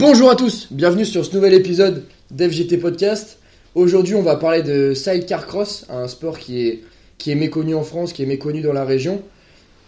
Bonjour 0.00 0.30
à 0.30 0.34
tous, 0.34 0.68
bienvenue 0.70 1.04
sur 1.04 1.26
ce 1.26 1.34
nouvel 1.36 1.52
épisode 1.52 2.06
d'FGT 2.30 2.78
Podcast. 2.78 3.38
Aujourd'hui, 3.74 4.14
on 4.14 4.22
va 4.22 4.36
parler 4.36 4.62
de 4.62 4.94
sidecar 4.94 5.46
cross, 5.46 5.84
un 5.90 6.08
sport 6.08 6.38
qui 6.38 6.66
est, 6.66 6.80
qui 7.18 7.30
est 7.30 7.34
méconnu 7.34 7.74
en 7.74 7.82
France, 7.82 8.14
qui 8.14 8.22
est 8.22 8.26
méconnu 8.26 8.62
dans 8.62 8.72
la 8.72 8.86
région. 8.86 9.20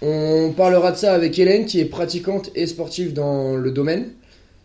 On 0.03 0.53
parlera 0.55 0.93
de 0.93 0.99
ça 0.99 1.15
avec 1.15 1.39
Hélène, 1.39 1.65
qui 1.65 1.81
est 1.81 1.87
pratiquante 1.87 2.51
et 2.55 2.67
sportive 2.67 3.15
dans 3.15 3.57
le 3.57 3.71
domaine. 3.71 4.11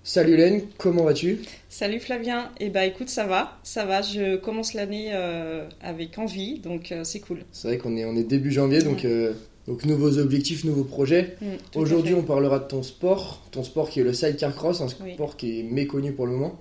Salut 0.03 0.33
Hélène, 0.33 0.63
comment 0.77 1.05
vas-tu? 1.05 1.39
Salut 1.69 2.01
Flavien, 2.01 2.51
et 2.59 2.65
eh 2.65 2.69
bah 2.69 2.83
écoute 2.83 3.07
ça 3.07 3.25
va, 3.25 3.57
ça 3.63 3.85
va, 3.85 4.01
je 4.01 4.35
commence 4.35 4.73
l'année 4.73 5.11
euh, 5.13 5.65
avec 5.79 6.17
envie, 6.17 6.59
donc 6.59 6.91
euh, 6.91 7.05
c'est 7.05 7.21
cool. 7.21 7.39
C'est 7.53 7.69
vrai 7.69 7.77
qu'on 7.77 7.95
est, 7.95 8.03
on 8.03 8.17
est 8.17 8.23
début 8.23 8.51
janvier, 8.51 8.81
donc, 8.81 9.05
euh, 9.05 9.31
donc 9.67 9.85
nouveaux 9.85 10.17
objectifs, 10.17 10.63
nouveaux 10.63 10.83
projets. 10.83 11.35
Mm, 11.41 11.45
Aujourd'hui 11.75 12.13
on 12.13 12.23
parlera 12.23 12.59
de 12.59 12.67
ton 12.67 12.83
sport, 12.83 13.43
ton 13.51 13.63
sport 13.63 13.89
qui 13.89 13.99
est 13.99 14.03
le 14.03 14.13
sidecar 14.13 14.55
cross, 14.55 14.81
un 14.81 14.87
sport 14.87 15.35
qui 15.37 15.59
est 15.59 15.63
méconnu 15.63 16.13
pour 16.13 16.25
le 16.25 16.31
moment. 16.31 16.59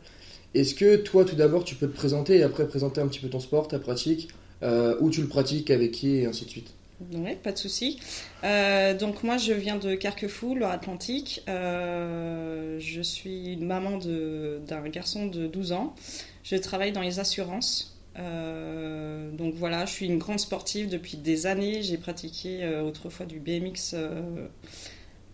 Est-ce 0.55 0.75
que 0.75 0.97
toi 0.97 1.25
tout 1.25 1.37
d'abord 1.37 1.65
tu 1.65 1.75
peux 1.75 1.87
te 1.87 1.95
présenter 1.95 2.39
et 2.39 2.43
après 2.43 2.67
présenter 2.67 3.01
un 3.01 3.07
petit 3.07 3.21
peu 3.21 3.29
ton 3.29 3.41
sport, 3.41 3.69
ta 3.69 3.79
pratique, 3.79 4.29
euh, 4.63 4.97
où 5.01 5.11
tu 5.11 5.21
le 5.21 5.29
pratiques, 5.29 5.71
avec 5.71 5.93
qui 5.93 6.17
et 6.17 6.27
ainsi 6.27 6.45
de 6.45 6.51
suite? 6.51 6.73
Ouais, 7.13 7.37
pas 7.41 7.53
de 7.53 7.59
souci. 7.59 8.01
Euh, 8.43 8.95
donc 8.95 9.23
moi 9.23 9.37
je 9.37 9.53
viens 9.53 9.77
de 9.77 9.95
Carquefou, 9.95 10.55
Loire-Atlantique. 10.55 11.43
Euh, 11.49 12.79
je 12.81 13.03
suis 13.03 13.53
une 13.53 13.67
maman 13.67 13.99
d'un 13.99 14.89
garçon 14.89 15.27
de 15.27 15.47
12 15.47 15.73
ans. 15.73 15.95
Je 16.43 16.57
travaille 16.57 16.93
dans 16.93 17.03
les 17.03 17.19
assurances. 17.19 17.96
Euh, 18.19 19.31
donc 19.33 19.55
voilà, 19.55 19.85
je 19.87 19.93
suis 19.93 20.07
une 20.07 20.19
grande 20.19 20.41
sportive 20.41 20.89
depuis 20.89 21.17
des 21.17 21.47
années. 21.47 21.83
J'ai 21.83 21.99
pratiqué 21.99 22.63
euh, 22.63 22.83
autrefois 22.83 23.27
du 23.27 23.39
BMX 23.41 23.93
euh, 23.95 24.47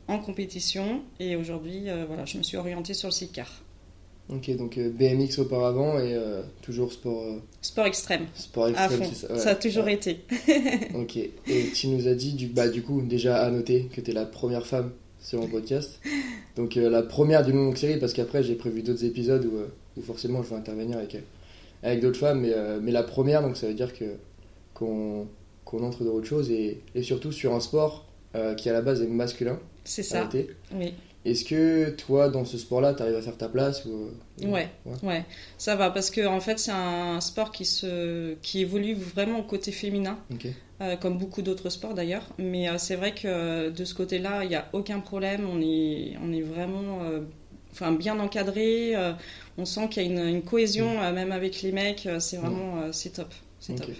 en 0.08 0.18
compétition 0.18 1.02
et 1.20 1.36
aujourd'hui 1.36 1.84
voilà, 2.08 2.24
je 2.24 2.38
me 2.38 2.42
suis 2.42 2.56
orientée 2.56 2.94
sur 2.94 3.08
le 3.08 3.12
sidecar. 3.12 3.62
Ok, 4.28 4.54
donc 4.56 4.78
BMX 4.78 5.38
auparavant 5.38 5.98
et 5.98 6.16
toujours 6.62 6.92
sport, 6.92 7.36
Sport 7.60 7.86
extrême, 7.86 8.26
sport 8.34 8.68
extrême, 8.68 9.00
c'est 9.12 9.26
ça 9.26 9.32
ouais. 9.32 9.38
Ça 9.38 9.50
a 9.50 9.54
toujours 9.54 9.84
Ouais. 9.84 9.94
été. 9.94 10.20
Ok, 10.94 11.16
et 11.16 11.30
tu 11.74 11.88
nous 11.88 12.08
as 12.08 12.14
dit, 12.14 12.32
du, 12.32 12.46
bah, 12.46 12.68
du 12.68 12.82
coup, 12.82 13.00
déjà 13.02 13.42
à 13.42 13.50
noter 13.50 13.88
que 13.92 14.00
tu 14.00 14.10
es 14.10 14.14
la 14.14 14.24
première 14.24 14.66
femme 14.66 14.92
sur 15.20 15.40
mon 15.40 15.48
podcast. 15.48 16.00
Donc 16.56 16.74
la 16.76 17.02
première 17.02 17.44
d'une 17.44 17.56
longue 17.56 17.76
série, 17.76 17.98
parce 17.98 18.12
qu'après 18.12 18.42
j'ai 18.42 18.54
prévu 18.54 18.82
d'autres 18.82 19.04
épisodes 19.04 19.44
où, 19.46 20.00
où 20.00 20.02
forcément 20.02 20.42
je 20.42 20.48
vais 20.50 20.56
intervenir 20.56 20.98
avec, 20.98 21.14
euh, 21.14 21.20
avec 21.82 22.00
d'autres 22.00 22.18
femmes, 22.18 22.40
mais, 22.40 22.52
euh, 22.54 22.78
mais 22.82 22.92
la 22.92 23.02
première, 23.02 23.42
donc 23.42 23.56
ça 23.56 23.66
veut 23.66 23.74
dire 23.74 23.92
que 23.92 24.04
qu'on 24.74 25.26
qu'on 25.64 25.82
entre 25.84 26.04
dans 26.04 26.12
autre 26.12 26.26
chose 26.26 26.50
et, 26.50 26.80
et 26.94 27.02
surtout 27.02 27.32
sur 27.32 27.54
un 27.54 27.60
sport 27.60 28.06
euh, 28.34 28.54
qui 28.54 28.68
à 28.68 28.72
la 28.72 28.82
base 28.82 29.00
est 29.02 29.06
masculin. 29.06 29.58
C'est 29.84 30.02
ça. 30.02 30.22
Oui. 30.74 30.92
Est-ce 31.24 31.44
que 31.44 31.90
toi, 31.90 32.28
dans 32.28 32.44
ce 32.44 32.58
sport-là, 32.58 32.94
tu 32.94 33.02
arrives 33.02 33.14
à 33.14 33.22
faire 33.22 33.36
ta 33.38 33.48
place 33.48 33.84
ou, 33.84 34.10
ou- 34.44 34.52
Ouais. 34.52 34.68
Ouais, 35.04 35.24
ça 35.56 35.76
va 35.76 35.90
parce 35.90 36.10
que 36.10 36.26
en 36.26 36.40
fait 36.40 36.58
c'est 36.58 36.72
un 36.72 37.20
sport 37.20 37.52
qui 37.52 37.64
se 37.64 38.34
qui 38.42 38.60
évolue 38.60 38.94
vraiment 38.94 39.38
au 39.38 39.44
côté 39.44 39.70
féminin, 39.70 40.18
euh, 40.80 40.96
comme 40.96 41.18
beaucoup 41.18 41.42
d'autres 41.42 41.70
sports 41.70 41.94
d'ailleurs. 41.94 42.26
Mais 42.38 42.68
euh, 42.68 42.74
c'est 42.76 42.96
vrai 42.96 43.12
que 43.14 43.20
euh, 43.26 43.70
de 43.70 43.84
ce 43.84 43.94
côté-là, 43.94 44.42
il 44.42 44.48
n'y 44.48 44.56
a 44.56 44.66
aucun 44.72 44.98
problème. 44.98 45.46
On 45.48 45.60
est 45.60 46.14
on 46.24 46.32
est 46.32 46.42
vraiment 46.42 46.98
enfin 47.72 47.92
bien 47.92 48.18
encadré. 48.18 48.94
On 49.58 49.64
sent 49.64 49.88
qu'il 49.90 50.02
y 50.02 50.06
a 50.06 50.08
une, 50.10 50.34
une 50.36 50.42
cohésion 50.42 51.00
euh, 51.00 51.12
même 51.12 51.32
avec 51.32 51.62
les 51.62 51.72
mecs. 51.72 52.06
euh, 52.06 52.20
c'est 52.20 52.36
vraiment 52.36 52.80
euh, 52.82 52.88
c'est 52.92 53.10
top, 53.10 53.32
c'est 53.60 53.74
top. 53.74 53.90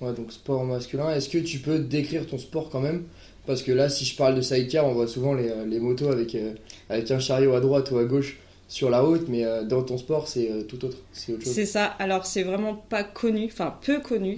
Ouais, 0.00 0.12
donc 0.12 0.32
sport 0.32 0.64
masculin. 0.64 1.10
Est-ce 1.10 1.28
que 1.28 1.38
tu 1.38 1.58
peux 1.58 1.78
décrire 1.78 2.26
ton 2.26 2.38
sport 2.38 2.70
quand 2.70 2.80
même? 2.80 3.04
Parce 3.46 3.62
que 3.62 3.72
là, 3.72 3.88
si 3.88 4.04
je 4.04 4.14
parle 4.14 4.34
de 4.34 4.42
sidecar, 4.42 4.86
on 4.86 4.92
voit 4.92 5.08
souvent 5.08 5.34
les, 5.34 5.50
les 5.66 5.80
motos 5.80 6.08
avec, 6.08 6.34
euh, 6.34 6.52
avec 6.88 7.10
un 7.10 7.18
chariot 7.18 7.54
à 7.54 7.60
droite 7.60 7.90
ou 7.90 7.96
à 7.98 8.04
gauche 8.04 8.36
sur 8.68 8.90
la 8.90 9.00
route, 9.00 9.26
mais 9.28 9.44
euh, 9.46 9.64
dans 9.64 9.82
ton 9.82 9.96
sport, 9.96 10.28
c'est 10.28 10.50
euh, 10.52 10.62
tout 10.62 10.84
autre. 10.84 10.98
C'est 11.14 11.32
autre 11.32 11.44
chose. 11.44 11.54
C'est 11.54 11.64
ça. 11.64 11.86
Alors 11.86 12.26
c'est 12.26 12.42
vraiment 12.42 12.74
pas 12.74 13.02
connu, 13.02 13.46
enfin 13.50 13.74
peu 13.80 14.00
connu. 14.00 14.36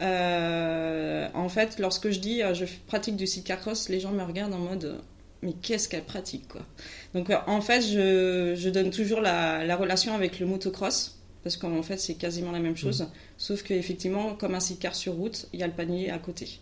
Euh, 0.00 1.28
en 1.34 1.48
fait, 1.48 1.78
lorsque 1.78 2.10
je 2.10 2.18
dis 2.18 2.40
je 2.54 2.64
pratique 2.86 3.16
du 3.16 3.26
sidecar 3.26 3.60
cross, 3.60 3.88
les 3.88 4.00
gens 4.00 4.10
me 4.12 4.24
regardent 4.24 4.54
en 4.54 4.58
mode 4.58 4.98
mais 5.42 5.52
qu'est-ce 5.62 5.88
qu'elle 5.88 6.04
pratique 6.04 6.48
quoi 6.48 6.62
Donc 7.14 7.30
euh, 7.30 7.36
en 7.46 7.60
fait, 7.60 7.80
je, 7.80 8.54
je 8.56 8.68
donne 8.70 8.90
toujours 8.90 9.20
la, 9.20 9.64
la 9.64 9.76
relation 9.76 10.14
avec 10.14 10.40
le 10.40 10.46
motocross 10.46 11.18
parce 11.44 11.56
qu'en 11.56 11.82
fait 11.82 11.96
c'est 11.98 12.14
quasiment 12.14 12.50
la 12.52 12.58
même 12.58 12.76
chose, 12.76 13.06
sauf 13.36 13.62
que 13.62 13.72
effectivement 13.72 14.34
comme 14.34 14.54
un 14.54 14.60
sidecar 14.60 14.94
sur 14.94 15.14
route, 15.14 15.46
il 15.52 15.60
y 15.60 15.62
a 15.62 15.66
le 15.66 15.72
panier 15.72 16.10
à 16.10 16.18
côté. 16.18 16.58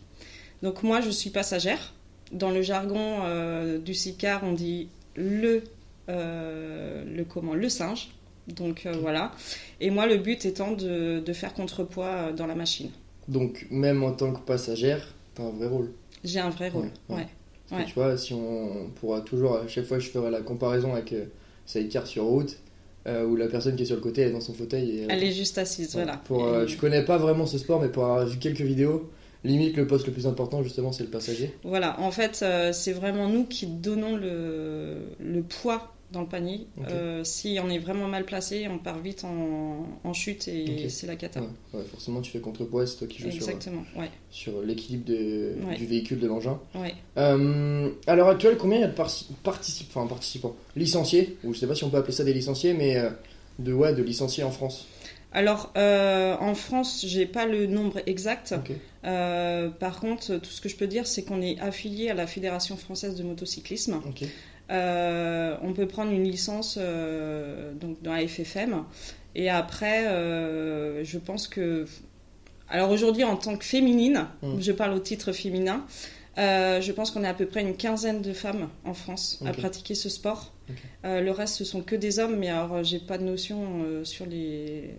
Donc 0.63 0.83
moi 0.83 1.01
je 1.01 1.11
suis 1.11 1.31
passagère. 1.31 1.93
Dans 2.33 2.51
le 2.51 2.61
jargon 2.61 3.21
euh, 3.25 3.79
du 3.79 3.95
sidecar, 3.95 4.43
on 4.45 4.53
dit 4.53 4.89
le 5.15 5.63
euh, 6.09 7.05
le 7.07 7.25
comment 7.25 7.55
le 7.55 7.69
singe. 7.69 8.11
Donc 8.49 8.87
euh, 8.87 8.93
voilà. 9.01 9.33
Et 9.81 9.91
moi 9.91 10.07
le 10.07 10.17
but 10.19 10.45
étant 10.45 10.73
de, 10.73 11.21
de 11.25 11.33
faire 11.33 11.55
contrepoids 11.55 12.33
dans 12.33 12.47
la 12.47 12.55
machine. 12.55 12.91
Donc, 13.29 13.67
même 13.71 14.05
en 14.05 14.13
tant 14.13 14.33
que 14.33 14.39
passagère, 14.41 15.15
t'as 15.35 15.43
un 15.43 15.51
vrai 15.51 15.67
rôle. 15.67 15.93
J'ai 16.23 16.39
un 16.39 16.51
vrai 16.51 16.69
rôle, 16.69 16.85
Ouais, 16.85 16.91
ouais. 17.09 17.17
ouais. 17.23 17.29
Parce 17.69 17.83
que 17.83 17.87
Ouais. 17.87 17.93
tu 17.93 17.95
vois, 17.99 18.17
si 18.17 18.33
on, 18.35 18.85
on 18.87 18.91
pourra 18.91 19.21
toujours, 19.23 19.57
à 19.57 19.67
chaque 19.69 19.85
fois, 19.87 19.99
je 19.99 20.09
ferai 20.09 20.31
la 20.31 20.41
comparaison 20.41 20.93
avec 20.95 21.13
euh, 21.13 21.25
sidecar 21.67 22.07
sur 22.07 22.25
route, 22.25 22.57
euh, 23.09 23.25
où 23.25 23.35
la 23.37 23.49
personne 23.49 23.75
qui 23.77 23.83
est 23.83 23.87
sur 23.87 23.97
le 23.97 24.03
côté 24.03 24.23
elle 24.23 24.29
est 24.29 24.33
dans 24.33 24.41
son 24.41 24.55
fauteuil. 24.55 24.91
Et, 24.99 25.07
Elle 25.09 25.25
est 25.25 25.33
juste 25.33 25.59
assise, 25.59 25.95
Ouais, 25.97 26.03
voilà. 26.05 26.19
Pour, 26.19 26.45
euh, 26.45 26.65
Et 26.65 26.69
je 26.69 26.79
connais 26.79 27.05
pas 27.05 27.19
vraiment 27.19 27.47
ce 27.47 27.59
sport, 27.59 27.81
mais 27.81 27.89
pour 27.89 28.05
avoir 28.05 28.25
vu 28.27 28.39
quelques 28.39 28.61
vidéos, 28.61 29.11
limite 29.45 29.77
le 29.77 29.87
poste 29.87 30.07
le 30.07 30.13
plus 30.13 30.27
important, 30.27 30.63
justement, 30.63 30.93
c'est 30.93 31.05
le 31.05 31.11
passager. 31.11 31.55
Voilà, 31.65 31.99
en 32.01 32.11
fait, 32.13 32.41
euh, 32.43 32.73
c'est 32.73 32.93
vraiment 32.93 33.29
nous 33.29 33.45
qui 33.45 33.67
donnons 33.67 34.17
le, 34.17 34.99
le 35.19 35.43
poids 35.43 35.93
dans 36.17 36.23
le 36.23 36.29
panier. 36.29 36.67
Euh, 36.91 37.23
si 37.25 37.59
on 37.63 37.69
est 37.69 37.79
vraiment 37.79 38.09
mal 38.09 38.25
placé, 38.25 38.67
on 38.69 38.79
part 38.79 38.99
vite 38.99 39.25
en, 39.25 39.87
en 40.03 40.13
chute 40.15 40.49
et 40.49 40.89
c'est 40.89 41.07
la 41.07 41.15
cata. 41.17 41.41
Ouais, 41.41 41.47
ouais, 41.75 41.85
forcément, 41.85 42.21
tu 42.23 42.31
fais 42.31 42.41
contrepoids, 42.41 42.87
c'est 42.87 42.97
toi 42.97 43.07
qui 43.07 43.19
joues 43.23 43.31
sur, 43.31 43.43
Exactement, 43.43 43.85
ouais. 43.97 44.11
sur 44.31 44.63
l'équilibre 44.63 45.05
du 45.77 45.87
véhicule 45.87 46.19
de 46.19 46.27
l'engin. 46.27 46.59
Euh, 47.19 47.91
à 48.07 48.17
l'heure 48.17 48.29
actuelle, 48.29 48.57
combien 48.59 48.79
il 48.79 48.83
y 48.83 48.85
a 48.85 48.89
de 48.89 48.95
particip- 48.95 49.87
enfin, 49.89 50.07
participants? 50.07 50.57
Licenciés, 50.75 51.37
ou 51.45 51.53
je 51.55 51.59
sais 51.61 51.67
pas 51.67 51.75
si 51.75 51.85
on 51.85 51.91
peut 51.91 51.99
appeler 51.99 52.15
ça 52.15 52.25
des 52.25 52.33
licenciés, 52.33 52.73
mais 52.73 52.97
euh, 52.97 53.11
de, 53.59 53.73
ouais, 53.73 53.95
de 53.95 54.03
licenciés 54.03 54.43
en 54.45 54.51
France. 54.51 54.87
Alors, 55.33 55.71
euh, 55.77 56.35
en 56.41 56.55
France, 56.55 57.05
j'ai 57.07 57.27
pas 57.27 57.45
le 57.45 57.67
nombre 57.67 58.01
exact. 58.07 58.55
Euh, 59.05 59.69
par 59.69 60.01
contre, 60.01 60.37
tout 60.39 60.51
ce 60.51 60.63
que 60.63 60.71
je 60.71 60.77
peux 60.77 60.87
dire, 60.87 61.07
c'est 61.07 61.25
qu'on 61.25 61.43
est 61.43 61.61
affilié 61.61 62.09
à 62.09 62.15
la 62.15 62.27
Fédération 62.27 62.77
française 62.79 63.17
de 63.17 63.23
motocyclisme. 63.23 64.01
Euh, 64.71 65.57
on 65.63 65.73
peut 65.73 65.87
prendre 65.87 66.11
une 66.13 66.25
licence 66.25 66.77
euh, 66.81 67.73
donc 67.75 68.03
dans 68.03 68.13
la 68.13 68.27
FFM. 68.27 68.83
Et 69.35 69.49
après, 69.51 70.07
euh, 70.09 71.05
je 71.05 71.19
pense 71.19 71.47
que. 71.49 71.87
Alors 72.69 72.91
aujourd'hui, 72.91 73.23
en 73.23 73.37
tant 73.37 73.57
que 73.57 73.65
féminine, 73.65 74.27
Mm. 74.43 74.61
je 74.61 74.73
parle 74.73 74.95
au 74.95 74.99
titre 74.99 75.31
féminin, 75.33 75.85
euh, 76.39 76.81
je 76.81 76.91
pense 76.93 77.11
qu'on 77.13 77.23
est 77.23 77.29
à 77.29 77.35
peu 77.35 77.47
près 77.47 77.63
une 77.63 77.77
quinzaine 77.77 78.23
de 78.23 78.33
femmes 78.33 78.69
en 78.85 78.93
France 78.93 79.41
à 79.47 79.53
pratiquer 79.53 79.95
ce 79.95 80.09
sport. 80.09 80.53
Euh, 81.05 81.21
le 81.21 81.31
reste, 81.31 81.55
ce 81.55 81.65
sont 81.65 81.81
que 81.83 81.95
des 81.95 82.19
hommes, 82.19 82.37
mais 82.37 82.49
alors 82.49 82.83
j'ai 82.83 82.99
pas 82.99 83.19
de 83.19 83.23
notion 83.23 83.83
euh, 83.85 84.05
sur 84.05 84.27
les, 84.27 84.91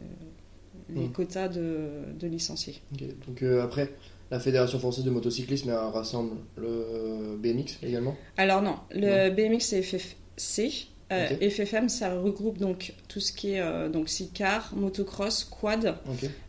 les 0.90 1.08
Mm. 1.08 1.12
quotas 1.12 1.48
de, 1.50 1.90
de 2.18 2.28
licenciés. 2.28 2.82
Donc 3.28 3.44
après, 3.44 3.92
la 4.32 4.40
Fédération 4.40 4.80
française 4.80 5.04
de 5.06 5.10
motocyclisme 5.10 5.70
elle 5.70 5.76
rassemble 5.76 6.32
le 6.58 7.38
BMX 7.38 7.78
également. 7.84 8.16
Alors 8.38 8.62
non, 8.62 8.76
le 8.92 9.30
BMX 9.30 9.74
et 9.74 9.82
FFC. 9.82 10.88
Euh. 11.10 11.50
FFM, 11.50 11.88
ça 11.88 12.14
regroupe 12.20 12.58
donc 12.58 12.94
tout 13.08 13.22
ce 13.22 13.32
qui 13.32 13.52
est 13.54 13.62
euh, 13.62 13.88
donc 13.88 14.10
sidecar, 14.10 14.74
motocross, 14.76 15.46
quad, 15.46 15.96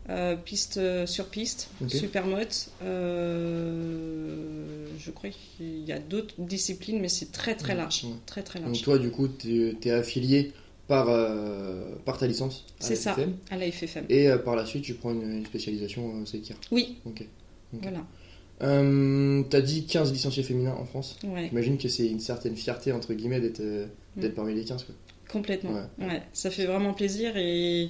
euh, 0.09 0.35
piste 0.35 0.75
euh, 0.75 1.05
sur 1.05 1.27
piste, 1.27 1.69
Ok. 1.81 1.89
supermote. 1.91 2.69
euh, 2.83 4.85
je 4.99 5.11
crois 5.11 5.29
qu'il 5.29 5.83
y 5.85 5.91
a 5.91 5.99
d'autres 5.99 6.35
disciplines, 6.39 6.99
mais 6.99 7.09
c'est 7.09 7.31
très 7.31 7.55
très 7.55 7.75
large, 7.75 8.03
Ouais. 8.03 8.11
très 8.25 8.43
très 8.43 8.59
Donc 8.59 8.69
large. 8.69 8.81
toi, 8.81 8.97
du 8.99 9.11
coup, 9.11 9.27
tu 9.27 9.75
es 9.81 9.91
affilié 9.91 10.51
par, 10.87 11.07
euh, 11.09 11.83
par 12.03 12.17
ta 12.17 12.27
licence 12.27 12.65
à 12.81 12.83
C'est 12.83 12.95
la 12.95 12.99
ça. 12.99 13.13
FFM, 13.13 13.33
À 13.51 13.57
la 13.57 13.71
FFM. 13.71 14.05
Et 14.09 14.27
euh, 14.29 14.37
par 14.39 14.55
la 14.55 14.65
suite, 14.65 14.83
tu 14.83 14.95
prends 14.95 15.11
une, 15.11 15.21
une 15.37 15.45
spécialisation 15.45 16.21
euh, 16.21 16.25
sidecar. 16.25 16.57
Oui, 16.71 16.97
Ok. 17.05 17.23
Voilà. 17.73 18.05
Euh, 18.61 19.43
T'as 19.49 19.61
dit 19.61 19.85
15 19.85 20.11
licenciés 20.11 20.43
féminins 20.43 20.75
en 20.77 20.85
France. 20.85 21.17
Ouais, 21.23 21.47
J'imagine 21.49 21.77
que 21.77 21.87
c'est 21.87 22.07
une 22.07 22.19
certaine 22.19 22.55
fierté, 22.55 22.91
entre 22.91 23.13
guillemets, 23.13 23.39
d'être 23.39 23.61
euh, 23.61 23.85
d'être 24.17 24.33
Mm. 24.33 24.35
parmi 24.35 24.53
les 24.55 24.65
15. 24.65 24.83
Quoi. 24.83 24.95
complètement. 25.31 25.71
Ouais. 25.71 26.05
Ouais, 26.07 26.23
ça 26.33 26.49
fait 26.51 26.65
vraiment 26.65 26.93
plaisir 26.93 27.37
et, 27.37 27.89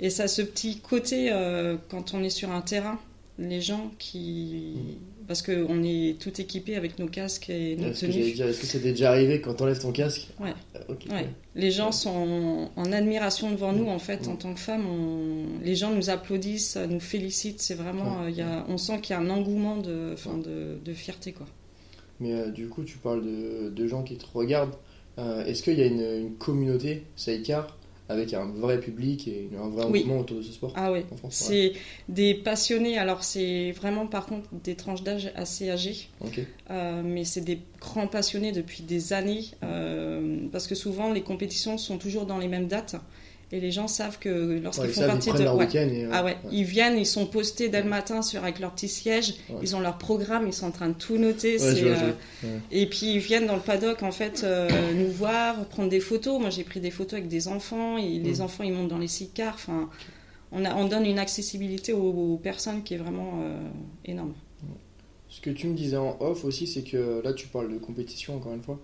et 0.00 0.10
ça 0.10 0.24
a 0.24 0.28
ce 0.28 0.42
petit 0.42 0.80
côté 0.80 1.30
euh, 1.30 1.76
quand 1.90 2.14
on 2.14 2.22
est 2.24 2.30
sur 2.30 2.50
un 2.50 2.60
terrain, 2.62 2.98
les 3.38 3.60
gens 3.60 3.90
qui. 3.98 4.74
Parce 5.26 5.40
qu'on 5.42 5.82
est 5.82 6.18
tout 6.20 6.38
équipé 6.40 6.76
avec 6.76 6.98
nos 6.98 7.06
casques 7.08 7.48
et 7.48 7.76
nos 7.76 7.84
Mm. 7.84 7.90
Est-ce 7.90 8.00
que 8.02 8.06
tenues. 8.12 8.48
est-ce 8.50 8.72
t'est 8.72 8.78
déjà 8.92 9.10
arrivé 9.10 9.40
quand 9.40 9.54
t'enlèves 9.54 9.80
ton 9.80 9.90
casque 9.92 10.28
Ouais. 10.38 10.52
Ouais. 11.10 11.28
Les 11.54 11.70
gens 11.70 11.92
sont 11.92 12.70
en 12.76 12.92
admiration 12.92 13.50
devant 13.50 13.72
nous, 13.72 13.86
en 13.88 13.98
fait, 13.98 14.28
en 14.28 14.36
tant 14.36 14.52
que 14.52 14.60
femmes. 14.60 14.84
on- 14.86 15.64
Les 15.64 15.74
gens 15.76 15.92
nous 15.94 16.10
applaudissent, 16.10 16.76
nous 16.76 17.00
félicitent. 17.00 17.60
C'est 17.62 17.74
vraiment. 17.74 18.22
Euh, 18.24 18.30
y 18.30 18.42
a... 18.42 18.66
On 18.68 18.76
sent 18.76 19.00
qu'il 19.00 19.14
y 19.14 19.16
a 19.16 19.20
un 19.22 19.30
engouement 19.30 19.78
de, 19.78 20.10
enfin, 20.12 20.36
de, 20.36 20.76
de 20.84 20.92
fierté, 20.92 21.32
quoi. 21.32 21.46
Mais 22.20 22.32
euh, 22.32 22.50
du 22.50 22.68
coup, 22.68 22.84
tu 22.84 22.98
parles 22.98 23.24
de, 23.24 23.70
de 23.70 23.86
gens 23.88 24.02
qui 24.02 24.16
te 24.16 24.26
regardent. 24.34 24.74
Euh, 25.18 25.44
Est-ce 25.46 25.62
qu'il 25.62 25.78
y 25.78 25.82
a 25.82 25.86
une, 25.86 26.00
une 26.00 26.34
communauté 26.34 27.04
sidecar 27.16 27.76
avec 28.08 28.34
un 28.34 28.44
vrai 28.46 28.80
public 28.80 29.26
et 29.28 29.48
un 29.58 29.68
vrai 29.68 29.84
Oui. 29.88 30.00
engouement 30.00 30.20
autour 30.20 30.36
de 30.38 30.42
ce 30.42 30.52
sport 30.52 30.72
Ah 30.76 30.92
oui, 30.92 31.00
en 31.10 31.16
France 31.16 31.40
ouais. 31.48 31.72
c'est 31.72 32.12
des 32.12 32.34
passionnés. 32.34 32.98
Alors 32.98 33.24
c'est 33.24 33.72
vraiment 33.72 34.06
par 34.06 34.26
contre 34.26 34.48
des 34.52 34.74
tranches 34.74 35.02
d'âge 35.02 35.32
assez 35.36 35.70
âgées, 35.70 36.08
euh, 36.70 37.02
mais 37.04 37.24
c'est 37.24 37.40
des 37.40 37.60
grands 37.80 38.06
passionnés 38.08 38.52
depuis 38.52 38.82
des 38.82 39.12
années, 39.12 39.44
euh, 39.62 40.38
parce 40.52 40.66
que 40.66 40.74
souvent 40.74 41.12
les 41.12 41.22
compétitions 41.22 41.78
sont 41.78 41.96
toujours 41.98 42.26
dans 42.26 42.38
les 42.38 42.48
mêmes 42.48 42.68
dates 42.68 42.96
et 43.56 43.60
les 43.60 43.70
gens 43.70 43.86
savent 43.86 44.18
que 44.18 44.58
lorsqu'ils 44.62 44.86
Ouais, 44.86 44.92
font 44.92 45.00
ça, 45.02 45.06
partie 45.06 45.32
de 45.32 45.38
leur 45.44 45.56
ouais. 45.56 45.68
et, 45.72 46.04
euh, 46.04 46.10
Ah 46.12 46.24
ouais, 46.24 46.36
ils 46.50 46.64
viennent, 46.64 46.98
ils 46.98 47.06
sont 47.06 47.24
postés 47.26 47.68
dès 47.68 47.82
le 47.82 47.88
matin 47.88 48.20
sur 48.20 48.42
avec 48.42 48.58
leur 48.58 48.72
petit 48.74 48.88
siège, 48.88 49.34
ils 49.62 49.76
ont 49.76 49.80
leur 49.80 49.96
programme, 49.96 50.46
ils 50.48 50.52
sont 50.52 50.66
en 50.66 50.70
train 50.72 50.88
de 50.88 50.94
tout 50.94 51.18
noter. 51.18 51.58
Euh. 51.60 52.10
Et 52.72 52.86
puis 52.86 53.12
ils 53.14 53.18
viennent 53.20 53.46
dans 53.46 53.54
le 53.54 53.62
paddock 53.62 54.02
en 54.02 54.10
fait 54.10 54.42
euh, 54.42 54.68
nous 54.94 55.10
voir, 55.10 55.64
prendre 55.66 55.88
des 55.88 56.00
photos. 56.00 56.40
Moi 56.40 56.50
j'ai 56.50 56.64
pris 56.64 56.80
des 56.80 56.90
photos 56.90 57.14
avec 57.18 57.28
des 57.28 57.46
enfants, 57.46 57.96
et 57.96 58.18
les 58.18 58.38
Mm. 58.38 58.42
enfants 58.42 58.64
ils 58.64 58.72
montent 58.72 58.88
dans 58.88 58.98
les 58.98 59.06
six-cars. 59.08 59.54
Enfin, 59.54 59.88
on, 60.50 60.64
a, 60.64 60.74
on 60.74 60.86
donne 60.88 61.06
une 61.06 61.20
accessibilité 61.20 61.92
aux, 61.92 62.10
aux 62.34 62.36
personnes 62.38 62.82
qui 62.82 62.94
est 62.94 62.98
vraiment 62.98 63.40
énorme. 64.04 64.34
Ce 65.28 65.40
que 65.40 65.50
tu 65.50 65.66
me 65.68 65.74
disais 65.76 65.96
en 65.96 66.16
off 66.20 66.44
aussi, 66.44 66.66
c'est 66.66 66.82
que 66.82 67.20
là 67.24 67.32
tu 67.32 67.46
parles 67.46 67.72
de 67.72 67.78
compétition 67.78 68.36
encore 68.36 68.54
une 68.54 68.62
fois. 68.62 68.80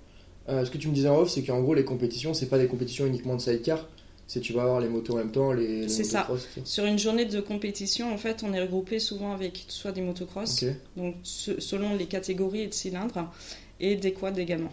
Ce 0.48 0.68
que 0.70 0.78
tu 0.78 0.88
me 0.88 0.94
disais 0.94 1.08
en 1.08 1.16
off, 1.18 1.30
c'est 1.30 1.42
qu'en 1.42 1.60
gros 1.60 1.74
les 1.74 1.84
compétitions, 1.84 2.34
c'est 2.34 2.48
pas 2.48 2.58
des 2.58 2.66
compétitions 2.66 3.06
uniquement 3.06 3.36
de 3.36 3.40
sidecar. 3.40 3.88
C'est 4.32 4.38
tu 4.40 4.52
vas 4.52 4.62
avoir 4.62 4.78
les 4.80 4.88
motos 4.88 5.14
en 5.14 5.16
même 5.16 5.32
temps, 5.32 5.52
les, 5.52 5.80
les 5.80 5.88
C'est 5.88 6.04
ça. 6.04 6.28
Sur 6.62 6.84
une 6.84 7.00
journée 7.00 7.24
de 7.24 7.40
compétition, 7.40 8.14
en 8.14 8.16
fait, 8.16 8.44
on 8.44 8.52
est 8.52 8.60
regroupé 8.60 9.00
souvent 9.00 9.32
avec 9.32 9.64
soit 9.66 9.90
des 9.90 10.02
motocross, 10.02 10.64
donc 10.96 11.16
se- 11.24 11.58
selon 11.60 11.96
les 11.96 12.06
catégories 12.06 12.60
et 12.60 12.66
de 12.68 12.72
cylindres, 12.72 13.28
et 13.80 13.96
des 13.96 14.12
quads 14.12 14.38
également. 14.38 14.70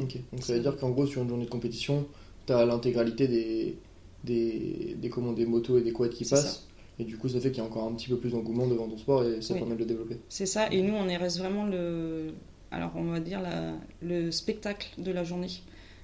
ok. 0.00 0.16
Donc 0.32 0.42
ça 0.42 0.54
veut 0.54 0.60
dire 0.60 0.78
qu'en 0.78 0.88
gros 0.90 1.06
sur 1.06 1.20
une 1.20 1.28
journée 1.28 1.44
de 1.44 1.50
compétition, 1.50 2.06
tu 2.46 2.54
as 2.54 2.64
l'intégralité 2.64 3.28
des, 3.28 3.76
des, 4.24 4.96
des, 4.98 5.08
comment, 5.10 5.32
des 5.34 5.44
motos 5.44 5.76
et 5.76 5.82
des 5.82 5.92
quads 5.92 6.08
qui 6.08 6.24
passent. 6.24 6.66
Et 6.98 7.04
du 7.04 7.18
coup 7.18 7.28
ça 7.28 7.38
fait 7.38 7.50
qu'il 7.50 7.58
y 7.62 7.66
a 7.66 7.68
encore 7.68 7.84
un 7.86 7.92
petit 7.92 8.08
peu 8.08 8.16
plus 8.16 8.30
d'engouement 8.30 8.66
devant 8.66 8.88
ton 8.88 8.96
sport 8.96 9.24
et 9.24 9.42
ça 9.42 9.52
Oui. 9.52 9.60
permet 9.60 9.74
de 9.74 9.80
le 9.80 9.84
développer. 9.84 10.16
C'est 10.30 10.46
ça, 10.46 10.72
et 10.72 10.80
nous, 10.80 10.94
on 10.94 11.06
est 11.10 11.18
reste 11.18 11.36
vraiment 11.38 11.66
le, 11.66 12.32
alors 12.70 12.92
on 12.96 13.04
va 13.04 13.20
dire 13.20 13.42
la- 13.42 13.74
le 14.00 14.30
spectacle 14.30 14.88
de 14.96 15.12
la 15.12 15.22
journée. 15.22 15.50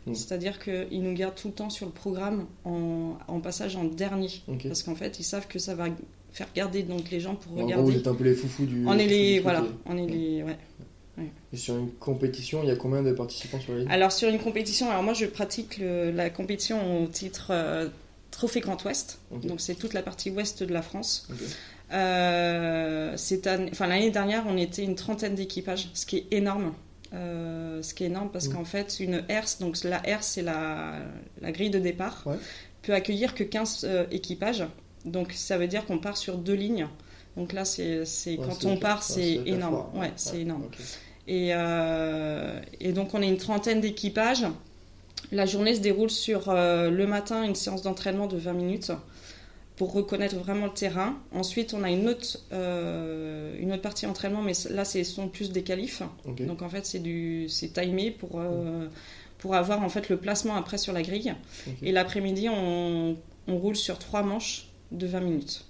Mm. 0.06 0.14
C'est-à-dire 0.14 0.58
qu'ils 0.58 1.02
nous 1.02 1.14
gardent 1.14 1.34
tout 1.34 1.48
le 1.48 1.54
temps 1.54 1.70
sur 1.70 1.86
le 1.86 1.92
programme 1.92 2.46
en, 2.64 3.16
en 3.28 3.40
passage 3.40 3.76
en 3.76 3.84
dernier. 3.84 4.30
Parce 4.64 4.82
qu'en 4.82 4.94
fait, 4.94 5.18
ils 5.20 5.24
savent 5.24 5.46
que 5.46 5.58
ça 5.58 5.74
va 5.74 5.86
faire 6.32 6.48
garder 6.54 6.82
donc 6.82 7.10
les 7.10 7.20
gens 7.20 7.34
pour 7.34 7.52
En 7.52 7.56
gros, 7.56 7.62
vous 7.64 7.68
regarder. 7.68 7.96
êtes 7.98 8.06
un 8.06 8.14
peu 8.14 8.24
les 8.24 8.34
foufous 8.34 8.64
du. 8.66 8.84
on 8.86 8.98
est 8.98 9.06
les 9.06 9.38
voilà, 9.40 9.64
on 9.86 9.96
est 9.98 10.06
les 10.06 10.42
ouais. 10.42 10.56
Et 11.52 11.56
sur 11.58 11.76
une 11.76 11.90
compétition, 11.92 12.62
il 12.62 12.68
y 12.68 12.72
a 12.72 12.76
combien 12.76 13.02
de 13.02 13.12
participants 13.12 13.60
sur 13.60 13.74
la 13.74 13.80
ligne? 13.80 13.90
Alors 13.90 14.10
sur 14.10 14.30
une 14.30 14.38
compétition, 14.38 14.90
alors 14.90 15.02
moi 15.02 15.12
je 15.12 15.26
pratique 15.26 15.76
le- 15.76 16.10
la 16.10 16.30
compétition 16.30 17.02
au 17.04 17.06
titre 17.06 17.48
euh, 17.50 17.88
Trophée 18.30 18.60
Grand 18.60 18.82
Ouest. 18.84 19.20
Donc 19.30 19.60
c'est 19.60 19.74
toute 19.74 19.92
la 19.92 20.02
partie 20.02 20.30
ouest 20.30 20.62
de 20.62 20.72
la 20.72 20.80
France. 20.82 21.28
Ok. 21.30 21.36
Euh, 21.92 23.14
l'année 23.80 24.10
dernière, 24.10 24.44
on 24.48 24.56
était 24.56 24.82
une 24.82 24.94
trentaine 24.94 25.34
d'équipages, 25.34 25.90
ce 25.92 26.06
qui 26.06 26.16
est 26.16 26.26
énorme. 26.30 26.72
Euh, 27.14 27.82
ce 27.82 27.92
qui 27.92 28.04
est 28.04 28.06
énorme 28.06 28.30
parce 28.32 28.48
Mm. 28.48 28.52
qu'en 28.54 28.64
fait, 28.64 28.98
une 29.00 29.22
herse, 29.28 29.58
donc 29.58 29.82
la 29.84 30.00
herse, 30.08 30.26
c'est 30.28 30.42
la, 30.42 30.94
la 31.42 31.52
grille 31.52 31.68
de 31.70 31.78
départ, 31.78 32.22
Ouais. 32.24 32.36
peut 32.82 32.94
accueillir 32.94 33.34
que 33.34 33.44
15 33.44 33.84
euh, 33.84 34.04
équipages. 34.10 34.64
Donc 35.04 35.32
ça 35.32 35.58
veut 35.58 35.66
dire 35.66 35.84
qu'on 35.84 35.98
part 35.98 36.16
sur 36.16 36.38
deux 36.38 36.54
lignes. 36.54 36.88
Donc 37.36 37.52
là, 37.52 37.64
c'est 37.64 38.00
Ouais, 38.00 38.36
quand 38.38 38.64
on 38.64 38.76
part, 38.76 39.02
c'est 39.02 39.40
énorme. 39.46 39.84
Ouais, 39.94 40.12
c'est 40.16 40.40
énorme. 40.40 40.64
Et, 41.28 41.50
euh, 41.54 42.58
et 42.80 42.92
donc 42.92 43.12
on 43.14 43.20
est 43.22 43.28
une 43.28 43.36
trentaine 43.36 43.80
d'équipages. 43.80 44.46
La 45.32 45.46
journée 45.46 45.74
se 45.74 45.80
déroule 45.80 46.10
sur 46.10 46.52
le 46.52 47.04
matin 47.06 47.42
une 47.44 47.54
séance 47.54 47.82
d'entraînement 47.82 48.26
de 48.26 48.36
20 48.36 48.52
minutes 48.54 48.92
pour 49.82 49.94
reconnaître 49.94 50.36
vraiment 50.36 50.66
le 50.66 50.72
terrain. 50.72 51.16
Ensuite 51.32 51.74
on 51.74 51.82
a 51.82 51.90
une 51.90 52.06
autre, 52.08 52.38
euh, 52.52 53.52
une 53.58 53.72
autre 53.72 53.82
partie 53.82 54.06
d'entraînement, 54.06 54.40
mais 54.40 54.52
là 54.70 54.84
ce 54.84 55.02
sont 55.02 55.26
plus 55.26 55.50
des 55.50 55.64
qualifs. 55.64 56.04
Donc 56.46 56.62
en 56.62 56.68
fait 56.68 56.86
c'est 56.86 57.02
timé 57.72 58.12
pour, 58.12 58.38
euh, 58.38 58.86
pour 59.38 59.56
avoir 59.56 59.82
en 59.82 59.88
fait 59.88 60.08
le 60.08 60.18
placement 60.18 60.54
après 60.54 60.78
sur 60.78 60.92
la 60.92 61.02
grille. 61.02 61.34
Et 61.82 61.90
l'après-midi 61.90 62.48
on, 62.48 63.16
on 63.48 63.56
roule 63.56 63.74
sur 63.74 63.98
trois 63.98 64.22
manches 64.22 64.68
de 64.92 65.04
20 65.08 65.20
minutes. 65.20 65.64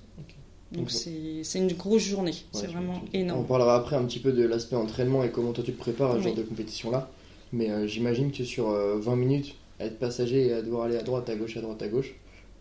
Donc 0.72 0.90
c'est 0.90 1.42
une 1.58 1.72
grosse 1.72 2.02
journée, 2.02 2.32
Ouais, 2.32 2.60
c'est 2.60 2.66
vraiment 2.66 2.96
je- 3.12 3.18
On 3.18 3.20
énorme. 3.22 3.46
parlera 3.46 3.76
après 3.76 3.96
un 3.96 4.04
petit 4.04 4.18
peu 4.20 4.32
de 4.32 4.42
l'aspect 4.44 4.76
entraînement 4.76 5.24
et 5.24 5.30
comment 5.30 5.52
toi 5.52 5.64
tu 5.64 5.72
te 5.72 5.78
prépares 5.78 6.10
à 6.10 6.16
ce 6.18 6.20
genre 6.24 6.34
de 6.34 6.42
compétition-là. 6.42 7.10
Mais 7.54 7.70
euh, 7.70 7.86
j'imagine 7.86 8.30
que 8.30 8.44
sur 8.44 8.68
euh, 8.70 8.98
20 8.98 9.16
minutes, 9.16 9.54
à 9.80 9.86
être 9.86 9.98
passager 9.98 10.48
et 10.48 10.52
à 10.52 10.60
devoir 10.60 10.84
aller 10.84 10.98
à 10.98 11.02
droite, 11.02 11.30
à 11.30 11.34
gauche, 11.34 11.56
à 11.56 11.62
droite, 11.62 11.80
à 11.82 11.88
gauche, 11.88 12.14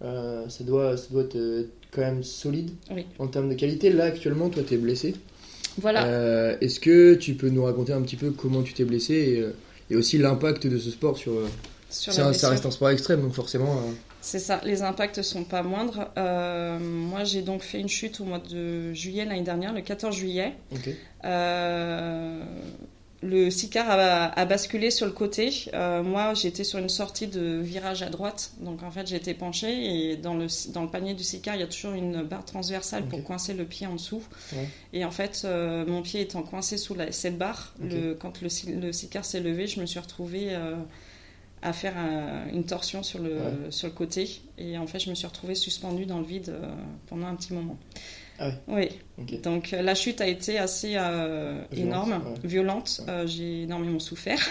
euh, 0.03 0.47
ça, 0.49 0.63
doit, 0.63 0.97
ça 0.97 1.07
doit 1.11 1.23
être 1.23 1.35
euh, 1.35 1.63
quand 1.91 2.01
même 2.01 2.23
solide 2.23 2.71
Oui. 2.93 3.05
en 3.19 3.27
termes 3.27 3.49
de 3.49 3.55
qualité. 3.55 3.89
Là, 3.91 4.05
actuellement, 4.05 4.49
toi, 4.49 4.63
tu 4.67 4.73
es 4.73 4.77
blessé. 4.77 5.15
Voilà. 5.77 6.05
Euh, 6.05 6.57
Est-ce 6.61 6.79
que 6.79 7.13
tu 7.15 7.35
peux 7.35 7.49
nous 7.49 7.63
raconter 7.63 7.93
un 7.93 8.01
petit 8.01 8.15
peu 8.17 8.31
comment 8.31 8.61
tu 8.63 8.73
t'es 8.73 8.83
blessé 8.83 9.13
et, 9.13 9.39
euh, 9.41 9.51
et 9.89 9.95
aussi 9.95 10.17
l'impact 10.17 10.67
de 10.67 10.77
ce 10.77 10.89
sport 10.91 11.17
sur. 11.17 11.33
sur 11.89 12.11
un- 12.25 12.33
ça 12.33 12.49
reste 12.49 12.65
un 12.65 12.71
sport 12.71 12.89
extrême, 12.89 13.21
donc 13.21 13.33
forcément. 13.33 13.81
C'est 14.21 14.39
ça, 14.39 14.61
les 14.65 14.81
impacts 14.83 15.21
sont 15.23 15.43
pas 15.43 15.63
moindres. 15.63 16.09
Moi, 16.79 17.23
j'ai 17.23 17.41
donc 17.41 17.61
fait 17.63 17.79
une 17.79 17.89
chute 17.89 18.19
au 18.21 18.25
mois 18.25 18.39
de 18.39 18.93
juillet 18.93 19.25
l'année 19.25 19.41
dernière, 19.41 19.73
le 19.73 19.81
14 19.81 20.15
juillet. 20.15 20.53
ok. 20.71 20.89
Le 23.23 23.51
Sicar 23.51 23.87
a, 23.87 24.25
a 24.29 24.45
basculé 24.45 24.89
sur 24.89 25.05
le 25.05 25.11
côté. 25.11 25.53
Euh, 25.75 26.01
moi, 26.01 26.33
j'étais 26.33 26.63
sur 26.63 26.79
une 26.79 26.89
sortie 26.89 27.27
de 27.27 27.59
virage 27.61 28.01
à 28.01 28.09
droite, 28.09 28.51
donc 28.61 28.81
en 28.81 28.89
fait, 28.89 29.05
j'étais 29.05 29.35
penchée 29.35 30.09
et 30.11 30.17
dans 30.17 30.33
le, 30.33 30.47
dans 30.73 30.81
le 30.81 30.89
panier 30.89 31.13
du 31.13 31.23
Sicar, 31.23 31.53
il 31.55 31.59
y 31.59 31.63
a 31.63 31.67
toujours 31.67 31.93
une 31.93 32.23
barre 32.23 32.45
transversale 32.45 33.05
pour 33.05 33.23
coincer 33.23 33.53
le 33.53 33.65
pied 33.65 33.85
en 33.85 33.93
dessous. 33.93 34.23
Ouais. 34.53 34.67
Et 34.93 35.05
en 35.05 35.11
fait, 35.11 35.43
euh, 35.45 35.85
mon 35.85 36.01
pied 36.01 36.21
étant 36.21 36.41
coincé 36.41 36.77
sous 36.77 36.95
la- 36.95 37.11
cette 37.11 37.37
barre, 37.37 37.75
le, 37.79 38.15
quand 38.15 38.41
le, 38.41 38.47
le 38.79 38.91
Sicar 38.91 39.23
s'est 39.23 39.39
levé, 39.41 39.67
je 39.67 39.79
me 39.79 39.85
suis 39.85 39.99
retrouvée 39.99 40.47
euh, 40.55 40.75
à 41.61 41.73
faire 41.73 41.95
un- 41.99 42.47
une 42.51 42.63
torsion 42.65 43.03
sur 43.03 43.19
le, 43.19 43.35
Ouais. 43.35 43.51
sur 43.69 43.87
le 43.87 43.93
côté. 43.93 44.41
Et 44.57 44.79
en 44.79 44.87
fait, 44.87 44.97
je 44.97 45.11
me 45.11 45.15
suis 45.15 45.27
retrouvée 45.27 45.53
suspendue 45.53 46.07
dans 46.07 46.17
le 46.17 46.25
vide 46.25 46.55
pendant 47.05 47.27
un 47.27 47.35
petit 47.35 47.53
moment. 47.53 47.77
Ah 48.39 48.51
Oui. 48.67 48.89
Donc 49.43 49.71
euh, 49.73 49.81
la 49.83 49.93
chute 49.93 50.19
a 50.21 50.27
été 50.27 50.57
assez 50.57 50.93
euh, 50.95 51.61
énorme, 51.75 52.13
ouais. 52.13 52.47
violente. 52.47 53.01
Euh, 53.07 53.27
j'ai 53.27 53.63
énormément 53.63 53.99
souffert. 53.99 54.39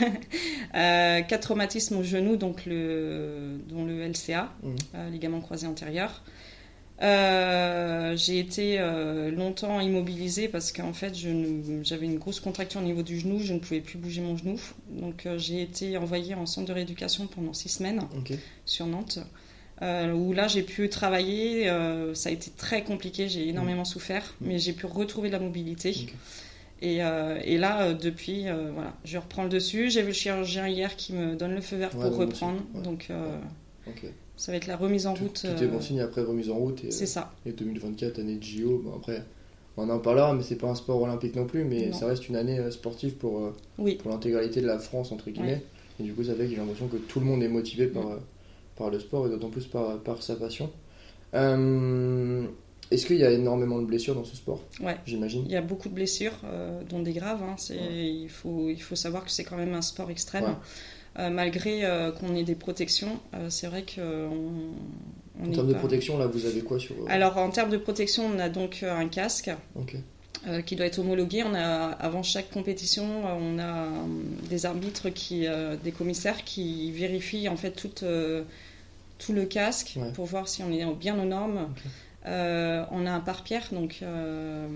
Euh, 0.77 1.23
quatre 1.23 1.41
traumatismes 1.43 1.97
au 1.97 2.05
genou, 2.05 2.37
donc 2.37 2.65
le, 2.65 3.59
dont 3.69 3.85
le 3.85 4.07
LCA, 4.07 4.53
Mhm. 4.63 5.11
ligament 5.11 5.41
croisé 5.41 5.67
antérieur. 5.67 6.23
J'ai 7.01 8.39
été 8.39 8.79
longtemps 9.35 9.81
immobilisée 9.81 10.47
parce 10.49 10.71
qu'en 10.71 10.93
fait 10.93 11.13
j'avais 11.83 12.07
une 12.07 12.19
grosse 12.19 12.39
contracture 12.41 12.81
au 12.81 12.85
niveau 12.85 13.03
du 13.03 13.19
genou, 13.19 13.41
je 13.41 13.53
ne 13.55 13.59
pouvais 13.59 13.81
plus 13.81 13.99
bouger 13.99 14.21
mon 14.21 14.37
genou. 14.37 14.61
Donc 14.91 15.27
j'ai 15.39 15.63
été 15.63 15.97
envoyée 15.97 16.35
en 16.35 16.47
centre 16.47 16.69
de 16.69 16.73
rééducation 16.73 17.27
pendant 17.27 17.53
six 17.53 17.69
semaines 17.71 18.03
sur 18.65 18.87
Nantes, 18.87 19.19
euh, 19.83 20.13
où 20.13 20.33
là 20.33 20.47
j'ai 20.49 20.63
pu 20.63 20.89
travailler. 20.89 21.69
euh, 21.71 22.15
ça 22.15 22.29
a 22.29 22.33
été 22.33 22.51
très 22.57 22.83
compliqué, 22.85 23.29
j'ai 23.29 23.49
énormément 23.49 23.85
souffert, 23.85 24.35
Mm. 24.41 24.47
mais 24.47 24.59
j'ai 24.59 24.73
pu 24.73 24.87
retrouver 24.87 25.29
de 25.29 25.35
la 25.35 25.41
mobilité. 25.41 25.95
Et, 26.83 27.05
euh, 27.05 27.39
et 27.45 27.59
là, 27.59 27.93
depuis, 27.93 28.45
voilà, 28.75 28.95
je 29.05 29.19
reprends 29.19 29.43
le 29.43 29.51
dessus. 29.51 29.91
J'ai 29.91 30.01
vu 30.01 30.09
le 30.09 30.13
chirurgien 30.15 30.67
hier 30.67 30.97
qui 30.97 31.13
me 31.13 31.35
donne 31.37 31.55
le 31.55 31.61
feu 31.61 31.77
vert 31.77 31.95
Ouais, 31.97 32.09
pour 32.09 32.17
reprendre. 32.19 32.61
ouais. 32.75 32.83
Donc 32.83 33.09
ça 34.37 34.53
va 34.53 34.57
être 34.57 34.67
la 34.67 34.77
remise 34.77 35.07
en 35.07 35.13
Tout, 35.15 35.25
route. 35.25 35.45
tout 35.57 35.63
est 35.63 35.67
bon 35.67 35.81
signe 35.81 36.01
après 36.01 36.23
remise 36.23 36.49
en 36.51 36.57
route. 36.57 36.83
C'est 36.91 37.05
ça. 37.07 37.33
Et 37.45 37.53
2024, 37.53 38.19
année 38.21 38.37
de 38.37 38.43
JO, 38.43 38.79
bon 38.83 38.95
après, 38.97 39.23
on 39.77 39.89
en 39.91 39.99
parlera, 39.99 40.33
mais 40.35 40.43
c'est 40.43 40.57
pas 40.57 40.69
un 40.69 40.75
sport 40.75 41.03
olympique 41.03 41.37
non 41.37 41.45
plus, 41.47 41.65
mais 41.65 41.89
Non. 41.89 41.93
ça 41.93 42.07
reste 42.07 42.29
une 42.29 42.37
année 42.37 42.59
sportive 42.71 43.15
pour, 43.15 43.53
Oui, 43.79 43.97
pour 43.97 44.11
l'intégralité 44.11 44.63
de 44.63 44.67
la 44.67 44.79
France, 44.79 45.13
entre 45.13 45.31
guillemets. 45.31 45.61
Et 45.99 46.05
du 46.05 46.15
coup, 46.15 46.25
ça 46.25 46.35
fait 46.35 46.45
que 46.45 46.51
j'ai 46.51 46.57
l'impression 46.57 46.87
que 46.89 46.97
tout 46.97 47.21
le 47.21 47.27
monde 47.27 47.43
est 47.43 47.49
motivé 47.49 47.87
par, 47.87 48.05
Mm. 48.07 48.21
Par 48.81 48.91
le 48.91 48.99
sport 48.99 49.27
et 49.27 49.31
d'autant 49.31 49.51
plus 49.51 49.67
par, 49.67 49.99
par 49.99 50.23
sa 50.23 50.35
passion. 50.37 50.71
Euh, 51.35 52.47
Est-ce 52.91 53.07
qu'il 53.07 53.19
y 53.19 53.25
a 53.25 53.31
énormément 53.31 53.79
de 53.79 53.85
blessures 53.85 54.15
dans 54.15 54.25
ce 54.25 54.35
sport? 54.35 54.61
Ouais. 54.83 54.97
J'imagine. 55.07 55.43
il 55.45 55.53
y 55.53 55.57
a 55.57 55.61
beaucoup 55.61 55.89
de 55.91 55.95
blessures, 55.95 56.33
euh, 56.45 56.81
dont 56.89 57.01
des 57.03 57.13
graves. 57.13 57.43
hein. 57.43 57.57
Ouais. 57.71 57.77
il, 58.09 58.29
faut, 58.31 58.69
il 58.71 58.81
faut 58.81 58.97
savoir 58.97 59.25
que 59.25 59.31
c'est 59.31 59.45
quand 59.45 59.57
même 59.59 59.75
un 59.75 59.83
sport 59.83 60.11
extrême. 60.11 60.45
Ouais. 60.45 60.51
Euh, 61.19 61.29
malgré 61.29 61.85
euh, 61.85 62.11
qu'on 62.13 62.35
ait 62.37 62.45
des 62.45 62.55
protections, 62.55 63.19
euh, 63.35 63.51
c'est 63.51 63.67
vrai 63.67 63.85
qu'on 63.95 64.31
on 65.43 65.49
En 65.49 65.53
termes 65.53 65.69
de 65.69 65.73
pas- 65.75 65.79
protection, 65.81 66.17
là, 66.19 66.27
vous 66.27 66.47
avez 66.47 66.61
quoi 66.63 66.79
sur. 66.79 66.95
Alors 67.09 67.37
en 67.37 67.51
termes 67.51 67.71
de 67.71 67.77
protection, 67.77 68.25
on 68.35 68.39
a 68.39 68.49
donc 68.49 68.83
un 68.83 69.07
casque 69.09 69.51
qui 70.65 70.75
doit 70.77 70.87
être 70.87 71.01
homologué. 71.01 71.43
On 71.45 71.53
a, 71.55 71.89
avant 72.09 72.23
chaque 72.23 72.51
compétition, 72.51 73.05
on 73.27 73.59
a 73.59 73.89
des 74.49 74.65
arbitres, 74.67 75.11
qui, 75.11 75.47
des 75.85 75.93
commissaires 75.93 76.45
qui 76.45 76.91
vérifient 76.93 77.49
en 77.51 77.57
fait 77.57 77.73
tout, 77.73 77.91
euh, 78.05 78.43
tout 79.25 79.33
le 79.33 79.45
casque 79.45 79.95
Ouais. 79.97 80.11
pour 80.13 80.27
voir 80.27 80.49
si 80.49 80.63
on 80.63 80.73
est 80.73 80.85
bien 80.95 81.21
aux 81.21 81.25
normes. 81.27 81.69
Euh, 82.27 82.85
on 82.91 83.07
a 83.07 83.11
un 83.13 83.21
pare-pierre, 83.21 83.67
donc 83.73 84.01
euh, 84.03 84.67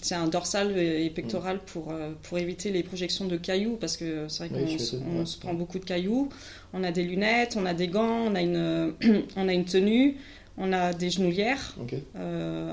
c'est 0.00 0.14
un 0.14 0.28
dorsal 0.28 0.78
et 0.78 1.10
pectoral 1.10 1.58
pour, 1.58 1.90
euh, 1.92 2.12
pour 2.22 2.38
éviter 2.38 2.70
les 2.72 2.82
projections 2.82 3.26
de 3.26 3.36
cailloux, 3.36 3.76
parce 3.78 3.98
que 3.98 4.28
c'est 4.28 4.48
vrai 4.48 4.60
qu'on 4.62 4.78
se- 4.78 4.96
on 4.96 5.24
prend 5.40 5.52
beaucoup 5.54 5.78
de 5.78 5.84
cailloux. 5.84 6.30
On 6.72 6.82
a 6.82 6.90
des 6.90 7.02
lunettes, 7.02 7.56
on 7.58 7.66
a 7.66 7.74
des 7.74 7.88
gants, 7.88 8.24
on 8.28 8.34
a 8.34 8.40
une, 8.40 8.94
on 9.36 9.46
a 9.48 9.52
une 9.52 9.66
tenue, 9.66 10.16
on 10.56 10.72
a 10.72 10.94
des 10.94 11.10
genouillères. 11.10 11.76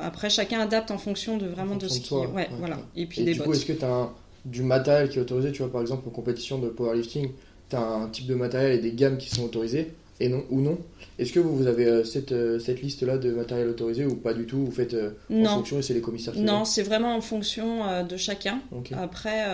Après, 0.01 0.29
chacun 0.29 0.61
adapte 0.61 0.89
en 0.91 0.97
fonction 0.97 1.37
de 1.37 1.47
vraiment 1.47 1.73
En 1.73 1.77
de 1.77 1.87
ce 1.89 1.99
qui. 1.99 2.13
ouais, 2.13 2.27
ouais, 2.27 2.49
voilà. 2.59 2.79
Et 2.95 3.05
puis 3.07 3.21
Et 3.21 3.25
des 3.25 3.33
du 3.33 3.39
bottes. 3.39 3.47
coup, 3.47 3.53
est-ce 3.53 3.65
que 3.65 3.73
tu 3.73 3.83
as 3.85 4.09
du 4.45 4.63
matériel 4.63 5.09
qui 5.09 5.17
est 5.17 5.21
autorisé 5.21 5.51
Tu 5.51 5.61
vois, 5.63 5.71
par 5.71 5.81
exemple, 5.81 6.07
en 6.07 6.11
compétition 6.11 6.59
de 6.59 6.69
powerlifting, 6.69 7.31
tu 7.69 7.75
as 7.75 7.81
un 7.81 8.07
type 8.07 8.27
de 8.27 8.35
matériel 8.35 8.71
et 8.71 8.81
des 8.81 8.93
gammes 8.93 9.17
qui 9.17 9.29
sont 9.29 9.43
autorisées, 9.43 9.91
et 10.19 10.29
non, 10.29 10.43
ou 10.50 10.62
non 10.62 10.77
Est-ce 11.19 11.31
que 11.31 11.39
vous, 11.39 11.55
vous 11.55 11.67
avez 11.67 11.86
euh, 11.86 12.03
cette, 12.03 12.31
euh, 12.31 12.57
cette 12.59 12.81
liste-là 12.81 13.17
de 13.17 13.31
matériel 13.31 13.67
autorisé 13.69 14.05
ou 14.05 14.15
pas 14.15 14.33
du 14.33 14.45
tout 14.45 14.65
Vous 14.65 14.71
faites 14.71 14.93
euh, 14.95 15.12
en 15.29 15.33
Non, 15.36 15.50
fonction 15.57 15.79
et 15.79 15.81
c'est 15.83 15.93
les 15.93 16.01
commissaires 16.01 16.33
qui 16.33 16.41
non, 16.41 16.65
c'est 16.65 16.83
vraiment 16.83 17.15
en 17.15 17.21
fonction 17.21 17.88
euh, 17.88 18.03
de 18.03 18.17
chacun. 18.17 18.59
Après, 19.00 19.45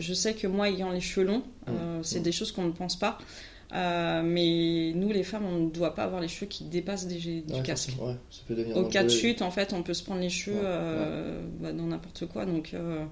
je 0.00 0.12
sais 0.14 0.34
que 0.34 0.46
moi, 0.46 0.68
ayant 0.68 0.90
les 0.90 1.00
cheveux 1.00 1.26
longs, 1.26 1.42
euh, 1.68 1.98
Mm. 1.98 2.02
c'est 2.04 2.20
Mm. 2.20 2.22
des 2.22 2.32
choses 2.32 2.52
qu'on 2.52 2.64
ne 2.64 2.72
pense 2.72 2.96
pas. 2.96 3.18
Euh, 3.74 4.22
mais 4.24 4.92
nous, 4.94 5.10
les 5.10 5.24
femmes, 5.24 5.44
on 5.44 5.64
ne 5.66 5.70
doit 5.70 5.94
pas 5.94 6.04
avoir 6.04 6.20
les 6.20 6.28
cheveux 6.28 6.46
qui 6.46 6.64
dépassent 6.64 7.06
des, 7.08 7.16
du 7.16 7.42
Ouais, 7.52 7.62
casque. 7.64 7.90
ça, 7.98 8.04
ouais, 8.04 8.14
ça 8.30 8.40
peut 8.46 8.54
devenir 8.54 8.76
Au 8.76 8.84
cas 8.84 9.02
de 9.02 9.08
chute, 9.08 9.42
en 9.42 9.50
fait, 9.50 9.72
on 9.72 9.82
peut 9.82 9.94
se 9.94 10.04
prendre 10.04 10.20
les 10.20 10.28
cheveux 10.30 10.56
Ouais, 10.56 10.62
euh, 10.64 11.40
bah, 11.60 11.72
dans 11.72 11.84
n'importe 11.86 12.26
quoi. 12.26 12.46
Donc, 12.46 12.70
euh, 12.74 13.04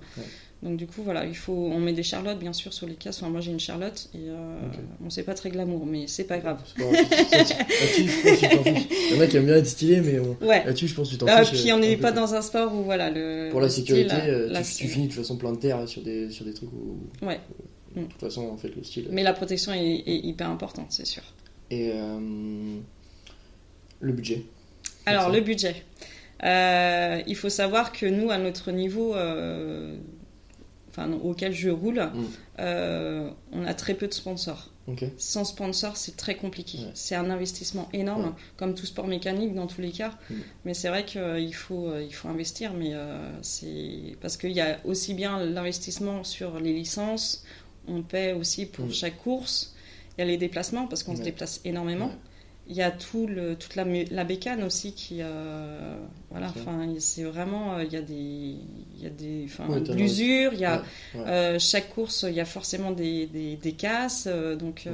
donc 0.62 0.76
du 0.76 0.86
coup, 0.86 1.02
voilà, 1.02 1.26
il 1.26 1.34
faut, 1.36 1.52
on 1.72 1.80
met 1.80 1.92
des 1.92 2.04
charlottes, 2.04 2.38
bien 2.38 2.52
sûr, 2.52 2.72
sur 2.72 2.86
les 2.86 2.94
casques. 2.94 3.20
Enfin, 3.22 3.30
moi, 3.32 3.40
j'ai 3.40 3.50
une 3.50 3.58
charlotte 3.60 4.08
et 4.14 4.28
euh, 4.28 4.56
Ok. 4.66 4.78
bon, 5.00 5.10
c'est 5.10 5.24
pas 5.24 5.34
très 5.34 5.50
glamour, 5.50 5.84
mais 5.86 6.06
c'est 6.06 6.24
pas 6.24 6.38
grave. 6.38 6.58
C'est 6.64 6.84
pas 6.84 6.90
grave, 6.90 7.06
c'est- 7.10 7.44
c'est- 7.44 7.58
Là-dessus, 7.58 8.06
je 8.08 8.22
pense 8.22 8.40
que 8.40 8.46
tu 8.46 8.56
t'en 8.56 8.62
fiches. 8.64 8.86
Il 9.10 9.16
y 9.16 9.18
en 9.18 9.20
a 9.20 9.26
qui 9.26 9.36
aiment 9.36 9.46
bien 9.46 9.56
être 9.56 9.66
stylé, 9.66 10.00
mais 10.02 10.20
on- 10.20 10.36
là-dessus, 10.46 10.86
je 10.88 10.94
pense 10.94 11.08
que 11.08 11.14
tu 11.14 11.18
t'en 11.18 11.26
fiches. 11.44 11.60
puis 11.62 11.72
on 11.72 11.78
n'est 11.80 11.96
peu, 11.96 12.02
pas 12.02 12.12
dans 12.12 12.32
un 12.34 12.42
sport 12.42 12.72
où 12.74 12.84
voilà 12.84 13.10
le 13.10 13.48
Pour 13.50 13.60
la 13.60 13.68
style, 13.68 13.84
sécurité, 13.86 14.14
là, 14.48 14.62
tu, 14.62 14.86
finis 14.88 15.08
de 15.08 15.12
toute 15.12 15.20
façon 15.20 15.36
plein 15.36 15.52
de 15.52 15.58
terre 15.58 15.86
sur 15.88 16.00
des, 16.02 16.30
sur 16.30 16.44
des 16.44 16.54
trucs 16.54 16.72
où. 16.72 16.98
Ouais. 17.26 17.40
De 17.96 18.02
toute 18.06 18.20
façon, 18.20 18.48
en 18.48 18.56
fait, 18.56 18.74
le 18.74 18.82
style. 18.82 19.08
Mais 19.10 19.22
la 19.22 19.32
protection 19.32 19.72
est, 19.72 20.02
est 20.06 20.18
hyper 20.18 20.48
importante, 20.50 20.86
c'est 20.90 21.06
sûr. 21.06 21.22
Et 21.70 21.90
euh, 21.92 22.76
le 24.00 24.12
budget. 24.12 24.44
Alors 25.06 25.30
le 25.30 25.40
budget. 25.40 25.84
Euh, 26.42 27.22
il 27.26 27.36
faut 27.36 27.48
savoir 27.48 27.92
que 27.92 28.06
nous, 28.06 28.30
à 28.30 28.38
notre 28.38 28.70
niveau, 28.72 29.14
euh, 29.14 29.96
enfin 30.90 31.10
auquel 31.12 31.52
je 31.52 31.70
roule, 31.70 32.00
Mm. 32.12 33.30
on 33.52 33.64
a 33.64 33.74
très 33.74 33.94
peu 33.94 34.08
de 34.08 34.14
sponsors. 34.14 34.70
Sans 35.16 35.44
sponsor, 35.44 35.96
c'est 35.96 36.14
très 36.16 36.34
compliqué. 36.36 36.76
Ouais. 36.78 36.90
C'est 36.92 37.14
un 37.14 37.30
investissement 37.30 37.88
énorme, 37.94 38.24
Ouais. 38.26 38.32
comme 38.58 38.74
tout 38.74 38.84
sport 38.84 39.06
mécanique 39.06 39.54
dans 39.54 39.66
tous 39.66 39.80
les 39.80 39.90
cas. 39.92 40.12
Mm. 40.28 40.34
Mais 40.66 40.74
c'est 40.74 40.88
vrai 40.88 41.04
qu'il 41.06 41.54
faut, 41.54 41.90
il 41.98 42.12
faut 42.14 42.28
investir, 42.28 42.74
mais 42.74 42.90
euh, 42.92 43.30
c'est 43.40 44.16
parce 44.20 44.36
qu'il 44.36 44.52
y 44.52 44.60
a 44.60 44.78
aussi 44.84 45.14
bien 45.14 45.42
l'investissement 45.42 46.22
sur 46.24 46.60
les 46.60 46.74
licences, 46.74 47.44
on 47.88 48.02
paie 48.02 48.32
aussi 48.32 48.66
pour 48.66 48.90
chaque 48.92 49.18
course. 49.18 49.74
Il 50.16 50.20
y 50.20 50.24
a 50.24 50.26
les 50.26 50.36
déplacements 50.36 50.86
parce 50.86 51.02
qu'on 51.02 51.16
se 51.16 51.22
déplace 51.22 51.60
énormément. 51.64 52.06
Ouais. 52.06 52.12
Il 52.66 52.74
y 52.74 52.80
a 52.82 52.90
tout 52.90 53.26
le, 53.26 53.56
toute 53.56 53.74
la, 53.76 53.84
la 53.84 54.24
bécane 54.24 54.62
aussi 54.62 54.94
qui. 54.94 55.18
euh, 55.20 55.96
voilà, 56.30 56.46
enfin, 56.48 56.88
c'est 56.98 57.24
vraiment. 57.24 57.74
euh, 57.76 57.84
Il 57.84 57.92
y 57.92 57.96
a 57.96 58.00
des. 58.00 58.14
Il 58.96 59.02
y 59.02 59.06
a 59.06 59.10
des. 59.10 59.44
Enfin, 59.44 59.68
Ouais, 59.68 59.80
l'usure, 59.94 60.54
il 60.54 60.60
y 60.60 60.64
a. 60.64 60.82
Euh, 61.16 61.58
chaque 61.58 61.90
course, 61.94 62.24
il 62.26 62.34
y 62.34 62.40
a 62.40 62.46
forcément 62.46 62.92
des, 62.92 63.26
des, 63.26 63.56
des 63.56 63.72
casses. 63.72 64.26
euh, 64.30 64.56
donc, 64.56 64.88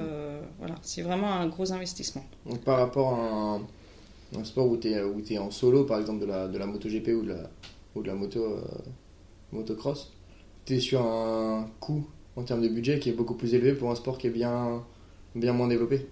voilà, 0.59 0.75
c'est 0.83 1.03
vraiment 1.03 1.33
un 1.33 1.47
gros 1.47 1.73
investissement. 1.73 2.25
Donc, 2.47 2.61
par 2.63 2.79
rapport 2.79 3.15
à 3.15 3.21
un, 3.57 3.61
un 4.41 4.45
sport 4.45 4.67
où 4.69 4.77
tu 4.77 4.89
es, 4.89 5.39
en 5.39 5.51
solo, 5.53 5.85
par 5.85 6.01
exemple 6.01 6.21
de 6.23 6.27
la, 6.27 6.49
de 6.49 6.59
la 6.59 6.67
MotoGP 6.67 7.09
ou 7.11 7.23
de 7.23 7.29
la, 7.35 7.51
ou 7.95 8.03
de 8.03 8.09
la 8.09 8.15
moto, 8.15 8.57
motocross, 9.53 10.13
tu 10.65 10.75
es 10.75 10.81
sur 10.81 11.03
un 11.03 11.69
coût 11.81 12.07
en 12.37 12.43
termes 12.43 12.63
de 12.63 12.69
budget 12.69 12.99
qui 12.99 13.11
est 13.11 13.13
beaucoup 13.13 13.35
plus 13.35 13.55
élevé 13.55 13.73
pour 13.73 13.91
un 13.91 13.95
sport 13.95 14.19
qui 14.19 14.27
est 14.27 14.31
bien, 14.31 14.85
bien 15.35 15.53
moins 15.53 15.69
développé. 15.69 16.07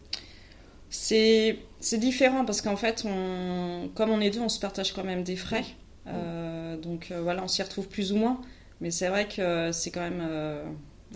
C'est 0.91 1.59
différent 1.99 2.45
parce 2.45 2.63
qu'en 2.63 2.77
fait, 2.77 3.05
on, 3.07 3.89
comme 3.95 4.11
on 4.11 4.21
est 4.21 4.31
deux, 4.31 4.41
on 4.41 4.49
se 4.49 4.59
partage 4.61 4.93
quand 4.93 5.05
même 5.05 5.23
des 5.23 5.37
frais. 5.37 5.65
Euh, 6.07 6.79
donc 6.79 7.11
euh, 7.11 7.21
voilà, 7.21 7.45
on 7.45 7.49
s'y 7.49 7.63
retrouve 7.63 7.89
plus 7.89 8.13
ou 8.13 8.17
moins. 8.17 8.41
Mais 8.81 8.91
c'est 8.91 9.09
vrai 9.09 9.29
que 9.29 9.71
c'est 9.73 9.91
quand 9.91 10.01
même. 10.01 10.23
euh, 10.23 10.65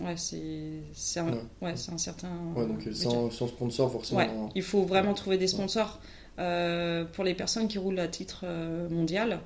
ouais, 0.01 0.15
c'est 0.17 1.19
un, 1.19 1.25
Ouais. 1.27 1.39
ouais, 1.61 1.71
un 1.71 1.97
certain. 1.97 2.29
Ouais, 2.55 2.67
donc 2.67 2.85
euh, 2.85 2.93
sans, 2.93 3.31
sans 3.31 3.47
sponsor, 3.47 3.91
forcément. 3.91 4.19
Ouais, 4.19 4.29
il 4.55 4.61
faut 4.63 4.83
vraiment 4.83 5.13
trouver 5.13 5.37
des 5.37 5.47
sponsors. 5.47 5.99
Pour 6.35 7.23
les 7.23 7.33
personnes 7.35 7.67
qui 7.67 7.77
roulent 7.77 7.99
à 7.99 8.07
titre 8.07 8.45
mondial, 8.89 9.39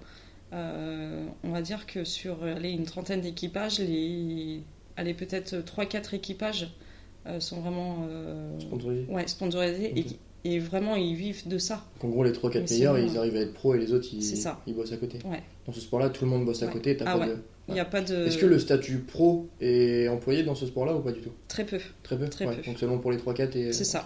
on 0.52 1.52
va 1.52 1.62
dire 1.62 1.86
que 1.86 2.04
sur 2.04 2.44
allez, 2.44 2.72
une 2.72 2.86
trentaine 2.86 3.22
d'équipages, 3.22 3.80
les, 3.80 4.62
allez, 4.98 5.14
peut-être 5.14 5.56
3-4 5.56 6.16
équipages 6.16 6.70
euh, 7.26 7.40
sont 7.40 7.62
vraiment 7.62 8.06
euh, 8.10 8.60
Sponsorisé. 8.60 9.06
ouais, 9.10 9.28
sponsorisés 9.28 9.94
et, 9.98 10.06
et 10.56 10.60
vraiment 10.60 10.96
ils 10.96 11.16
vivent 11.16 11.48
de 11.48 11.58
ça. 11.58 11.86
Donc, 12.02 12.12
en 12.12 12.14
gros, 12.14 12.24
les 12.24 12.32
3-4 12.32 12.54
Mais 12.54 12.60
meilleurs, 12.70 12.96
sinon, 12.98 13.12
ils 13.14 13.18
arrivent 13.18 13.36
à 13.36 13.40
être 13.42 13.54
pros 13.54 13.76
et 13.76 13.80
les 13.80 13.94
autres, 13.94 14.08
ils, 14.14 14.22
ça. 14.24 14.62
ils 14.68 14.74
bossent 14.76 14.92
à 14.94 14.98
côté. 14.98 15.20
Ouais. 15.26 15.44
Dans 15.66 15.72
ce 15.74 15.80
sport-là, 15.82 16.10
tout 16.10 16.26
le 16.26 16.32
monde 16.32 16.46
bosse 16.46 16.64
à 16.64 16.68
côté. 16.68 16.98
Ah 17.02 17.06
pas 17.06 17.20
ouais. 17.20 17.28
de... 17.28 17.34
De. 17.70 18.28
Est-ce 18.28 18.38
que 18.38 18.46
le 18.46 18.60
statut 18.60 19.00
pro 19.00 19.50
est 19.60 20.08
employé 20.08 20.44
dans 20.44 20.56
ce 20.56 20.66
sport-là 20.66 20.96
ou 20.96 21.02
pas 21.02 21.12
du 21.12 21.20
tout? 21.20 21.32
Très 21.50 21.66
peu. 21.66 21.80
Très 22.02 22.18
peu? 22.18 22.30
Très 22.30 22.46
Ouais, 22.46 22.56
peu. 22.56 22.62
Donc 22.64 22.80
seulement 22.80 22.98
pour 22.98 23.12
les 23.12 23.18
3-4 23.18 23.58
et. 23.58 23.74
C'est 23.74 23.84
ça. 23.84 24.00
De 24.00 24.04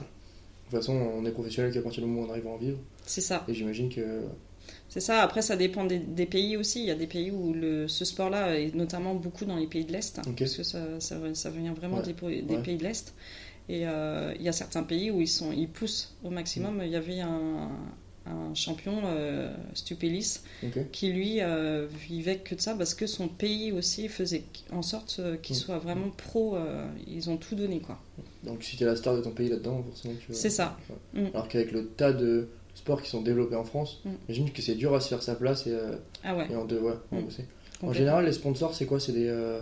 toute 0.77 0.79
façon, 0.79 0.93
on 0.93 1.23
est 1.25 1.31
professionnel 1.31 1.71
qu'à 1.71 1.81
partir 1.83 2.01
du 2.01 2.09
moment 2.09 2.23
où 2.23 2.27
on 2.27 2.31
arrive 2.31 2.47
à 2.47 2.49
en 2.49 2.57
vivre. 2.57 2.79
C'est 3.05 3.21
ça. 3.21 3.43
Et 3.47 3.53
j'imagine 3.53 3.89
que. 3.89 4.01
C'est 4.93 4.99
ça. 4.99 5.21
Après, 5.23 5.41
ça 5.41 5.55
dépend 5.55 5.85
des, 5.85 5.99
des 5.99 6.25
pays 6.25 6.57
aussi. 6.57 6.81
Il 6.81 6.85
y 6.87 6.91
a 6.91 6.95
des 6.95 7.07
pays 7.07 7.31
où 7.31 7.53
le, 7.53 7.87
ce 7.87 8.03
sport-là 8.05 8.59
est 8.59 8.75
notamment 8.75 9.15
beaucoup 9.15 9.45
dans 9.45 9.55
les 9.55 9.67
pays 9.67 9.85
de 9.85 9.93
l'Est, 9.93 10.19
Ok. 10.27 10.35
parce 10.39 10.55
que 10.57 10.63
ça, 10.63 10.79
ça, 10.99 11.15
ça 11.33 11.49
vient 11.49 11.73
vraiment 11.73 11.97
Ouais. 11.99 12.03
des, 12.03 12.13
po- 12.13 12.29
des 12.29 12.41
Ouais. 12.43 12.61
pays 12.61 12.75
de 12.77 12.83
l'Est. 12.83 13.13
Et 13.69 13.87
euh, 13.87 14.33
il 14.37 14.41
y 14.43 14.49
a 14.49 14.51
certains 14.51 14.83
pays 14.83 15.09
où 15.09 15.21
ils, 15.21 15.29
sont, 15.29 15.53
ils 15.53 15.69
poussent 15.69 16.13
au 16.25 16.29
maximum. 16.29 16.77
Mm. 16.79 16.83
Il 16.83 16.89
y 16.91 16.95
avait 16.97 17.21
un, 17.21 17.69
un 18.25 18.53
champion, 18.53 18.99
euh, 19.05 19.49
Stupélis, 19.73 20.41
qui 20.91 21.07
lui 21.13 21.37
euh, 21.39 21.87
vivait 22.09 22.39
que 22.39 22.53
de 22.55 22.59
ça, 22.59 22.75
parce 22.75 22.93
que 22.93 23.07
son 23.07 23.29
pays 23.29 23.71
aussi 23.71 24.09
faisait 24.09 24.43
en 24.73 24.81
sorte 24.81 25.17
euh, 25.19 25.37
qu'il 25.37 25.55
Mm. 25.55 25.59
soit 25.59 25.77
vraiment 25.79 26.09
pro. 26.09 26.57
euh, 26.57 26.85
ils 27.07 27.29
ont 27.29 27.37
tout 27.37 27.55
donné, 27.55 27.79
quoi. 27.79 27.97
Donc 28.43 28.61
si 28.63 28.75
t'es 28.75 28.83
la 28.85 28.97
star 28.97 29.15
de 29.15 29.21
ton 29.21 29.31
pays 29.31 29.47
là-dedans, 29.47 29.83
forcément 29.87 30.15
tu. 30.19 30.33
C'est 30.33 30.49
ça. 30.49 30.77
Mm. 31.13 31.27
Alors 31.33 31.47
qu'avec 31.47 31.71
le 31.71 31.87
tas 31.87 32.11
de 32.11 32.49
sports 32.81 33.01
qui 33.01 33.09
sont 33.09 33.21
développés 33.21 33.55
en 33.55 33.63
France, 33.63 34.01
Mm. 34.03 34.09
j'imagine 34.29 34.53
que 34.53 34.61
c'est 34.61 34.75
dur 34.75 34.93
à 34.95 34.99
se 34.99 35.07
faire 35.09 35.21
sa 35.23 35.35
place 35.35 35.67
et, 35.67 35.71
euh, 35.71 35.95
Ah 36.23 36.35
ouais. 36.35 36.47
et 36.51 36.55
en 36.55 36.65
deux, 36.65 36.79
ouais, 36.79 36.93
en 37.11 37.17
Mm. 37.17 37.27
En 37.83 37.93
général, 37.93 38.25
les 38.25 38.31
sponsors, 38.33 38.73
c'est 38.75 38.85
quoi? 38.85 38.99
C'est 38.99 39.11
des. 39.13 39.27
euh, 39.27 39.59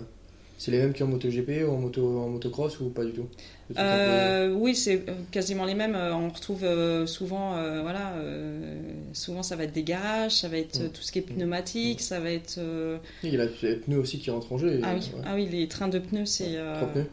C'est 0.62 0.72
les 0.72 0.80
mêmes 0.80 0.94
qu'en 0.94 1.08
MotoGP 1.08 1.64
ou 1.66 1.72
en, 1.72 1.78
moto, 1.78 2.20
en 2.20 2.28
motocross 2.28 2.82
ou 2.82 2.90
pas 2.90 3.06
du 3.06 3.14
tout? 3.14 3.28
Peu- 3.70 3.76
Euh, 3.80 4.52
oui, 4.54 4.76
c'est 4.76 5.06
quasiment 5.32 5.64
les 5.64 5.74
mêmes. 5.74 5.96
On 5.96 6.28
retrouve 6.28 6.66
souvent, 7.06 7.56
euh, 7.56 7.82
voilà, 7.82 8.12
euh, 8.18 8.78
souvent 9.14 9.42
ça 9.42 9.56
va 9.56 9.64
être 9.64 9.72
des 9.72 9.84
garages, 9.84 10.36
ça 10.42 10.50
va 10.50 10.58
être 10.58 10.82
Mm. 10.84 10.90
tout 10.90 11.02
ce 11.02 11.14
qui 11.14 11.20
est 11.20 11.22
pneumatique, 11.22 12.02
ça 12.02 12.20
va 12.20 12.30
être. 12.32 12.60
Il 13.24 13.34
y 13.34 13.40
a 13.40 13.46
les 13.64 13.76
pneus 13.78 14.00
aussi 14.00 14.20
qui 14.20 14.32
rentrent 14.32 14.52
en 14.52 14.58
jeu. 14.58 14.74
et- 14.74 14.82
Ah 14.84 14.96
oui, 14.96 15.00
ouais. 15.16 15.22
ah 15.26 15.36
oui, 15.36 15.48
les 15.50 15.68
trains 15.70 15.88
de 15.88 16.00
pneus, 16.00 16.26
c'est. 16.26 16.58
Trois 16.76 16.90
pneus 16.90 17.06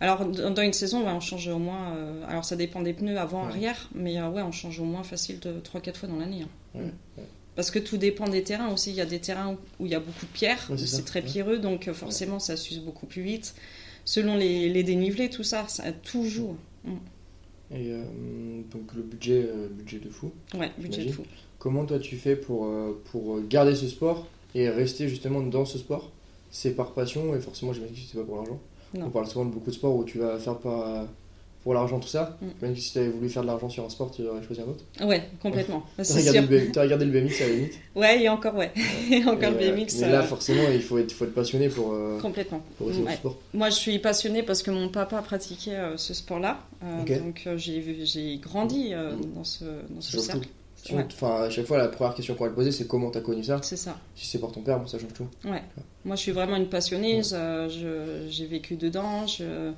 Alors 0.00 0.24
dans 0.24 0.62
une 0.62 0.72
saison, 0.72 1.04
ouais, 1.04 1.12
on 1.12 1.20
change 1.20 1.46
au 1.48 1.58
moins. 1.58 1.94
euh, 1.94 2.24
Alors 2.26 2.44
ça 2.44 2.56
dépend 2.56 2.80
des 2.80 2.94
pneus 2.94 3.18
avant, 3.18 3.42
Ouais. 3.42 3.48
arrière, 3.50 3.90
mais 3.94 4.18
euh, 4.18 4.28
ouais, 4.30 4.40
on 4.42 4.52
change 4.52 4.80
au 4.80 4.84
moins 4.84 5.02
facile 5.02 5.38
de 5.40 5.60
3-4 5.60 5.96
fois 5.96 6.08
dans 6.08 6.16
l'année. 6.16 6.42
hein. 6.42 6.48
Ouais, 6.80 6.84
Mm. 7.18 7.22
Parce 7.56 7.70
que 7.70 7.78
tout 7.78 7.98
dépend 7.98 8.26
des 8.28 8.42
terrains 8.42 8.72
aussi. 8.72 8.90
Il 8.90 8.96
y 8.96 9.00
a 9.02 9.06
des 9.06 9.18
terrains 9.18 9.56
où 9.78 9.84
il 9.84 9.92
y 9.92 9.94
a 9.94 10.00
beaucoup 10.00 10.24
de 10.24 10.30
pierres, 10.30 10.70
c'est 10.76 11.04
très 11.04 11.20
pierreux, 11.20 11.58
donc 11.58 11.88
euh, 11.88 11.92
forcément 11.94 12.38
ça 12.38 12.56
s'use 12.56 12.78
beaucoup 12.80 13.06
plus 13.06 13.22
vite. 13.22 13.54
Selon 14.06 14.36
les, 14.36 14.70
les 14.70 14.82
dénivelés, 14.82 15.28
tout 15.28 15.42
ça, 15.42 15.66
ça 15.68 15.92
tout 15.92 16.24
joue. 16.24 16.56
Et 17.72 17.92
euh, 17.92 18.02
donc 18.72 18.94
le 18.94 19.02
budget, 19.02 19.48
budget 19.70 19.98
de 19.98 20.08
fou. 20.08 20.32
Ouais, 20.54 20.70
budget 20.78 21.04
de 21.04 21.12
fou. 21.12 21.24
Comment 21.58 21.84
toi 21.84 21.98
tu 21.98 22.16
fais 22.16 22.36
pour, 22.36 22.66
pour 23.12 23.40
garder 23.42 23.74
ce 23.74 23.86
sport 23.88 24.26
et 24.54 24.70
rester 24.70 25.08
justement 25.08 25.42
dans 25.42 25.64
ce 25.66 25.76
sport? 25.78 26.10
C'est 26.50 26.74
par 26.74 26.92
passion 26.94 27.34
et 27.36 27.40
forcément 27.40 27.72
j'imagine 27.72 27.94
que 27.94 28.00
c'est 28.10 28.18
pas 28.18 28.24
pour 28.24 28.36
l'argent. 28.36 28.58
Non. 28.94 29.06
On 29.06 29.10
parle 29.10 29.26
souvent 29.28 29.44
de 29.44 29.50
beaucoup 29.52 29.70
de 29.70 29.74
sports 29.74 29.94
où 29.96 30.04
tu 30.04 30.18
vas 30.18 30.38
faire 30.38 30.56
par, 30.58 31.06
pour 31.62 31.74
l'argent 31.74 32.00
tout 32.00 32.08
ça. 32.08 32.36
Mm. 32.40 32.46
Même 32.62 32.76
si 32.76 32.92
tu 32.92 32.98
avais 32.98 33.08
voulu 33.10 33.28
faire 33.28 33.42
de 33.42 33.46
l'argent 33.48 33.68
sur 33.68 33.84
un 33.84 33.88
sport, 33.90 34.10
tu 34.10 34.26
aurais 34.26 34.42
choisi 34.42 34.62
un 34.62 34.64
autre. 34.64 34.82
Ouais, 35.06 35.28
complètement. 35.42 35.84
Tu 35.98 36.04
C'est 36.04 36.26
as 36.26 36.32
regardé, 36.82 37.04
le 37.04 37.10
BMX 37.10 37.40
à 37.42 37.46
la 37.48 37.52
limite. 37.54 37.74
Ouais, 37.94 38.22
et 38.22 38.28
encore, 38.28 38.54
ouais. 38.56 38.72
Et 39.10 39.22
encore 39.24 39.42
Et, 39.44 39.50
le 39.50 39.68
euh, 39.72 39.76
BMX. 39.76 39.96
mais 40.00 40.04
euh, 40.04 40.12
là 40.12 40.22
forcément 40.22 40.62
il 40.72 40.80
faut 40.82 40.96
être, 40.98 41.12
faut 41.12 41.24
être 41.26 41.34
passionné 41.34 41.68
pour, 41.68 41.92
euh, 41.92 42.18
complètement. 42.20 42.62
pour 42.78 42.86
Ouais. 42.88 42.94
ce 42.94 43.12
sport. 43.16 43.36
Moi, 43.54 43.68
je 43.70 43.74
suis 43.76 43.98
passionnée 43.98 44.42
parce 44.42 44.62
que 44.62 44.70
mon 44.70 44.88
papa 44.88 45.20
pratiquait 45.22 45.76
euh, 45.76 45.96
ce 45.96 46.14
sport-là. 46.14 46.58
Euh. 46.82 47.18
Donc, 47.18 47.42
euh, 47.46 47.56
j'ai 47.58 48.38
grandi 48.42 48.94
euh, 48.94 49.14
Mm. 49.16 49.34
dans 49.34 49.44
ce, 49.44 49.64
dans 49.90 50.00
ce 50.00 50.18
cercle. 50.18 50.48
Ouais. 50.90 51.04
Enfin, 51.12 51.42
à 51.42 51.50
chaque 51.50 51.66
fois 51.66 51.78
la 51.78 51.88
première 51.88 52.14
question 52.14 52.34
qu'on 52.34 52.44
va 52.44 52.50
te 52.50 52.54
poser 52.54 52.72
c'est 52.72 52.86
comment 52.86 53.10
t'as 53.10 53.20
connu 53.20 53.44
ça? 53.44 53.60
C'est 53.62 53.76
ça. 53.76 53.98
Si 54.14 54.26
c'est 54.26 54.38
par 54.38 54.50
ton 54.52 54.62
père, 54.62 54.78
bon, 54.80 54.86
ça 54.86 54.98
change 54.98 55.12
tout. 55.12 55.26
Moi, 56.04 56.16
je 56.16 56.20
suis 56.20 56.32
vraiment 56.32 56.56
une 56.56 56.68
passionnée. 56.68 57.16
Ouais. 57.18 57.22
je- 57.68 58.26
J'ai 58.30 58.46
vécu 58.46 58.76
dedans. 58.76 59.26
je- 59.26 59.72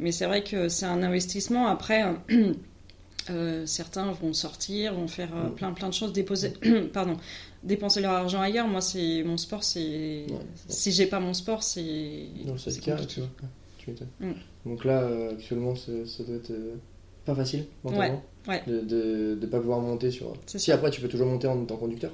Mais 0.00 0.12
c'est 0.12 0.26
vrai 0.26 0.42
que 0.44 0.68
c'est 0.68 0.86
un 0.86 1.02
investissement. 1.02 1.66
Après, 1.66 2.04
euh, 3.30 3.66
certains 3.66 4.10
vont 4.12 4.32
sortir, 4.32 4.94
vont 4.94 5.08
faire 5.08 5.28
euh, 5.36 5.48
plein 5.50 5.72
plein 5.72 5.88
de 5.88 5.94
choses, 5.94 6.12
déposer, 6.12 6.52
pardon, 6.92 7.16
dépenser 7.62 8.00
leur 8.00 8.12
argent 8.12 8.40
ailleurs. 8.40 8.66
Moi, 8.68 8.80
c'est 8.80 9.22
mon 9.24 9.36
sport, 9.36 9.62
c'est. 9.64 10.24
Ouais. 10.30 10.38
Si 10.68 10.92
j'ai 10.92 11.06
pas 11.06 11.20
mon 11.20 11.34
sport, 11.34 11.62
c'est. 11.62 11.80
Le 12.46 12.56
c'est 12.56 12.70
sidecar, 12.70 12.96
compliqué. 12.98 13.14
tu 13.14 13.20
vois. 13.20 13.28
Ouais, 13.88 13.94
tu. 14.20 14.24
Mm. 14.24 14.34
Donc 14.70 14.84
là, 14.84 15.00
euh, 15.02 15.32
actuellement, 15.32 15.74
ça, 15.74 15.92
ça 16.06 16.22
doit 16.24 16.36
être 16.36 16.50
euh, 16.50 16.74
pas 17.24 17.34
facile 17.34 17.66
mentalement 17.84 18.22
ouais. 18.48 18.62
de, 18.66 18.80
de, 18.80 19.38
de 19.40 19.46
pas 19.46 19.60
pouvoir 19.60 19.78
monter 19.80 20.10
sur. 20.10 20.32
Si 20.46 20.58
ça. 20.58 20.74
après, 20.74 20.90
tu 20.90 21.00
peux 21.00 21.08
toujours 21.08 21.26
monter 21.28 21.46
en 21.46 21.62
étant 21.62 21.76
conducteur? 21.76 22.12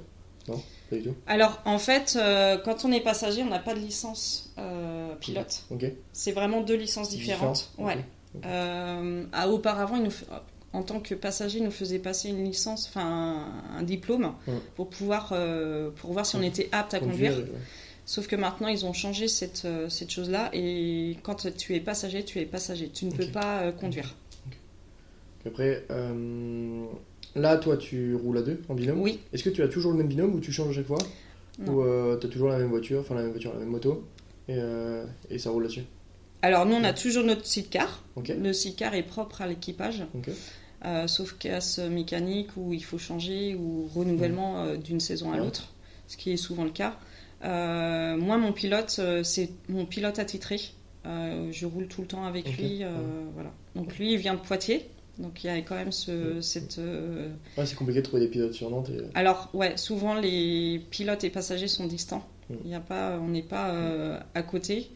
Non? 0.48 0.60
Pas 0.90 0.96
du 0.96 1.02
tout 1.04 1.14
Alors, 1.26 1.62
en 1.64 1.78
fait, 1.78 2.18
euh, 2.20 2.58
quand 2.58 2.84
on 2.84 2.92
est 2.92 3.00
passager, 3.00 3.42
on 3.42 3.48
n'a 3.48 3.58
pas 3.60 3.72
de 3.74 3.80
licence 3.80 4.52
euh, 4.58 5.14
pilote. 5.16 5.64
Ok. 5.70 5.86
C'est 6.12 6.32
vraiment 6.32 6.60
deux 6.60 6.76
licences 6.76 7.08
différentes. 7.08 7.70
Différent, 7.78 7.88
Ouais. 7.88 8.04
Euh, 8.44 9.24
auparavant, 9.48 9.96
il 9.96 10.02
nous 10.02 10.10
f- 10.10 10.24
en 10.72 10.82
tant 10.82 10.98
que 11.00 11.14
passager, 11.14 11.58
il 11.58 11.64
nous 11.64 11.70
faisait 11.70 12.00
passer 12.00 12.28
une 12.30 12.44
licence, 12.44 12.88
enfin 12.88 13.06
un, 13.72 13.78
un 13.78 13.82
diplôme, 13.84 14.32
Ouais. 14.46 14.54
pour 14.74 14.90
pouvoir 14.90 15.32
pour 15.96 16.12
voir 16.12 16.26
si 16.26 16.36
on 16.36 16.40
Ouais. 16.40 16.48
était 16.48 16.68
apte 16.72 16.94
à 16.94 17.00
conduire. 17.00 17.36
ouais. 17.36 17.44
Sauf 18.06 18.26
que 18.26 18.36
maintenant, 18.36 18.68
ils 18.68 18.84
ont 18.84 18.92
changé 18.92 19.28
cette, 19.28 19.66
cette 19.88 20.10
chose-là. 20.10 20.50
Et 20.52 21.16
quand 21.22 21.46
tu 21.56 21.74
es 21.74 21.80
passager, 21.80 22.22
tu 22.22 22.38
es 22.38 22.44
passager. 22.44 22.90
Tu 22.90 23.06
ne 23.06 23.12
peux 23.12 23.28
pas 23.28 23.72
conduire. 23.72 24.14
Après, 25.46 25.84
euh, 25.90 26.84
là, 27.34 27.56
toi, 27.58 27.76
tu 27.76 28.14
roules 28.14 28.38
à 28.38 28.42
deux 28.42 28.60
en 28.68 28.74
binôme 28.74 29.00
Oui. 29.00 29.20
Est-ce 29.32 29.42
que 29.44 29.50
tu 29.50 29.62
as 29.62 29.68
toujours 29.68 29.92
le 29.92 29.98
même 29.98 30.08
binôme 30.08 30.34
ou 30.34 30.40
tu 30.40 30.52
changes 30.52 30.70
à 30.70 30.72
chaque 30.72 30.86
fois 30.86 30.98
Non. 31.58 31.72
Ou 31.74 31.82
euh, 31.82 32.16
tu 32.18 32.26
as 32.26 32.30
toujours 32.30 32.48
la 32.48 32.58
même 32.58 32.68
voiture, 32.70 33.00
enfin 33.00 33.14
la 33.14 33.22
même 33.22 33.30
voiture, 33.30 33.52
la 33.52 33.60
même 33.60 33.68
moto 33.68 34.04
et, 34.48 34.54
euh, 34.56 35.04
et 35.30 35.38
ça 35.38 35.50
roule 35.50 35.62
là-dessus 35.64 35.84
Alors, 36.42 36.64
nous, 36.66 36.74
on 36.74 36.84
a 36.84 36.92
toujours 36.92 37.24
notre 37.24 37.44
sidecar. 37.46 38.02
Ok 38.16 38.32
Le 38.40 38.52
sidecar 38.52 38.94
est 38.94 39.02
propre 39.02 39.42
à 39.42 39.46
l'équipage. 39.46 40.02
Ok. 40.14 40.30
Euh, 40.86 41.06
sauf 41.06 41.32
casse 41.38 41.78
mécanique 41.78 42.48
où 42.58 42.74
il 42.74 42.84
faut 42.84 42.98
changer 42.98 43.54
ou 43.54 43.88
renouvellement 43.94 44.64
euh, 44.64 44.76
d'une 44.76 45.00
saison 45.00 45.30
à 45.30 45.36
Ouais. 45.36 45.40
l'autre, 45.40 45.72
ce 46.08 46.16
qui 46.18 46.30
est 46.32 46.36
souvent 46.36 46.64
le 46.64 46.70
cas. 46.70 46.98
Moi, 47.42 48.38
mon 48.38 48.52
pilote, 48.52 49.00
c'est 49.22 49.50
mon 49.68 49.84
pilote 49.86 50.18
attitré. 50.18 50.58
Euh, 51.06 51.48
je 51.52 51.66
roule 51.66 51.86
tout 51.88 52.00
le 52.00 52.06
temps 52.06 52.24
avec 52.24 52.46
lui. 52.56 52.82
euh, 52.82 52.86
ouais. 52.90 53.26
voilà. 53.34 53.50
Donc 53.76 53.98
lui, 53.98 54.12
il 54.14 54.18
vient 54.18 54.32
de 54.34 54.38
Poitiers. 54.40 54.88
Donc 55.18 55.44
il 55.44 55.46
y 55.46 55.50
a 55.50 55.56
quand 55.58 55.76
même 55.76 55.92
ce, 55.92 56.10
Ouais. 56.36 56.42
cette. 56.42 56.78
euh, 56.78 57.28
Ouais, 57.56 57.66
c'est 57.66 57.76
compliqué 57.76 58.00
de 58.00 58.04
trouver 58.06 58.22
des 58.22 58.28
pilotes 58.28 58.52
sur 58.54 58.68
Nantes. 58.70 58.90
Et... 58.90 58.98
Alors 59.14 59.48
ouais, 59.54 59.76
souvent 59.76 60.14
les 60.14 60.80
pilotes 60.90 61.22
et 61.24 61.30
passagers 61.30 61.68
sont 61.68 61.86
distants. 61.86 62.26
Il 62.64 62.70
y 62.70 62.74
a 62.74 62.80
pas, 62.80 63.18
on 63.22 63.28
n'est 63.28 63.42
pas 63.42 63.70
euh, 63.70 64.18
à 64.34 64.42
côté. 64.42 64.90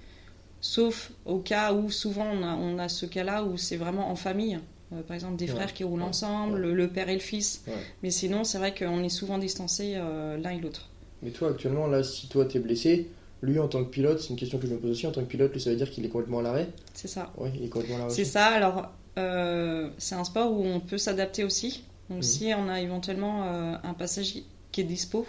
Sauf 0.60 1.12
au 1.24 1.38
cas 1.38 1.72
où 1.72 1.90
souvent 1.90 2.26
on 2.26 2.42
a, 2.42 2.54
on 2.56 2.78
a 2.78 2.88
ce 2.88 3.06
cas-là 3.06 3.44
où 3.44 3.56
c'est 3.56 3.76
vraiment 3.76 4.10
en 4.10 4.16
famille. 4.16 4.58
Euh, 4.92 5.02
par 5.02 5.14
exemple, 5.14 5.36
des 5.36 5.46
frères 5.46 5.72
qui 5.72 5.84
roulent 5.84 6.02
ensemble, 6.02 6.58
le, 6.58 6.74
le 6.74 6.88
père 6.88 7.08
et 7.08 7.14
le 7.14 7.20
fils. 7.20 7.62
Mais 8.02 8.10
sinon, 8.10 8.42
c'est 8.44 8.58
vrai 8.58 8.74
qu'on 8.74 9.02
est 9.04 9.08
souvent 9.10 9.38
distancés 9.38 9.94
l'un 9.94 10.50
et 10.50 10.58
l'autre. 10.60 10.88
Mais 11.22 11.30
toi, 11.30 11.50
actuellement, 11.50 11.86
là, 11.86 12.02
si 12.02 12.28
toi 12.28 12.44
t'es 12.44 12.58
blessé, 12.58 13.08
lui 13.42 13.58
en 13.58 13.68
tant 13.68 13.84
que 13.84 13.90
pilote, 13.90 14.20
c'est 14.20 14.30
une 14.30 14.36
question 14.36 14.58
que 14.58 14.66
je 14.66 14.72
me 14.72 14.78
pose 14.78 14.90
aussi, 14.90 15.06
en 15.06 15.12
tant 15.12 15.20
que 15.20 15.26
pilote, 15.26 15.52
lui, 15.52 15.60
ça 15.60 15.70
veut 15.70 15.76
dire 15.76 15.90
qu'il 15.90 16.04
est 16.04 16.08
complètement 16.08 16.38
à 16.40 16.42
l'arrêt? 16.42 16.68
C'est 16.94 17.08
ça. 17.08 17.32
Oui, 17.36 17.50
il 17.56 17.64
est 17.66 17.68
complètement 17.68 17.96
à 17.96 17.98
l'arrêt. 18.00 18.14
C'est 18.14 18.24
ça. 18.24 18.46
Alors, 18.46 18.90
euh, 19.18 19.90
c'est 19.98 20.14
un 20.14 20.24
sport 20.24 20.52
où 20.52 20.64
on 20.64 20.80
peut 20.80 20.98
s'adapter 20.98 21.44
aussi. 21.44 21.82
Donc, 22.08 22.18
Mhm. 22.18 22.22
si 22.22 22.52
on 22.56 22.68
a 22.68 22.80
éventuellement 22.80 23.44
euh, 23.44 23.74
un 23.82 23.94
passager 23.94 24.44
qui 24.72 24.80
est 24.80 24.84
dispo, 24.84 25.26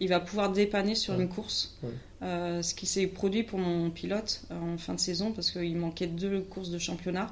il 0.00 0.08
va 0.08 0.18
pouvoir 0.20 0.50
dépanner 0.50 0.94
sur 0.96 1.14
Ouais. 1.14 1.22
une 1.22 1.28
course. 1.28 1.76
Ouais. 1.82 1.90
Euh, 2.22 2.62
ce 2.62 2.74
qui 2.74 2.86
s'est 2.86 3.06
produit 3.06 3.42
pour 3.44 3.58
mon 3.58 3.90
pilote 3.90 4.42
en 4.50 4.76
fin 4.76 4.94
de 4.94 5.00
saison 5.00 5.32
parce 5.32 5.50
qu'il 5.52 5.76
manquait 5.76 6.06
deux 6.08 6.40
courses 6.40 6.70
de 6.70 6.78
championnat. 6.78 7.28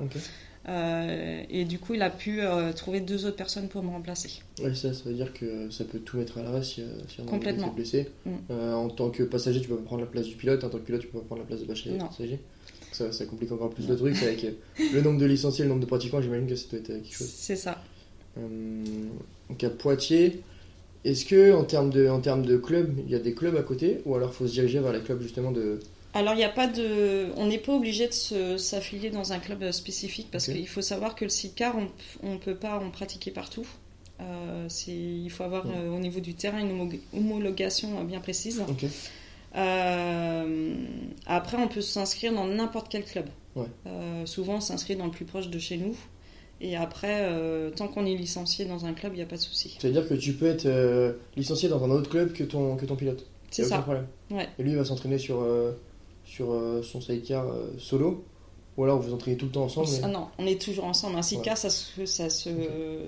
Euh, 0.69 1.43
et 1.49 1.65
du 1.65 1.79
coup, 1.79 1.95
il 1.95 2.03
a 2.03 2.11
pu 2.11 2.43
euh, 2.43 2.73
trouver 2.73 3.01
deux 3.01 3.25
autres 3.25 3.37
personnes 3.37 3.69
pour 3.69 3.83
me 3.83 3.89
remplacer. 3.91 4.43
Ouais, 4.63 4.75
ça, 4.75 4.93
ça 4.93 5.05
veut 5.09 5.15
dire 5.15 5.33
que 5.33 5.71
ça 5.71 5.85
peut 5.85 5.99
tout 6.01 6.19
mettre 6.19 6.39
à 6.39 6.43
l'arrêt 6.43 6.63
si, 6.63 6.83
si 7.09 7.21
on 7.21 7.37
été 7.39 7.53
blessé. 7.75 8.11
Mm. 8.27 8.31
Euh, 8.51 8.75
en 8.75 8.89
tant 8.91 9.11
que 9.11 9.23
passager, 9.23 9.61
tu 9.61 9.69
peux 9.69 9.77
pas 9.77 9.85
prendre 9.85 10.03
la 10.03 10.09
place 10.09 10.27
du 10.27 10.37
pilote. 10.37 10.63
En 10.63 10.69
tant 10.69 10.79
que 10.79 10.85
pilote, 10.85 11.01
tu 11.01 11.09
peux 11.09 11.19
pas 11.21 11.25
prendre 11.25 11.43
la 11.43 11.47
place 11.47 11.61
de 11.61 11.65
passager. 11.67 11.97
Non. 11.97 12.09
Ça, 12.93 13.13
ça 13.13 13.25
complique 13.27 13.53
encore 13.53 13.71
plus 13.71 13.87
le 13.89 13.97
truc. 13.97 14.17
C'est 14.17 14.27
avec 14.27 14.47
le 14.93 15.01
nombre 15.01 15.19
de 15.21 15.27
licenciés, 15.27 15.65
le 15.65 15.71
nombre 15.71 15.83
de 15.83 15.87
pratiquants, 15.87 16.21
j'imagine 16.21 16.47
que 16.47 16.57
ça 16.57 16.67
doit 16.71 16.81
être 16.81 16.87
quelque 16.89 17.15
chose. 17.15 17.31
C'est 17.33 17.57
ça. 17.57 17.83
Euh, 18.39 18.85
donc 19.49 19.63
à 19.65 19.71
Poitiers, 19.71 20.41
est-ce 21.05 21.25
que 21.25 21.53
en 21.53 21.65
termes 21.65 21.91
de 21.91 22.09
en 22.09 22.21
termes 22.21 22.45
de 22.45 22.57
club, 22.57 22.93
il 23.07 23.11
y 23.11 23.15
a 23.15 23.19
des 23.19 23.33
clubs 23.35 23.57
à 23.57 23.63
côté 23.63 24.01
ou 24.05 24.15
alors 24.15 24.35
faut 24.35 24.47
se 24.47 24.53
diriger 24.53 24.81
vers 24.81 24.93
les 24.93 25.01
clubs 25.01 25.21
justement 25.23 25.51
de 25.53 25.79
Alors, 26.15 26.35
il 26.35 26.39
n'y 26.39 26.45
a 26.45 26.49
pas 26.51 26.67
de. 26.67 27.27
On 27.37 27.47
n'est 27.47 27.59
pas 27.59 27.73
obligé 27.75 28.09
de 28.09 28.57
s'affilier 28.57 29.11
dans 29.11 29.33
un 29.33 29.39
club 29.39 29.71
spécifique 29.73 30.29
parce 30.31 30.47
qu'il 30.47 30.69
faut 30.69 30.83
savoir 30.83 31.15
que 31.15 31.25
le 31.25 31.31
sidecar, 31.31 31.77
on 32.23 32.33
ne 32.33 32.39
peut 32.39 32.55
pas 32.57 32.79
en 32.79 32.91
pratiquer 32.91 33.31
partout. 33.31 33.67
Euh, 34.21 34.67
c'est- 34.69 34.91
il 34.93 35.31
faut 35.31 35.45
avoir 35.45 35.65
Ouais. 35.65 35.73
euh, 35.77 35.91
au 35.97 35.99
niveau 35.99 36.21
du 36.21 36.35
terrain 36.35 36.59
une 36.61 36.73
homo- 36.73 37.01
homologation 37.17 37.99
euh, 38.01 38.05
bien 38.05 38.21
précise. 38.21 38.63
Ok. 38.69 38.85
Euh, 39.57 40.75
après, 41.27 41.57
on 41.57 41.69
peut 41.69 41.81
s'inscrire 41.81 42.33
dans 42.33 42.47
n'importe 42.47 42.89
quel 42.91 43.05
club. 43.05 43.27
Ouais. 43.57 43.67
Euh, 43.87 44.27
souvent, 44.27 44.57
on 44.57 44.61
s'inscrit 44.61 44.97
dans 44.97 45.07
le 45.07 45.11
plus 45.11 45.25
proche 45.25 45.49
de 45.49 45.59
chez 45.59 45.77
nous. 45.77 45.97
Et 46.61 46.77
après, 46.77 47.23
euh, 47.23 47.71
tant 47.71 47.89
qu'on 47.89 48.05
est 48.05 48.15
licencié 48.15 48.67
dans 48.67 48.85
un 48.85 48.93
club, 48.93 49.13
il 49.15 49.17
n'y 49.17 49.23
a 49.23 49.27
pas 49.27 49.37
de 49.37 49.41
souci. 49.41 49.77
Ça 49.81 49.89
veut 49.89 49.95
dire 49.95 50.07
que 50.07 50.15
tu 50.15 50.35
peux 50.35 50.47
être 50.47 50.69
licencié 51.37 51.69
dans 51.69 51.83
un 51.83 51.91
autre 51.91 52.11
club 52.11 52.33
que 52.33 52.45
ton 52.45 52.77
que 52.77 52.85
ton 52.85 52.97
pilote. 52.97 53.27
C'est 53.51 53.65
ça. 53.65 53.79
problème. 53.79 54.07
Ouais. 54.31 54.49
Et 54.59 54.63
lui 54.63 54.73
il 54.73 54.77
va 54.77 54.85
s'entraîner 54.85 55.17
sur 55.17 55.45
sur 56.25 56.55
son 56.83 57.01
sidecar 57.01 57.47
solo 57.79 58.25
ou 58.81 58.85
alors 58.85 58.99
vous 58.99 59.13
entraînez 59.13 59.37
tout 59.37 59.45
le 59.45 59.53
temps 59.53 59.65
ensemble. 59.65 59.89
mais- 59.93 60.01
Ah 60.05 60.09
non, 60.09 60.29
on 60.39 60.47
est 60.47 60.59
toujours 60.61 60.85
ensemble. 60.85 61.17
Un 61.19 61.23
sidecar, 61.23 61.53
Ouais. 61.55 61.61
ça, 61.61 61.69
se, 61.69 62.07
ça, 62.07 62.31
se, 62.31 62.49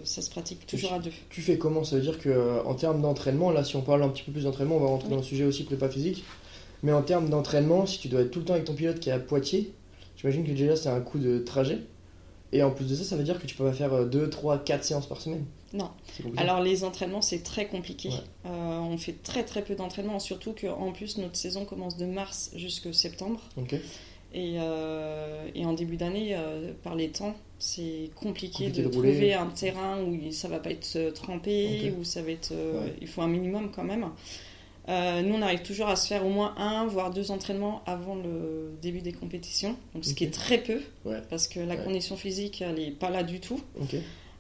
ça 0.05 0.21
se 0.21 0.29
pratique 0.31 0.67
toujours 0.67 0.93
à 0.93 0.99
deux. 0.99 1.11
Tu 1.31 1.41
fais 1.41 1.57
comment? 1.57 1.83
Ça 1.83 1.97
veut 1.97 2.03
dire 2.03 2.19
que 2.19 2.29
euh, 2.29 2.63
en 2.65 2.75
termes 2.75 3.01
d'entraînement, 3.01 3.51
là 3.51 3.65
si 3.65 3.75
on 3.77 3.81
parle 3.81 4.03
un 4.03 4.11
petit 4.11 4.23
peu 4.23 4.33
plus 4.33 4.45
d'entraînement, 4.45 4.77
on 4.77 4.81
va 4.81 4.87
rentrer 4.89 5.07
Oui. 5.09 5.13
dans 5.15 5.21
le 5.21 5.23
sujet 5.27 5.45
aussi 5.45 5.65
prépa 5.65 5.89
physique. 5.89 6.25
Mais 6.83 6.93
en 6.93 7.01
termes 7.03 7.31
d'entraînement, 7.31 7.87
si 7.87 7.99
tu 8.01 8.09
dois 8.09 8.21
être 8.21 8.31
tout 8.31 8.41
le 8.41 8.45
temps 8.45 8.53
avec 8.55 8.67
ton 8.67 8.75
pilote 8.75 9.01
qui 9.01 9.09
est 9.09 9.13
à 9.13 9.19
Poitiers, 9.19 9.73
j'imagine 10.17 10.45
que 10.45 10.51
déjà 10.51 10.77
c'est 10.77 10.91
un 10.91 11.01
coup 11.01 11.19
de 11.19 11.39
trajet. 11.39 11.79
Et 12.53 12.63
en 12.63 12.71
plus 12.71 12.85
de 12.91 12.95
ça, 12.95 13.05
ça 13.05 13.17
veut 13.17 13.25
dire 13.25 13.41
que 13.41 13.47
tu 13.47 13.55
peux 13.55 13.65
pas 13.65 13.73
faire 13.73 14.05
2, 14.05 14.29
3, 14.29 14.59
4 14.59 14.85
séances 14.85 15.07
par 15.07 15.23
semaine. 15.23 15.47
Non. 15.73 15.89
Alors 16.37 16.61
les 16.61 16.85
entraînements 16.85 17.23
c'est 17.23 17.43
très 17.43 17.67
compliqué. 17.67 18.11
Ouais. 18.11 18.15
Euh, 18.45 18.79
on 18.81 18.99
fait 18.99 19.15
très 19.23 19.43
très 19.43 19.63
peu 19.63 19.75
d'entraînements, 19.75 20.19
surtout 20.19 20.55
qu'en 20.61 20.93
plus 20.93 21.17
notre 21.17 21.37
saison 21.37 21.65
commence 21.65 21.97
de 21.97 22.05
mars 22.05 22.51
jusqu'à 22.57 22.93
septembre. 22.93 23.41
Ok. 23.57 23.75
Et, 24.35 24.55
euh, 24.59 25.47
et 25.55 25.65
en 25.67 25.73
début 25.75 25.97
d'année, 25.97 26.35
euh, 26.35 26.73
par 26.83 26.95
les 26.95 27.09
temps, 27.11 27.35
c'est 27.59 28.11
compliqué, 28.15 28.67
Compliqué 28.67 28.83
de, 28.83 28.89
trouver 28.89 29.35
un 29.35 29.47
terrain 29.47 30.03
où 30.03 30.33
ça 30.33 30.49
va 30.49 30.59
pas 30.59 30.71
être 30.71 30.97
euh, 30.97 31.11
trempé, 31.11 31.93
où 31.99 32.05
ça 32.05 32.23
va 32.23 32.31
être. 32.31 32.51
Ouais. 32.53 32.95
Il 33.01 33.09
faut 33.09 33.23
un 33.23 33.29
minimum 33.29 33.71
quand 33.71 33.85
même. 33.85 34.07
Nous, 34.89 35.35
on 35.35 35.43
arrive 35.43 35.63
toujours 35.63 35.89
à 35.89 35.97
se 35.97 36.09
faire 36.09 36.27
au 36.27 36.29
moins 36.31 36.55
un, 36.57 36.87
voire 36.87 37.11
deux 37.13 37.31
entraînements 37.31 37.83
avant 37.87 38.17
le 38.17 38.73
début 38.83 39.01
des 39.01 39.13
compétitions, 39.13 39.77
donc 39.95 40.05
ce 40.05 40.13
qui 40.13 40.25
est 40.25 40.35
très 40.35 40.59
peu, 40.59 40.81
Ouais. 41.05 41.21
parce 41.31 41.47
que 41.47 41.61
la 41.61 41.77
Ouais. 41.77 41.85
condition 41.85 42.17
physique, 42.17 42.63
elle 42.63 42.81
est 42.81 42.91
pas 42.91 43.09
là 43.11 43.23
du 43.23 43.39
tout. 43.39 43.61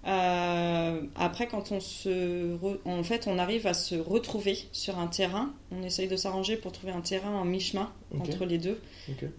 Euh, 0.04 1.00
après, 1.16 1.46
quand 1.46 1.70
on 1.70 1.78
se, 1.80 2.08
re- 2.56 2.78
en 2.84 3.02
fait, 3.04 3.26
on 3.28 3.38
arrive 3.38 3.66
à 3.68 3.74
se 3.74 3.94
retrouver 3.94 4.58
sur 4.72 4.98
un 4.98 5.06
terrain, 5.06 5.50
on 5.70 5.82
essaye 5.84 6.08
de 6.08 6.16
s'arranger 6.16 6.56
pour 6.56 6.72
trouver 6.72 6.92
un 6.92 7.00
terrain 7.00 7.30
en 7.30 7.44
mi-chemin 7.44 7.88
entre 8.18 8.44
les 8.44 8.58
deux, 8.58 8.78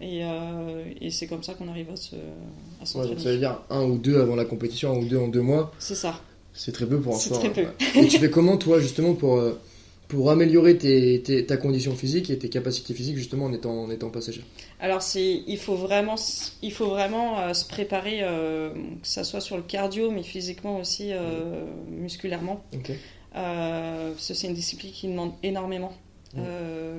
et, 0.00 0.24
euh, 0.24 0.84
et 1.00 1.10
c'est 1.10 1.26
comme 1.26 1.42
ça 1.42 1.52
qu'on 1.54 1.68
arrive 1.68 1.90
à 1.90 1.96
se, 1.96 2.16
à 2.16 2.18
Ouais, 2.18 2.86
s'entraîner. 2.86 3.14
donc 3.14 3.20
ça 3.24 3.30
veut 3.30 3.38
dire 3.38 3.60
un 3.70 3.84
ou 3.84 3.98
deux 3.98 4.20
avant 4.20 4.36
la 4.36 4.46
compétition, 4.46 4.92
un 4.94 4.98
ou 4.98 5.04
deux 5.04 5.18
en 5.18 5.28
deux 5.28 5.42
mois. 5.42 5.70
C'est 5.78 5.94
ça. 5.94 6.18
C'est 6.54 6.72
très 6.72 6.86
peu 6.86 6.98
pour 7.00 7.14
un 7.14 7.18
C'est 7.18 7.30
très 7.30 7.48
hein. 7.48 7.52
peu. 7.54 7.62
Ouais. 8.00 8.04
Et 8.04 8.08
tu 8.08 8.18
fais 8.18 8.30
comment 8.30 8.56
toi 8.56 8.80
justement 8.80 9.14
pour, 9.14 9.36
euh, 9.36 9.60
pour 10.08 10.30
améliorer 10.30 10.76
tes, 10.78 11.22
tes- 11.22 11.44
ta 11.46 11.56
condition 11.56 11.94
physique 11.96 12.30
et 12.30 12.38
tes 12.38 12.48
capacités 12.48 12.92
physiques 12.94 13.16
justement 13.16 13.46
en 13.46 13.52
étant, 13.52 13.84
en 13.84 13.90
étant 13.90 14.10
passager 14.10 14.42
Alors 14.80 15.02
c'est, 15.02 15.42
il 15.46 15.58
faut 15.58 15.76
vraiment, 15.76 16.14
il 16.62 16.72
faut 16.72 16.86
vraiment 16.88 17.40
euh, 17.40 17.54
se 17.54 17.66
préparer, 17.66 18.18
euh, 18.22 18.70
que 18.72 19.06
ça 19.08 19.24
soit 19.24 19.40
sur 19.40 19.56
le 19.56 19.62
cardio, 19.62 20.10
mais 20.10 20.22
physiquement 20.22 20.78
aussi, 20.78 21.08
euh, 21.12 21.64
musculairement. 21.88 22.62
Ok. 22.74 22.92
Euh, 23.36 24.12
parce 24.12 24.28
que 24.28 24.34
c'est 24.34 24.46
une 24.46 24.54
discipline 24.54 24.92
qui 24.92 25.08
demande 25.08 25.32
énormément. 25.42 25.92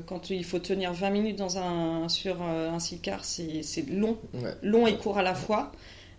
Quand 0.07 0.29
il 0.29 0.45
faut 0.45 0.59
tenir 0.59 0.93
20 0.93 1.09
minutes 1.09 1.35
dans 1.37 1.57
un, 1.57 2.07
sur 2.07 2.41
un 2.41 2.79
sidecar, 2.79 3.25
c'est, 3.25 3.63
c'est 3.63 3.89
long, 3.89 4.17
Ouais. 4.33 4.51
long 4.63 4.87
et 4.87 4.95
court 4.97 5.17
à 5.17 5.23
la 5.23 5.35
fois. 5.35 5.71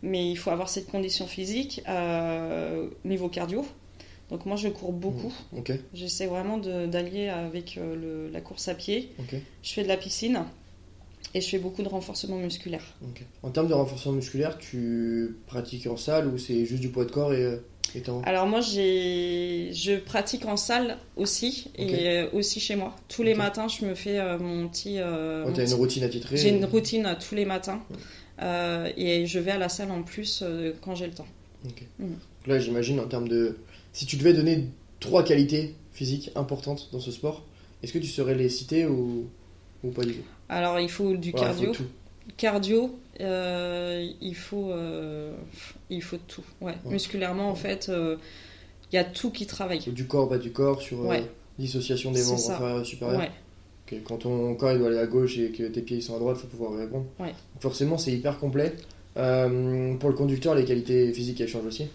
Mais 0.02 0.30
il 0.30 0.36
faut 0.36 0.50
avoir 0.50 0.68
cette 0.68 0.86
condition 0.86 1.26
physique 1.26 1.82
niveau 3.04 3.28
cardio. 3.28 3.64
Donc 4.30 4.44
moi 4.46 4.56
je 4.56 4.68
cours 4.68 4.92
beaucoup. 4.92 5.32
Ok. 5.56 5.72
J'essaie 5.94 6.26
vraiment 6.26 6.58
d'allier 6.58 7.28
avec 7.28 7.76
euh, 7.78 7.94
le- 8.26 8.32
la 8.32 8.40
course 8.40 8.68
à 8.68 8.74
pied. 8.74 9.10
Je 9.62 9.72
fais 9.72 9.82
de 9.82 9.88
la 9.88 9.96
piscine 9.96 10.40
et 11.34 11.40
je 11.40 11.48
fais 11.48 11.58
beaucoup 11.58 11.82
de 11.82 11.88
renforcement 11.88 12.36
musculaire. 12.36 12.82
En 13.42 13.50
termes 13.50 13.68
de 13.68 13.74
renforcement 13.74 14.12
musculaire, 14.14 14.58
tu 14.58 15.36
pratiques 15.46 15.86
en 15.86 15.96
salle 15.96 16.26
ou 16.28 16.38
c'est 16.38 16.64
juste 16.64 16.80
du 16.80 16.88
poids 16.88 17.04
de 17.04 17.10
corps 17.12 17.32
et, 17.34 17.44
euh, 17.44 17.56
et 17.94 18.02
Alors 18.24 18.46
moi 18.46 18.60
je 18.60 19.98
pratique 20.00 20.44
en 20.46 20.56
salle 20.56 20.98
aussi 21.16 21.70
et 21.76 22.08
euh, 22.08 22.28
aussi 22.32 22.58
chez 22.60 22.74
moi. 22.76 22.96
Tous 23.08 23.22
les 23.22 23.34
matins 23.34 23.68
je 23.68 23.84
me 23.84 23.94
fais 23.94 24.18
mon 24.38 24.68
petit. 24.68 24.98
euh, 24.98 25.44
mon 25.46 25.52
t'as 25.52 25.66
une 25.66 25.74
routine 25.74 26.02
attitrée 26.02 26.36
J'ai 26.36 26.48
une 26.50 26.64
routine 26.64 27.16
tous 27.26 27.34
les 27.34 27.44
matins 27.44 27.80
Ouais. 27.90 27.96
Euh, 28.42 28.90
et 28.98 29.24
je 29.26 29.38
vais 29.38 29.52
à 29.52 29.56
la 29.58 29.70
salle 29.70 29.90
en 29.90 30.02
plus 30.02 30.40
euh, 30.42 30.72
quand 30.82 30.94
j'ai 30.94 31.06
le 31.06 31.14
temps. 31.14 31.26
Donc 31.64 31.84
Là, 32.46 32.58
j'imagine 32.58 33.00
en 33.00 33.06
termes 33.08 33.28
de. 33.28 33.56
Si 33.96 34.04
tu 34.04 34.16
devais 34.18 34.34
donner 34.34 34.66
trois 35.00 35.24
qualités 35.24 35.74
physiques 35.92 36.30
importantes 36.34 36.90
dans 36.92 37.00
ce 37.00 37.10
sport. 37.10 37.42
Est-ce 37.82 37.94
que 37.94 37.98
tu 37.98 38.08
saurais 38.08 38.34
les 38.34 38.50
citer 38.50 38.84
ou, 38.84 39.24
ou 39.82 39.90
pas 39.90 40.04
du 40.04 40.12
tout? 40.16 40.22
Alors, 40.50 40.78
il 40.78 40.90
faut 40.90 41.16
du 41.16 41.30
Voilà, 41.30 41.46
cardio. 41.46 41.72
faut 41.72 41.82
tout. 41.82 41.88
Cardio, 42.36 42.98
euh, 43.20 44.06
il, 44.20 44.34
faut, 44.34 44.70
euh, 44.70 45.32
il 45.88 46.02
faut 46.02 46.18
tout. 46.28 46.42
Ouais. 46.60 46.72
Ouais. 46.84 46.92
Musculairement, 46.92 47.48
en 47.48 47.54
fait, 47.54 47.88
euh, 47.88 48.16
il 48.92 48.96
y 48.96 48.98
a 48.98 49.04
tout 49.04 49.30
qui 49.30 49.46
travaille. 49.46 49.80
Du 49.90 50.06
corps, 50.06 50.28
bas 50.28 50.36
du 50.36 50.52
corps, 50.52 50.82
sur 50.82 51.00
Ouais. 51.06 51.24
dissociation 51.58 52.12
des 52.12 52.22
membres 52.22 52.50
inférieurs 52.50 52.80
et 52.82 52.84
supérieurs. 52.84 53.30
Quand 54.04 54.18
ton 54.18 54.54
corps 54.56 54.72
il 54.72 54.78
doit 54.78 54.88
aller 54.88 54.98
à 54.98 55.06
gauche 55.06 55.38
et 55.38 55.52
que 55.52 55.62
tes 55.68 55.80
pieds 55.80 55.96
ils 55.98 56.02
sont 56.02 56.16
à 56.16 56.18
droite, 56.18 56.36
il 56.38 56.42
faut 56.42 56.48
pouvoir 56.48 56.78
répondre. 56.78 57.06
Donc 57.18 57.30
forcément, 57.60 57.96
c'est 57.96 58.12
hyper 58.12 58.38
complet. 58.38 58.74
Pour 59.14 59.22
le 60.10 60.14
conducteur, 60.14 60.54
les 60.54 60.64
qualités 60.66 61.10
physiques 61.12 61.40
elles 61.40 61.48
changent 61.48 61.64
aussi. 61.66 61.86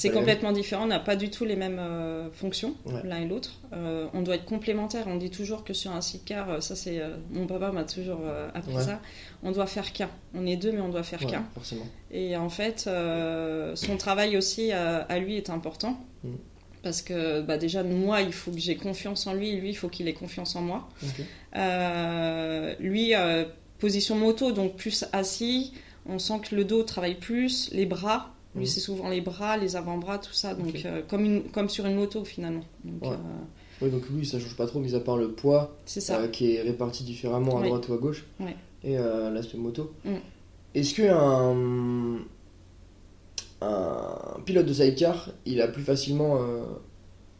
C'est 0.00 0.10
complètement 0.10 0.52
différent, 0.52 0.84
on 0.84 0.86
n'a 0.88 1.00
pas 1.00 1.16
du 1.16 1.28
tout 1.28 1.44
les 1.44 1.56
mêmes 1.56 1.78
euh, 1.80 2.30
fonctions, 2.30 2.74
Ouais. 2.86 3.00
l'un 3.04 3.16
et 3.18 3.26
l'autre. 3.26 3.54
Euh, 3.72 4.06
on 4.14 4.22
doit 4.22 4.36
être 4.36 4.44
complémentaires, 4.44 5.06
on 5.08 5.16
dit 5.16 5.30
toujours 5.30 5.64
que 5.64 5.72
sur 5.72 5.90
un 5.90 6.00
sidecar, 6.00 6.48
euh, 6.50 6.60
ça 6.60 6.76
c'est. 6.76 7.00
euh, 7.00 7.16
mon 7.32 7.46
papa 7.48 7.72
m'a 7.72 7.82
toujours 7.84 8.20
appris 8.54 8.74
Ouais. 8.76 8.82
ça, 8.82 9.00
on 9.42 9.50
doit 9.50 9.66
faire 9.66 9.92
qu'un. 9.92 10.08
On 10.34 10.46
est 10.46 10.56
deux, 10.56 10.70
mais 10.70 10.80
on 10.80 10.88
doit 10.88 11.02
faire 11.02 11.20
Ouais, 11.24 11.30
qu'un. 11.32 11.44
Et 12.12 12.36
en 12.36 12.48
fait, 12.48 12.88
son 13.74 13.96
travail 13.96 14.36
aussi 14.36 14.70
à 14.72 15.18
lui 15.18 15.36
est 15.36 15.50
important. 15.50 15.98
Mm. 16.22 16.28
Parce 16.84 17.02
que 17.02 17.40
bah, 17.40 17.58
déjà, 17.58 17.82
moi, 17.82 18.20
il 18.22 18.32
faut 18.32 18.52
que 18.52 18.60
j'ai 18.60 18.76
confiance 18.76 19.26
en 19.26 19.34
lui, 19.34 19.48
et 19.50 19.56
lui, 19.60 19.70
il 19.70 19.74
faut 19.74 19.88
qu'il 19.88 20.06
ait 20.06 20.14
confiance 20.14 20.54
en 20.54 20.62
moi. 20.62 20.88
Lui, 22.80 23.12
position 23.78 24.16
moto, 24.16 24.52
donc 24.52 24.76
plus 24.76 25.04
assis, 25.12 25.72
on 26.06 26.18
sent 26.18 26.40
que 26.48 26.54
le 26.54 26.64
dos 26.64 26.82
travaille 26.84 27.16
plus, 27.16 27.70
les 27.72 27.86
bras. 27.86 28.34
Lui, 28.58 28.64
Mhm. 28.64 28.70
c'est 28.70 28.80
souvent 28.80 29.08
les 29.08 29.20
bras, 29.20 29.56
les 29.56 29.76
avant-bras, 29.76 30.18
tout 30.18 30.32
ça. 30.32 30.54
Donc, 30.54 30.74
euh, 30.84 31.02
comme, 31.08 31.24
une- 31.24 31.44
comme 31.44 31.68
sur 31.68 31.86
une 31.86 31.94
moto, 31.96 32.24
finalement. 32.24 32.64
Donc, 32.84 33.02
Ouais. 33.02 33.16
euh, 33.16 33.80
Oui, 33.80 33.90
donc 33.90 34.08
lui, 34.10 34.26
ça 34.26 34.40
change 34.40 34.56
pas 34.56 34.66
trop, 34.66 34.80
mis 34.80 34.94
à 34.96 35.00
part 35.00 35.16
le 35.16 35.30
poids 35.30 35.76
c'est 35.86 36.00
ça. 36.00 36.18
euh, 36.18 36.28
qui 36.28 36.54
est 36.56 36.62
réparti 36.62 37.04
différemment 37.04 37.58
à 37.58 37.60
Ouais. 37.60 37.68
droite 37.68 37.88
ou 37.88 37.94
à 37.94 37.96
gauche. 37.98 38.24
Et 38.84 38.98
euh, 38.98 39.30
l'aspect 39.30 39.56
moto. 39.58 39.92
Mm. 40.04 40.14
Est-ce 40.74 40.94
que 40.94 41.02
un, 41.08 42.18
pilote 44.44 44.66
de 44.66 44.72
sidecar, 44.72 45.30
il 45.46 45.60
a 45.60 45.68
plus 45.68 45.82
facilement, 45.82 46.38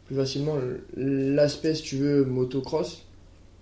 plus 0.05 0.15
facilement 0.15 0.55
l'aspect, 0.95 1.75
si 1.75 1.83
tu 1.83 1.97
veux, 1.97 2.25
motocross 2.25 3.05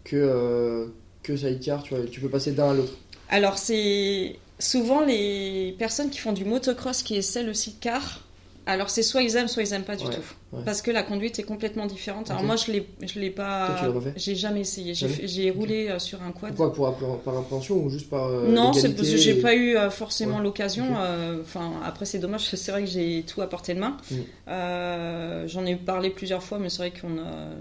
que, 0.03 0.89
que 1.23 1.35
sidecar 1.35 1.83
tu, 1.83 1.95
vois, 1.95 2.05
tu 2.05 2.19
peux 2.21 2.29
passer 2.29 2.51
d'un 2.53 2.71
à 2.71 2.73
l'autre? 2.73 2.93
Alors, 3.29 3.57
c'est 3.57 4.35
souvent 4.59 5.01
les 5.01 5.75
personnes 5.77 6.09
qui 6.09 6.19
font 6.19 6.33
du 6.33 6.45
motocross 6.45 7.03
qui 7.03 7.15
essaient 7.15 7.43
le 7.43 7.53
sidecar. 7.53 8.21
Alors, 8.69 8.89
c'est 8.89 9.01
soit 9.01 9.21
ils 9.21 9.37
aiment, 9.37 9.47
soit 9.47 9.63
ils 9.63 9.71
aiment 9.71 9.85
pas 9.85 9.95
du 9.95 10.03
Ouais, 10.03 10.13
tout. 10.13 10.21
ouais. 10.57 10.61
Parce 10.65 10.81
que 10.81 10.91
la 10.91 11.01
conduite 11.01 11.39
est 11.39 11.43
complètement 11.43 11.85
différente. 11.85 12.29
Alors, 12.31 12.43
moi, 12.43 12.57
je 12.57 12.69
l'ai, 12.73 12.85
je 13.01 13.17
l'ai 13.17 13.29
pas. 13.29 13.77
J'ai 14.17 14.35
jamais 14.35 14.59
essayé. 14.59 14.93
J'ai, 14.93 15.51
roulé 15.51 15.87
euh, 15.87 15.99
sur 15.99 16.21
un 16.21 16.33
quad. 16.33 16.53
Pourquoi 16.53 16.93
Pour, 16.97 17.19
par 17.21 17.37
appréhension 17.37 17.77
ou 17.81 17.89
juste 17.89 18.09
par. 18.09 18.27
euh, 18.27 18.51
non, 18.51 18.73
c'est 18.73 18.93
parce 18.93 19.09
que 19.09 19.15
j'ai 19.15 19.35
pas 19.35 19.55
eu 19.55 19.77
euh, 19.77 19.89
forcément 19.89 20.37
Ouais. 20.39 20.43
l'occasion. 20.43 20.85
Euh, 20.97 21.39
Enfin, 21.41 21.79
après, 21.85 22.03
c'est 22.03 22.19
dommage. 22.19 22.43
C'est 22.43 22.71
vrai 22.71 22.81
que 22.83 22.89
j'ai 22.89 23.23
tout 23.25 23.41
à 23.41 23.47
portée 23.47 23.73
de 23.73 23.79
main. 23.79 23.95
Mm. 24.11 25.47
J'en 25.47 25.65
ai 25.65 25.77
parlé 25.77 26.09
plusieurs 26.09 26.43
fois, 26.43 26.59
mais 26.59 26.67
c'est 26.69 26.79
vrai 26.79 26.91
qu'on 26.91 27.17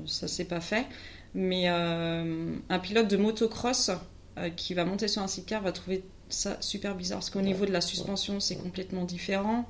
ça 0.07 0.27
s'est 0.27 0.45
pas 0.47 0.61
fait. 0.61 0.87
Mais 1.35 1.69
un 1.69 2.79
pilote 2.83 3.07
de 3.07 3.17
motocross 3.17 3.93
euh, 4.39 4.51
qui 4.51 4.75
va 4.75 4.85
monter 4.85 5.09
sur 5.09 5.23
un 5.23 5.29
sidecar 5.29 5.63
va 5.63 5.73
trouver 5.73 6.05
ça 6.29 6.57
super 6.61 6.95
bizarre 6.95 7.19
parce 7.19 7.31
qu'au 7.31 7.39
Ouais. 7.39 7.45
niveau 7.45 7.67
de 7.67 7.73
la 7.73 7.81
suspension, 7.81 8.41
c'est 8.41 8.57
complètement 8.57 9.05
différent. 9.05 9.69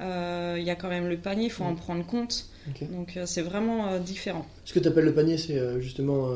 Euh, 0.00 0.56
Il 0.58 0.64
y 0.64 0.70
a 0.70 0.74
quand 0.76 0.88
même 0.88 1.08
le 1.08 1.18
panier, 1.18 1.44
il 1.46 1.50
faut 1.50 1.64
en 1.64 1.72
Mm. 1.72 1.76
prendre 1.76 2.06
compte. 2.06 2.46
Donc 2.92 3.16
euh, 3.16 3.26
c'est 3.26 3.42
vraiment 3.42 3.88
euh, 3.88 3.98
différent. 3.98 4.46
Ce 4.64 4.72
que 4.74 4.78
tu 4.78 4.88
appelles 4.88 5.04
le 5.06 5.14
panier, 5.14 5.38
c'est 5.38 5.58
euh, 5.58 5.80
justement. 5.80 6.28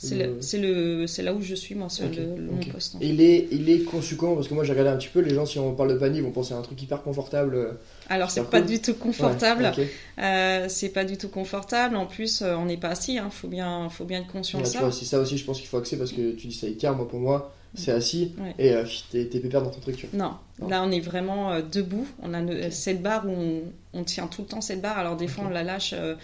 C'est 0.00 0.58
le- 0.58 1.06
là 1.24 1.34
où 1.34 1.42
je 1.42 1.54
suis 1.56 1.74
moi, 1.74 1.88
sur 1.88 2.06
le, 2.08 2.36
le- 2.36 2.42
mon 2.52 2.58
ok. 2.60 2.70
poste. 2.72 2.94
en 2.94 2.98
il 3.00 3.20
est, 3.20 3.48
il 3.50 3.68
est 3.68 3.80
conçu 3.80 4.14
comment? 4.16 4.36
Parce 4.36 4.46
que 4.46 4.54
moi 4.54 4.62
j'ai 4.62 4.70
regardé 4.70 4.90
un 4.90 4.96
petit 4.96 5.08
peu, 5.08 5.18
les 5.20 5.34
gens 5.34 5.44
si 5.44 5.58
on 5.58 5.74
parle 5.74 5.92
de 5.92 5.98
panier 5.98 6.18
ils 6.18 6.22
vont 6.24 6.30
penser 6.30 6.54
à 6.54 6.56
un 6.56 6.62
truc 6.62 6.80
hyper 6.80 7.02
confortable. 7.02 7.54
euh, 7.56 7.72
Alors 8.08 8.30
c'est 8.30 8.44
pas 8.48 8.60
cool. 8.60 8.70
du 8.70 8.80
tout 8.80 8.94
confortable. 8.94 9.64
Ouais, 9.64 9.70
ok. 9.84 9.88
Euh, 10.22 10.66
c'est 10.68 10.90
pas 10.90 11.04
du 11.04 11.16
tout 11.16 11.28
confortable. 11.28 11.96
En 11.96 12.06
plus, 12.06 12.42
euh, 12.42 12.54
on 12.56 12.66
n'est 12.66 12.76
pas 12.76 12.90
assis. 12.90 13.14
Il 13.14 13.30
faut 13.32 13.48
bien, 13.48 13.88
faut 13.90 14.04
bien 14.04 14.20
être 14.20 14.28
conscient 14.32 14.58
Ouais, 14.60 14.64
de 14.64 14.68
ça. 14.70 14.90
c'est 14.92 15.04
ça 15.04 15.18
aussi 15.18 15.36
je 15.36 15.44
pense 15.44 15.58
qu'il 15.58 15.68
faut 15.68 15.78
axer 15.78 15.98
parce 15.98 16.12
que 16.12 16.30
tu 16.32 16.46
dis 16.46 16.54
sidecar, 16.54 16.94
moi 16.96 17.08
pour 17.08 17.18
moi 17.18 17.52
c'est 17.74 17.92
assis 17.92 18.32
Ouais. 18.40 18.54
et 18.58 18.72
euh, 18.72 18.84
t'es 19.10 19.24
pépère 19.26 19.62
dans 19.62 19.70
ton 19.70 19.80
truc. 19.80 20.06
Non, 20.14 20.32
Non. 20.60 20.68
là 20.68 20.82
on 20.86 20.90
est 20.92 21.00
vraiment 21.00 21.50
euh, 21.52 21.60
debout. 21.60 22.06
On 22.22 22.32
a 22.34 22.70
cette 22.70 23.02
barre 23.02 23.26
où 23.26 23.30
on, 23.32 23.62
on 23.92 24.04
tient 24.04 24.26
tout 24.28 24.42
le 24.42 24.48
temps 24.48 24.60
cette 24.60 24.80
barre. 24.80 24.96
Alors 24.98 25.16
des 25.16 25.26
fois 25.28 25.44
on 25.46 25.50
la 25.50 25.64
lâche, 25.64 25.92
euh, 25.92 26.14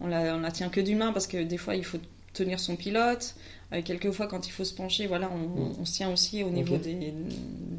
on, 0.00 0.06
la, 0.06 0.36
on 0.36 0.40
la 0.40 0.50
tient 0.50 0.68
que 0.70 0.80
d'une 0.80 0.98
main 0.98 1.12
parce 1.12 1.26
que 1.26 1.42
des 1.42 1.58
fois 1.58 1.74
il 1.74 1.84
faut 1.84 1.98
tenir 2.34 2.60
son 2.60 2.76
pilote. 2.76 3.34
Euh, 3.72 3.80
quelquefois 3.82 4.26
quand 4.26 4.46
il 4.46 4.50
faut 4.50 4.64
se 4.64 4.74
pencher, 4.74 5.06
voilà, 5.06 5.30
on, 5.34 5.38
Mm. 5.70 5.72
on 5.80 5.84
se 5.86 5.92
tient 5.94 6.12
aussi 6.12 6.44
au 6.44 6.50
niveau 6.50 6.76
des, 6.76 7.14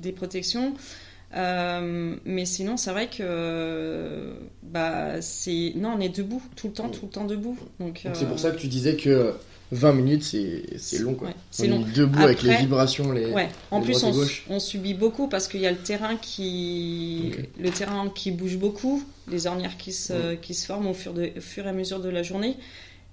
des 0.02 0.12
protections. 0.12 0.74
Euh, 1.36 2.16
mais 2.26 2.46
sinon, 2.46 2.78
c'est 2.78 2.92
vrai 2.92 3.10
que 3.10 4.34
bah 4.64 5.22
c'est 5.22 5.74
non, 5.76 5.96
on 5.98 6.00
est 6.00 6.10
debout 6.16 6.42
tout 6.56 6.68
le 6.68 6.74
temps, 6.74 6.88
Mm. 6.88 6.92
tout 6.92 7.06
le 7.06 7.12
temps 7.12 7.26
debout. 7.26 7.58
Donc 7.80 8.04
Donc 8.04 8.16
c'est 8.16 8.26
euh, 8.26 8.28
pour 8.28 8.40
ça 8.40 8.52
que 8.52 8.58
tu 8.58 8.68
disais 8.68 8.96
que 8.96 9.34
20 9.72 9.94
minutes 9.94 10.24
c'est 10.24 10.64
c'est 10.78 11.00
long 11.00 11.16
quoi. 11.16 11.30
ouais, 11.30 11.34
On 11.34 11.40
c'est 11.52 11.66
est 11.66 11.70
long. 11.70 11.84
debout 11.96 12.22
avec 12.22 12.42
les 12.44 12.56
vibrations, 12.58 13.12
les. 13.12 13.26
Ouais. 13.32 13.50
En 13.72 13.82
plus, 13.82 14.04
on, 14.50 14.60
subit 14.60 14.94
beaucoup 14.94 15.28
parce 15.28 15.48
qu'il 15.48 15.60
y 15.62 15.68
a 15.68 15.72
le 15.72 15.78
terrain 15.78 16.16
qui, 16.18 17.34
le 17.60 17.70
terrain 17.72 18.10
qui 18.14 18.32
bouge 18.32 18.58
beaucoup, 18.58 19.04
les 19.30 19.48
ornières 19.48 19.76
qui 19.78 19.92
se, 19.92 20.14
Mm. 20.36 20.40
qui 20.40 20.54
se 20.54 20.66
forment 20.66 20.88
au 20.88 20.94
fur, 20.94 21.14
de, 21.14 21.32
au 21.38 21.42
fur 21.42 21.66
et 21.66 21.70
à 21.70 21.74
mesure 21.74 22.00
de 22.00 22.10
la 22.10 22.24
journée. 22.24 22.56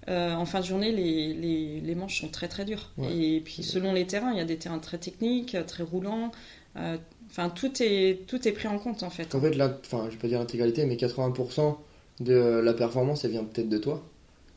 Euh, 0.09 0.33
en 0.35 0.45
fin 0.47 0.61
de 0.61 0.65
journée, 0.67 0.91
les, 0.93 1.33
les, 1.35 1.81
les 1.81 1.95
manches 1.95 2.21
sont 2.21 2.29
très 2.29 2.49
très 2.49 2.65
dures. 2.65 2.91
Ouais. 2.99 3.17
Et 3.17 3.41
puis 3.41 3.62
selon 3.62 3.93
les 3.93 4.07
terrains, 4.07 4.33
il 4.33 4.38
y 4.38 4.41
a 4.41 4.45
des 4.45 4.57
terrains 4.59 4.79
très 4.81 4.99
techniques, 4.99 5.57
très 5.67 5.83
roulants. 5.83 6.31
Euh, 6.77 6.97
Enfin, 7.35 7.49
tout 7.49 7.83
est 7.83 8.27
tout 8.27 8.47
est 8.47 8.53
pris 8.53 8.69
en 8.69 8.79
compte 8.79 9.03
en 9.03 9.09
fait. 9.09 9.35
En 9.35 9.41
fait 9.41 9.55
là, 9.55 9.79
enfin 9.87 10.05
je 10.09 10.17
vais 10.17 10.19
pas 10.21 10.29
dire 10.29 10.38
l'intégralité 10.38 10.85
mais 10.85 10.97
80% 10.97 11.77
de 12.21 12.35
la 12.35 12.75
performance 12.75 13.25
elle 13.25 13.31
vient 13.31 13.43
peut-être 13.45 13.71
de 13.71 13.79
toi, 13.79 14.05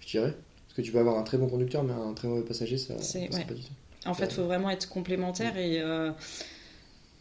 je 0.01 0.08
dirais. 0.08 0.34
Parce 0.67 0.75
que 0.75 0.81
tu 0.81 0.91
peux 0.91 0.99
avoir 0.99 1.17
un 1.17 1.23
très 1.23 1.38
bon 1.38 1.47
conducteur 1.47 1.86
mais 1.86 1.93
un 1.93 2.13
très 2.13 2.27
mauvais 2.27 2.41
passager 2.41 2.77
ça. 2.77 2.95
C'est- 2.99 3.34
ouais. 3.34 3.45
pas 3.45 3.53
du 3.53 3.62
tout. 3.62 3.71
En 4.05 4.13
fait, 4.13 4.25
il 4.25 4.34
faut 4.34 4.43
vraiment 4.43 4.69
être 4.69 4.89
complémentaire 4.89 5.55
et, 5.58 5.79
euh, 5.79 6.12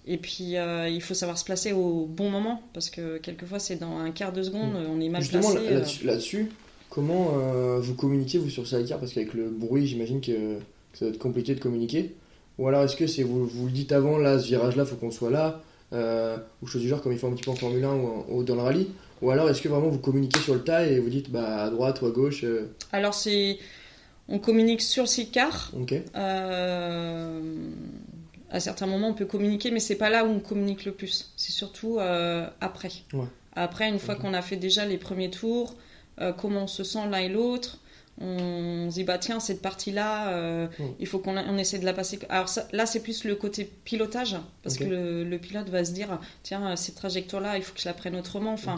et 0.07 0.19
puis 0.19 0.57
euh, 0.57 0.89
il 0.89 1.01
faut 1.01 1.15
savoir 1.15 1.39
se 1.39 1.45
placer 1.45 1.73
au 1.73 2.05
bon 2.07 2.31
moment 2.31 2.61
parce 2.73 2.91
que 2.91 3.19
quelquefois 3.19 3.61
c'est 3.61 3.77
dans 3.77 3.99
un 3.99 4.11
quart 4.11 4.33
de 4.33 4.43
seconde, 4.43 4.75
on 4.91 5.01
est 5.01 5.09
mal 5.09 5.23
Justement, 5.23 5.53
placé. 5.53 5.65
là- 5.67 5.71
euh. 5.71 5.75
là-dessus, 5.75 6.05
là-dessus, 6.05 6.51
comment 6.95 7.33
euh, 7.35 7.81
vous 7.81 7.95
communiquez 7.95 8.39
vous 8.39 8.49
sur 8.49 8.67
Sidecar? 8.67 9.01
Parce 9.01 9.13
qu'avec 9.13 9.35
le 9.35 9.51
bruit, 9.51 9.87
j'imagine 9.87 10.21
que, 10.21 10.59
que 10.93 10.99
ça 10.99 11.07
va 11.07 11.11
être 11.11 11.19
compliqué 11.19 11.55
de 11.55 11.61
communiquer. 11.61 12.15
Ou 12.59 12.69
alors 12.69 12.85
est-ce 12.85 12.97
que 12.97 13.09
c'est 13.09 13.25
vous, 13.25 13.47
vous 13.47 13.67
le 13.67 13.73
dites 13.73 13.91
avant, 13.91 14.17
là, 14.17 14.39
ce 14.39 14.47
virage-là, 14.47 14.85
faut 14.85 14.95
qu'on 14.95 15.11
soit 15.11 15.31
là 15.31 15.61
euh, 15.93 16.37
Ou 16.63 16.67
chose 16.67 16.83
du 16.83 16.89
genre, 16.89 17.03
comme 17.03 17.13
ils 17.13 17.19
font 17.19 17.29
un 17.29 17.35
petit 17.35 17.43
peu 17.43 17.51
en 17.51 17.57
Formule 17.57 17.85
1 17.85 17.95
ou, 18.29 18.45
dans 18.45 18.55
le 18.55 18.61
rallye 18.61 18.89
Ou 19.23 19.31
alors 19.31 19.51
est-ce 19.51 19.61
que 19.61 19.69
vraiment 19.69 19.89
vous 19.89 19.99
communiquez 19.99 20.39
sur 20.39 20.55
le 20.55 20.63
tas 20.63 20.87
et 20.87 21.01
vous 21.01 21.11
dites 21.11 21.31
bah, 21.31 21.65
à 21.65 21.71
droite 21.71 22.01
ou 22.03 22.07
à 22.07 22.11
gauche 22.11 22.45
euh, 22.45 22.69
Alors 22.93 23.15
c'est, 23.15 23.59
on 24.29 24.39
communique 24.39 24.83
sur 24.83 25.03
le 25.03 25.09
sidecar. 25.09 25.73
Euh, 26.15 27.41
à 28.51 28.61
certains 28.61 28.87
moments, 28.87 29.09
on 29.09 29.15
peut 29.15 29.27
communiquer, 29.27 29.73
mais 29.73 29.81
c'est 29.81 29.97
pas 29.97 30.11
là 30.11 30.25
où 30.25 30.29
on 30.29 30.39
communique 30.39 30.85
le 30.85 30.93
plus. 30.93 31.33
C'est 31.37 31.51
surtout 31.51 31.99
après. 32.61 32.93
Ouais. 33.13 33.27
Après, 33.57 33.89
une 33.89 33.99
fois 33.99 34.15
qu'on 34.15 34.35
a 34.35 34.43
fait 34.43 34.57
déjà 34.57 34.85
les 34.85 34.99
premiers 34.99 35.31
tours, 35.31 35.75
euh, 36.20 36.33
comment 36.33 36.64
on 36.64 36.66
se 36.66 36.85
sent 36.85 37.07
l'un 37.11 37.18
et 37.18 37.29
l'autre. 37.29 37.79
On 38.20 38.90
se 38.90 38.94
dit 38.94 39.03
bah 39.03 39.18
tiens 39.18 39.40
cette 39.40 39.61
partie 39.61 39.90
là 39.90 40.68
Mm. 40.79 40.85
il 41.00 41.07
faut 41.09 41.18
qu'on 41.18 41.37
on 41.37 41.59
essaie 41.59 41.81
de 41.81 41.85
la 41.85 41.92
passer 41.92 42.20
alors 42.29 42.48
ça- 42.48 42.68
là 42.72 42.87
c'est 42.87 43.00
plus 43.00 43.24
le 43.24 43.35
côté 43.35 43.68
pilotage 43.85 44.37
parce 44.62 44.77
que 44.79 44.85
le, 44.85 45.24
le 45.24 45.38
pilote 45.38 45.68
va 45.68 45.85
se 45.85 45.90
dire 45.92 46.20
tiens 46.44 46.77
cette 46.77 46.94
trajectoire 46.94 47.42
là 47.42 47.57
il 47.57 47.64
faut 47.64 47.74
que 47.74 47.81
je 47.81 47.87
la 47.88 47.92
prenne 47.94 48.14
autrement 48.14 48.53
enfin 48.53 48.77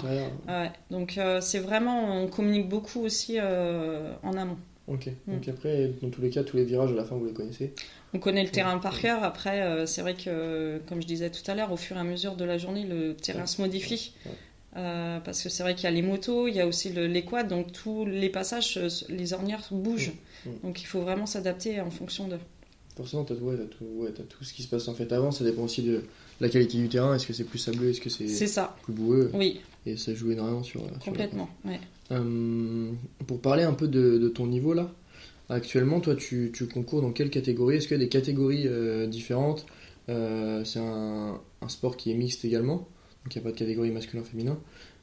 ouais. 0.49 0.70
donc 0.90 1.18
euh, 1.18 1.42
c'est 1.42 1.59
vraiment 1.59 2.22
on 2.22 2.29
communique 2.29 2.68
beaucoup 2.70 3.01
aussi 3.03 3.37
euh, 3.38 4.11
en 4.22 4.33
amont 4.38 4.57
Ok. 4.88 5.09
Mm. 5.27 5.33
Donc 5.35 5.49
après, 5.49 5.90
dans 6.01 6.11
tous 6.11 6.22
les 6.22 6.31
cas, 6.31 6.44
tous 6.44 6.57
les 6.57 6.62
virages 6.64 6.92
à 6.92 6.94
la 6.94 7.05
fin, 7.05 7.16
vous 7.16 7.27
les 7.27 7.33
connaissez. 7.33 7.72
On 8.14 8.20
connaît 8.20 8.44
le 8.44 8.51
terrain 8.51 8.79
par 8.79 9.01
cœur. 9.01 9.25
Après, 9.25 9.62
euh, 9.62 9.85
c'est 9.85 10.01
vrai 10.01 10.14
que, 10.14 10.81
comme 10.88 11.03
je 11.03 11.09
disais 11.09 11.29
tout 11.29 11.42
à 11.51 11.57
l'heure, 11.57 11.72
au 11.72 11.77
fur 11.77 11.96
et 11.96 11.99
à 11.99 12.05
mesure 12.05 12.37
de 12.37 12.44
la 12.44 12.57
journée, 12.57 12.85
le 12.85 13.16
terrain 13.16 13.40
Ouais. 13.40 13.46
se 13.49 13.61
modifie. 13.61 14.12
Ouais. 14.25 14.31
Euh, 14.77 15.21
parce 15.21 15.43
que 15.43 15.49
c'est 15.49 15.62
vrai 15.62 15.75
qu'il 15.75 15.85
y 15.85 15.87
a 15.87 15.91
les 15.91 16.03
motos, 16.03 16.49
il 16.49 16.55
y 16.55 16.61
a 16.61 16.67
aussi 16.67 16.91
le- 16.91 17.07
les 17.07 17.25
quads, 17.25 17.45
donc 17.45 17.73
tous 17.73 18.05
les 18.05 18.29
passages, 18.29 18.77
euh, 18.77 18.89
les 19.09 19.33
ornières 19.33 19.62
bougent. 19.71 20.12
Mm. 20.45 20.51
Mm. 20.51 20.53
Donc 20.65 20.83
il 20.83 20.87
faut 20.87 21.01
vraiment 21.01 21.25
s'adapter 21.27 21.81
en 21.81 21.91
fonction 21.91 22.29
de. 22.29 22.37
Forcément, 22.97 23.25
t'as 23.25 23.35
ouais, 23.35 23.57
tout, 23.79 23.85
ouais, 23.97 24.11
t'as 24.15 24.23
tout 24.23 24.43
ce 24.45 24.53
qui 24.55 24.62
se 24.62 24.69
passe 24.69 24.89
en 24.89 24.95
fait 24.95 25.11
avant. 25.12 25.31
Ça 25.31 25.45
dépend 25.45 25.62
aussi 25.62 25.83
de 25.83 26.03
la 26.41 26.49
qualité 26.49 26.79
du 26.79 26.89
terrain. 26.89 27.15
Est-ce 27.15 27.27
que 27.27 27.33
c'est 27.33 27.45
plus 27.45 27.59
sableux? 27.59 27.91
Est-ce 27.91 28.01
que 28.01 28.11
c'est 28.11 28.27
plus 28.83 28.93
boueux? 28.93 29.31
Oui, 29.35 29.61
Et 29.87 29.97
ça 29.97 30.15
joue 30.15 30.31
énormément 30.31 30.62
sur. 30.62 30.81
sur 30.83 30.99
complètement. 31.01 31.49
ouais. 31.65 31.81
Euh, 32.12 32.91
pour 33.27 33.41
parler 33.41 33.65
un 33.65 33.73
peu 33.75 33.89
de, 33.89 34.17
de 34.19 34.29
ton 34.29 34.47
niveau 34.47 34.73
là, 34.75 34.91
actuellement, 35.49 36.01
toi 36.01 36.15
tu, 36.17 36.51
tu 36.55 36.67
concours 36.69 37.03
dans 37.03 37.12
quelle 37.12 37.31
catégorie? 37.31 37.77
Est-ce 37.77 37.89
qu'il 37.89 37.97
y 37.97 38.01
a 38.01 38.05
des 38.05 38.09
catégories 38.11 38.65
euh, 38.67 39.07
différentes? 39.07 39.67
C'est 40.09 40.79
un, 40.79 41.41
un 41.62 41.69
sport 41.69 41.97
qui 41.97 42.12
est 42.12 42.15
mixte 42.15 42.45
également, 42.45 42.87
donc 43.27 43.35
il 43.35 43.39
n'y 43.39 43.45
a 43.45 43.45
pas 43.45 43.53
de 43.53 43.59
catégorie 43.59 43.91
masculin-féminin. 43.91 44.57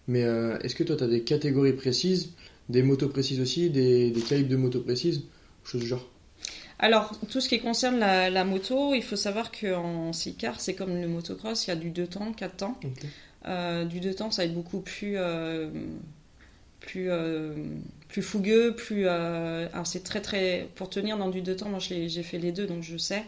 Mais 0.08 0.24
euh, 0.24 0.58
est-ce 0.60 0.76
que 0.76 0.84
toi 0.84 0.96
tu 0.96 1.04
as 1.04 1.08
des 1.08 1.24
catégories 1.24 1.74
précises 1.74 2.30
des 2.70 2.82
motos 2.82 3.10
précises 3.10 3.42
aussi, 3.42 3.70
des, 3.70 4.10
des 4.12 4.22
calibres 4.22 4.50
de 4.50 4.56
motos 4.56 4.80
précises, 4.80 5.24
chose 5.66 5.82
du 5.82 5.88
genre? 5.88 6.10
Alors, 6.80 7.20
tout 7.30 7.42
ce 7.42 7.50
qui 7.50 7.60
concerne 7.60 8.00
la, 8.00 8.30
la 8.30 8.46
moto, 8.46 8.94
il 8.94 9.04
faut 9.04 9.18
savoir 9.18 9.52
qu'en 9.52 10.14
sidecar, 10.14 10.62
c'est 10.62 10.74
comme 10.74 11.00
le 11.00 11.08
motocross, 11.10 11.68
il 11.68 11.70
y 11.70 11.72
a 11.72 11.76
du 11.76 11.90
2 11.90 12.08
temps, 12.08 12.32
4 12.32 12.56
temps. 12.56 12.80
Euh, 13.46 13.84
du 13.84 14.00
2 14.00 14.14
temps, 14.14 14.32
ça 14.32 14.44
va 14.44 14.46
être 14.46 14.54
beaucoup 14.54 14.80
plus, 14.80 15.16
euh, 15.18 15.70
plus, 16.80 17.10
euh, 17.10 17.54
plus 18.08 18.22
fougueux, 18.22 18.74
plus. 18.76 19.08
alors, 19.08 19.86
c'est 19.86 20.04
très, 20.04 20.22
très. 20.22 20.70
Pour 20.76 20.90
tenir 20.90 21.18
dans 21.18 21.30
du 21.30 21.42
2 21.42 21.58
temps, 21.58 21.70
moi 21.70 21.80
j'ai 21.80 22.24
fait 22.24 22.38
les 22.38 22.54
deux, 22.54 22.66
donc 22.66 22.82
je 22.82 22.96
sais. 22.96 23.24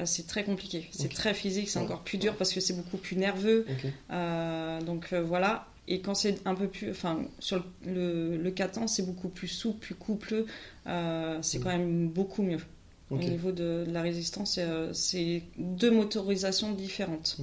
Euh, 0.00 0.06
c'est 0.06 0.26
très 0.26 0.44
compliqué, 0.44 0.88
c'est 0.92 1.12
très 1.12 1.34
physique, 1.34 1.68
c'est 1.68 1.78
encore 1.78 2.02
plus 2.02 2.18
dur 2.18 2.34
parce 2.36 2.52
que 2.52 2.60
c'est 2.60 2.74
beaucoup 2.74 2.96
plus 2.96 3.16
nerveux. 3.16 3.66
Euh, 4.10 4.80
donc 4.80 5.12
euh, 5.12 5.22
voilà. 5.22 5.66
Et 5.88 6.00
quand 6.00 6.14
c'est 6.14 6.40
un 6.46 6.54
peu 6.54 6.68
plus. 6.68 6.90
Enfin, 6.90 7.20
sur 7.40 7.64
le, 7.84 7.92
le, 7.92 8.36
le 8.36 8.50
4 8.50 8.78
ans, 8.78 8.86
c'est 8.86 9.02
beaucoup 9.04 9.28
plus 9.28 9.48
souple, 9.48 9.78
plus 9.80 9.94
coupleux. 9.94 10.46
Euh, 10.86 11.38
c'est 11.42 11.58
Mhm. 11.58 11.64
quand 11.64 11.70
même 11.70 12.08
beaucoup 12.08 12.42
mieux. 12.42 12.60
Au 13.10 13.16
niveau 13.18 13.50
de, 13.50 13.84
de 13.86 13.90
la 13.92 14.02
résistance, 14.02 14.60
c'est 14.92 15.42
deux 15.58 15.90
motorisations 15.90 16.70
différentes. 16.72 17.38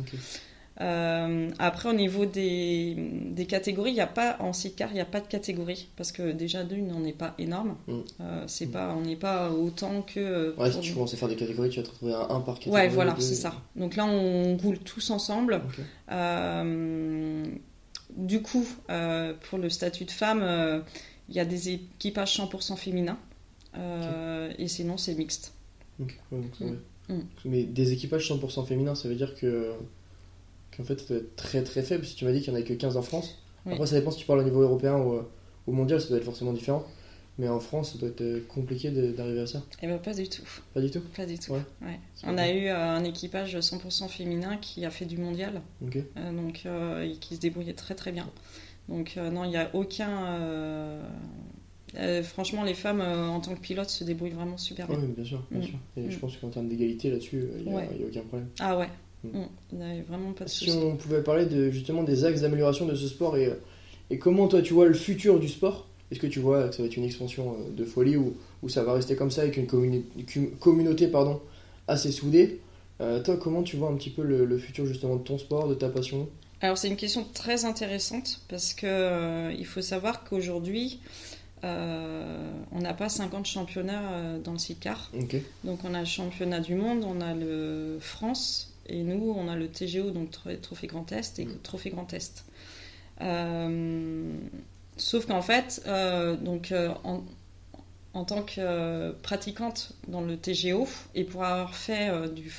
Euh, 0.79 1.49
après, 1.57 1.89
au 1.89 1.93
niveau 1.93 2.27
des, 2.27 2.95
des 3.31 3.45
catégories, 3.47 3.93
il 3.93 3.99
a 3.99 4.05
pas 4.05 4.37
en 4.39 4.53
sidecar, 4.53 4.89
il 4.91 4.93
n'y 4.93 4.99
a 4.99 5.05
pas 5.05 5.21
de 5.21 5.27
catégorie 5.27 5.89
parce 5.95 6.11
que 6.11 6.31
déjà 6.31 6.63
d'une, 6.63 6.91
on 6.93 6.99
n'est 6.99 7.13
pas 7.13 7.33
énorme. 7.39 7.77
Mm. 7.87 7.93
Euh, 8.21 8.43
c'est 8.45 8.67
Mm. 8.67 8.71
pas, 8.71 8.95
on 8.95 9.01
n'est 9.01 9.15
pas 9.15 9.49
autant 9.51 10.03
que. 10.03 10.19
euh, 10.19 10.53
Ouais, 10.55 10.71
si 10.71 10.79
tu 10.81 10.93
commences 10.93 11.13
à 11.15 11.17
faire 11.17 11.29
des 11.29 11.35
catégories, 11.35 11.69
tu 11.71 11.79
vas 11.79 11.85
te 11.85 11.89
retrouver 11.89 12.13
à 12.13 12.31
un 12.31 12.41
par 12.41 12.59
catégorie. 12.59 12.81
Ouais, 12.83 12.87
voilà, 12.89 13.15
c'est 13.19 13.33
ça. 13.35 13.53
Donc 13.75 13.95
là, 13.95 14.05
on 14.05 14.55
roule 14.57 14.77
tous 14.77 15.09
ensemble. 15.09 15.61
Euh, 16.11 17.43
du 18.15 18.41
coup, 18.41 18.65
pour 19.49 19.57
le 19.59 19.69
statut 19.69 20.05
de 20.05 20.11
femme, 20.11 20.83
il 21.29 21.35
y 21.35 21.39
a 21.39 21.45
des 21.45 21.69
équipages 21.69 22.37
100% 22.37 22.75
féminins. 22.75 23.17
Et 24.57 24.67
sinon, 24.67 24.97
c'est 24.97 25.15
mixte. 25.15 25.53
Ok, 25.99 26.19
ouais, 26.31 26.39
donc. 26.41 26.59
Mm. 27.09 27.21
Mais 27.45 27.63
des 27.63 27.93
équipages 27.93 28.29
100% 28.29 28.65
féminins, 28.65 28.93
ça 28.95 29.07
veut 29.07 29.15
dire 29.15 29.33
que 29.35 29.71
qu'en 30.77 30.83
fait, 30.83 30.99
ça 30.99 31.05
doit 31.09 31.17
être 31.17 31.35
très 31.35 31.63
très 31.63 31.81
faible. 31.81 32.05
Si 32.05 32.15
tu 32.15 32.25
m'as 32.25 32.31
dit 32.31 32.41
qu'il 32.41 32.53
n'y 32.53 32.59
en 32.59 32.61
a 32.61 32.65
que 32.65 32.73
15 32.73 32.95
en 32.97 33.01
France. 33.01 33.37
Oui. 33.65 33.73
Après, 33.73 33.87
ça 33.87 33.95
dépend 33.99 34.11
si 34.11 34.19
tu 34.19 34.25
parles 34.25 34.39
au 34.39 34.43
niveau 34.43 34.61
européen 34.61 34.95
ou 34.97 35.13
euh, 35.13 35.21
au 35.67 35.71
mondial, 35.73 35.99
ça 35.99 36.07
doit 36.09 36.17
être 36.17 36.23
forcément 36.23 36.53
différent. 36.53 36.85
Mais 37.39 37.47
en 37.49 37.59
France, 37.59 37.91
ça 37.93 37.99
doit 37.99 38.09
être 38.09 38.21
euh, 38.21 38.39
compliqué 38.47 38.89
d'arriver 38.89 39.41
à 39.41 39.45
ça. 39.47 39.61
Eh 39.83 39.87
ben 39.87 39.99
pas 39.99 40.13
du 40.13 40.27
tout. 40.27 40.41
Pas 40.73 40.81
du 40.81 40.89
tout 40.89 41.01
Pas 41.15 41.25
du 41.27 41.37
tout. 41.37 41.51
Ouais. 41.51 41.59
Ouais. 41.83 41.99
C'est 42.15 42.25
On 42.27 42.35
a 42.37 42.49
eu 42.49 42.65
euh, 42.67 42.75
un 42.75 43.03
équipage 43.03 43.55
100% 43.55 44.07
féminin 44.07 44.57
qui 44.57 44.85
a 44.85 44.89
fait 44.89 45.05
du 45.05 45.17
mondial. 45.17 45.61
Ok. 45.85 45.97
Euh, 46.17 46.31
donc 46.31 46.61
euh, 46.65 47.03
et 47.03 47.11
qui 47.17 47.35
se 47.35 47.39
débrouillait 47.41 47.73
très 47.73 47.93
très 47.93 48.11
bien. 48.11 48.27
Donc 48.89 49.15
euh, 49.17 49.29
non, 49.29 49.43
il 49.43 49.49
n'y 49.49 49.57
a 49.57 49.69
aucun. 49.75 50.09
euh, 50.39 51.03
euh, 51.97 52.23
franchement, 52.23 52.63
les 52.63 52.73
femmes 52.73 53.01
euh, 53.01 53.27
en 53.27 53.39
tant 53.39 53.53
que 53.53 53.59
pilotes 53.61 53.89
se 53.89 54.03
débrouillent 54.03 54.31
vraiment 54.31 54.57
super 54.57 54.87
bien. 54.87 54.97
mais 54.97 55.07
bien 55.07 55.23
sûr, 55.25 55.43
bien 55.51 55.59
Mm. 55.61 55.63
sûr. 55.63 55.77
Et 55.97 56.09
je 56.11 56.17
Mm. 56.17 56.19
pense 56.19 56.37
qu'en 56.37 56.49
termes 56.49 56.67
d'égalité 56.69 57.09
là-dessus, 57.11 57.45
il 57.59 57.65
n'y 57.65 57.71
a, 57.71 57.75
Ouais. 57.75 57.89
y 57.99 58.03
a 58.03 58.07
aucun 58.07 58.21
problème. 58.21 58.49
Ah 58.59 58.77
ouais. 58.77 58.89
Mm. 59.33 59.47
Il 59.73 59.77
n'y 59.79 59.83
avait 59.83 60.01
vraiment 60.01 60.31
pas 60.33 60.45
de 60.45 60.49
Si 60.49 60.69
on 60.71 60.95
pouvait 60.95 61.23
parler 61.23 61.45
de, 61.45 61.69
justement 61.71 62.03
des 62.03 62.25
axes 62.25 62.41
d'amélioration 62.41 62.85
de 62.85 62.95
ce 62.95 63.07
sport 63.07 63.37
et, 63.37 63.51
et 64.09 64.17
comment 64.17 64.47
toi 64.47 64.61
tu 64.61 64.73
vois 64.73 64.85
le 64.87 64.93
futur 64.93 65.39
du 65.39 65.47
sport? 65.49 65.87
Est-ce 66.11 66.19
que 66.19 66.27
tu 66.27 66.39
vois 66.39 66.69
que 66.69 66.75
ça 66.75 66.81
va 66.83 66.87
être 66.87 66.95
une 66.95 67.03
expansion 67.03 67.55
euh, 67.59 67.69
de 67.75 67.83
folie 67.83 68.15
ou, 68.15 68.35
ou 68.63 68.69
ça 68.69 68.83
va 68.83 68.93
rester 68.93 69.15
comme 69.15 69.29
ça 69.31 69.41
avec 69.41 69.57
une, 69.57 69.65
communi- 69.67 70.03
communauté 70.59 71.07
pardon, 71.07 71.41
assez 71.87 72.11
soudée? 72.11 72.59
Euh, 73.01 73.21
Toi, 73.21 73.37
comment 73.37 73.61
tu 73.61 73.75
vois 73.77 73.89
un 73.89 73.95
petit 73.95 74.09
peu 74.09 74.23
le, 74.23 74.45
le 74.45 74.57
futur 74.57 74.85
justement 74.85 75.17
de 75.17 75.23
ton 75.23 75.37
sport, 75.37 75.67
de 75.67 75.75
ta 75.75 75.89
passion? 75.89 76.29
Alors 76.61 76.77
c'est 76.77 76.87
une 76.87 76.95
question 76.95 77.23
très 77.33 77.65
intéressante 77.65 78.41
parce 78.49 78.73
que 78.73 78.87
euh, 78.87 79.53
il 79.55 79.65
faut 79.65 79.81
savoir 79.81 80.23
qu'aujourd'hui 80.23 80.99
euh, 81.63 82.51
on 82.71 82.79
n'a 82.79 82.93
pas 82.93 83.09
50 83.09 83.45
championnats 83.45 84.11
euh, 84.13 84.39
dans 84.39 84.53
le 84.53 84.57
sidecar. 84.57 85.11
Ok. 85.19 85.35
Donc 85.63 85.79
on 85.83 85.93
a 85.93 85.99
le 85.99 86.05
championnat 86.05 86.59
du 86.59 86.75
monde, 86.75 87.03
on 87.03 87.19
a 87.21 87.33
le 87.33 87.97
France 87.99 88.73
et 88.87 89.03
nous 89.03 89.33
on 89.37 89.47
a 89.47 89.55
le 89.55 89.67
TGO 89.67 90.11
donc 90.11 90.31
Tro- 90.31 90.55
Trophée 90.61 90.87
Grand 90.87 91.11
Est 91.11 91.39
et 91.39 91.45
Mm. 91.45 91.59
Trophée 91.63 91.89
Grand 91.91 92.11
Est. 92.13 92.45
Euh, 93.21 94.33
sauf 94.97 95.25
qu'en 95.25 95.41
fait 95.41 95.81
euh, 95.87 96.35
donc 96.35 96.71
euh, 96.71 96.89
en, 97.03 97.23
en 98.13 98.23
tant 98.25 98.43
que 98.43 99.11
pratiquante 99.23 99.93
dans 100.07 100.21
le 100.21 100.37
TGO 100.37 100.87
et 101.15 101.23
pour 101.23 101.43
avoir 101.43 101.75
fait 101.75 102.11
du, 102.33 102.53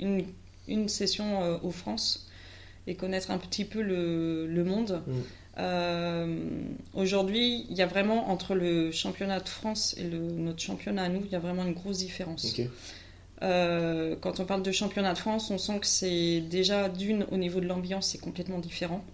une, 0.00 0.24
une 0.68 0.88
session 0.88 1.42
euh, 1.42 1.56
au 1.62 1.70
France 1.70 2.28
et 2.86 2.94
connaître 2.94 3.30
un 3.30 3.38
petit 3.38 3.64
peu 3.64 3.80
le, 3.82 4.46
le 4.46 4.64
monde. 4.64 5.02
Mm. 5.06 5.12
Aujourd'hui, 6.94 7.66
il 7.70 7.76
y 7.76 7.82
a 7.82 7.86
vraiment 7.86 8.30
entre 8.30 8.54
le 8.54 8.90
championnat 8.90 9.38
de 9.40 9.48
France 9.48 9.94
et 9.98 10.04
le, 10.04 10.18
notre 10.18 10.60
championnat 10.60 11.04
à 11.04 11.08
nous, 11.08 11.22
il 11.24 11.30
y 11.30 11.34
a 11.34 11.38
vraiment 11.38 11.64
une 11.64 11.74
grosse 11.74 11.98
différence. 11.98 12.44
Ok. 12.58 12.66
Euh, 13.42 14.14
quand 14.20 14.40
on 14.40 14.44
parle 14.44 14.62
de 14.62 14.70
championnat 14.72 15.14
de 15.14 15.18
France, 15.18 15.50
on 15.50 15.58
sent 15.58 15.80
que 15.80 15.86
c'est 15.86 16.40
déjà 16.40 16.88
d'une 16.88 17.26
au 17.32 17.36
niveau 17.36 17.60
de 17.60 17.66
l'ambiance, 17.66 18.08
c'est 18.08 18.18
complètement 18.18 18.58
différent 18.58 19.04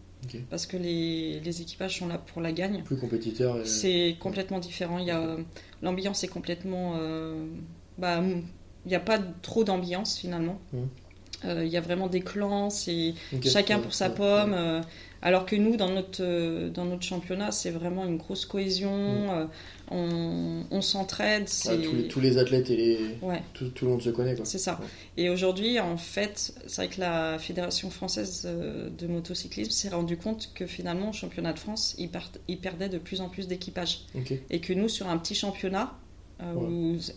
parce 0.50 0.66
que 0.66 0.76
les, 0.76 1.40
les 1.40 1.62
équipages 1.62 1.98
sont 2.00 2.08
là 2.08 2.18
pour 2.18 2.42
la 2.42 2.52
gagne. 2.52 2.82
Plus 2.82 2.96
compétiteur. 2.98 3.58
Et... 3.60 3.64
C'est 3.64 4.16
complètement 4.20 4.58
différent. 4.58 4.98
Il 4.98 5.06
y 5.06 5.10
a 5.10 5.36
l'ambiance 5.80 6.24
est 6.24 6.28
complètement. 6.28 6.96
euh, 6.98 7.46
bah, 7.96 8.22
il 8.84 8.88
n'y 8.88 8.94
a 8.94 9.00
pas 9.00 9.18
trop 9.42 9.64
d'ambiance 9.64 10.18
finalement. 10.18 10.58
Mhm. 10.72 10.88
Euh, 11.44 11.64
Il 11.64 11.70
y 11.70 11.76
a 11.76 11.80
vraiment 11.80 12.08
des 12.08 12.20
clans, 12.20 12.68
c'est 12.68 13.14
chacun 13.44 13.78
pour 13.78 13.94
sa 13.94 14.08
ouais, 14.08 14.14
pomme. 14.14 14.52
ouais. 14.52 14.80
Alors 15.22 15.46
que 15.46 15.56
nous, 15.56 15.76
dans 15.76 15.90
notre, 15.90 16.22
euh, 16.22 16.70
dans 16.70 16.84
notre 16.84 17.02
championnat, 17.02 17.50
c'est 17.52 17.70
vraiment 17.70 18.04
une 18.06 18.16
grosse 18.18 18.46
cohésion. 18.46 18.96
Mhm. 18.96 19.30
euh, 19.30 19.44
on 19.90 20.64
on 20.70 20.82
s'entraide. 20.82 21.48
C'est- 21.48 21.78
tous, 21.80 21.94
les, 21.96 22.08
tous 22.08 22.20
les 22.20 22.36
athlètes 22.38 22.68
et 22.70 22.76
les... 22.76 22.98
Ouais. 23.22 23.42
tout, 23.54 23.68
tout 23.70 23.86
le 23.86 23.92
monde 23.92 24.02
se 24.02 24.10
connaît. 24.10 24.36
C'est 24.44 24.58
ça. 24.58 24.78
Ouais. 24.80 24.86
Et 25.24 25.30
aujourd'hui, 25.30 25.80
en 25.80 25.96
fait, 25.96 26.52
c'est 26.66 26.82
vrai 26.84 26.94
que 26.94 27.00
la 27.00 27.38
Fédération 27.38 27.88
française 27.90 28.42
euh, 28.44 28.90
de 28.90 29.06
motocyclisme 29.06 29.70
s'est 29.70 29.88
rendu 29.88 30.16
compte 30.18 30.50
que 30.54 30.66
finalement, 30.66 31.10
au 31.10 31.12
championnat 31.14 31.54
de 31.54 31.58
France, 31.58 31.94
ils, 31.98 32.10
partent- 32.10 32.38
ils 32.48 32.58
perdaient 32.58 32.90
de 32.90 32.98
plus 32.98 33.20
en 33.22 33.28
plus 33.30 33.48
d'équipages. 33.48 34.00
Ok. 34.14 34.34
Et 34.50 34.60
que 34.60 34.74
nous, 34.74 34.88
sur 34.90 35.08
un 35.08 35.16
petit 35.16 35.34
championnat, 35.34 35.94
euh, 36.42 36.54
Ouais. 36.54 36.66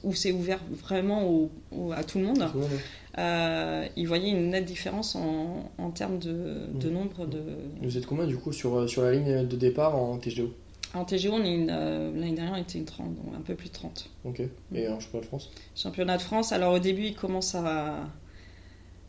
où, 0.03 0.09
où 0.09 0.13
c'est 0.13 0.31
ouvert 0.31 0.59
vraiment 0.69 1.27
au- 1.29 1.51
au- 1.71 1.91
à 1.91 2.03
tout 2.03 2.17
le 2.19 2.25
monde, 2.25 2.39
Tout 2.51 2.55
le 2.57 2.61
monde, 2.61 2.71
ouais. 2.71 2.77
euh, 3.19 3.87
ils 3.95 4.07
voyaient 4.07 4.31
une 4.31 4.49
nette 4.49 4.65
différence 4.65 5.15
en, 5.15 5.69
en 5.77 5.91
termes 5.91 6.17
de, 6.19 6.67
de 6.73 6.89
Mm. 6.89 6.93
nombre 6.93 7.25
de... 7.27 7.41
Vous 7.81 7.97
êtes 7.97 8.05
combien 8.07 8.25
du 8.25 8.37
coup 8.37 8.51
sur, 8.51 8.75
euh, 8.75 8.87
sur 8.87 9.03
la 9.03 9.11
ligne 9.11 9.45
de 9.47 9.55
départ 9.55 9.95
en 9.95 10.17
TGO 10.17 10.51
En 10.95 11.05
TGO, 11.05 11.33
on 11.33 11.43
est 11.43 11.53
une, 11.53 11.67
l'année 11.67 12.31
dernière, 12.33 12.53
on 12.53 12.61
était 12.61 12.79
une 12.79 12.85
30, 12.85 13.13
donc 13.15 13.33
un 13.37 13.41
peu 13.41 13.53
plus 13.55 13.69
de 13.69 13.73
30. 13.73 14.09
Ok. 14.25 14.41
Et 14.73 14.87
en 14.87 14.99
championnat 14.99 15.21
de 15.21 15.27
France? 15.27 15.49
Championnat 15.75 16.17
de 16.17 16.21
France, 16.23 16.51
alors 16.51 16.73
au 16.73 16.79
début, 16.79 17.03
ils 17.05 17.15
commencent 17.15 17.55
à, 17.55 18.07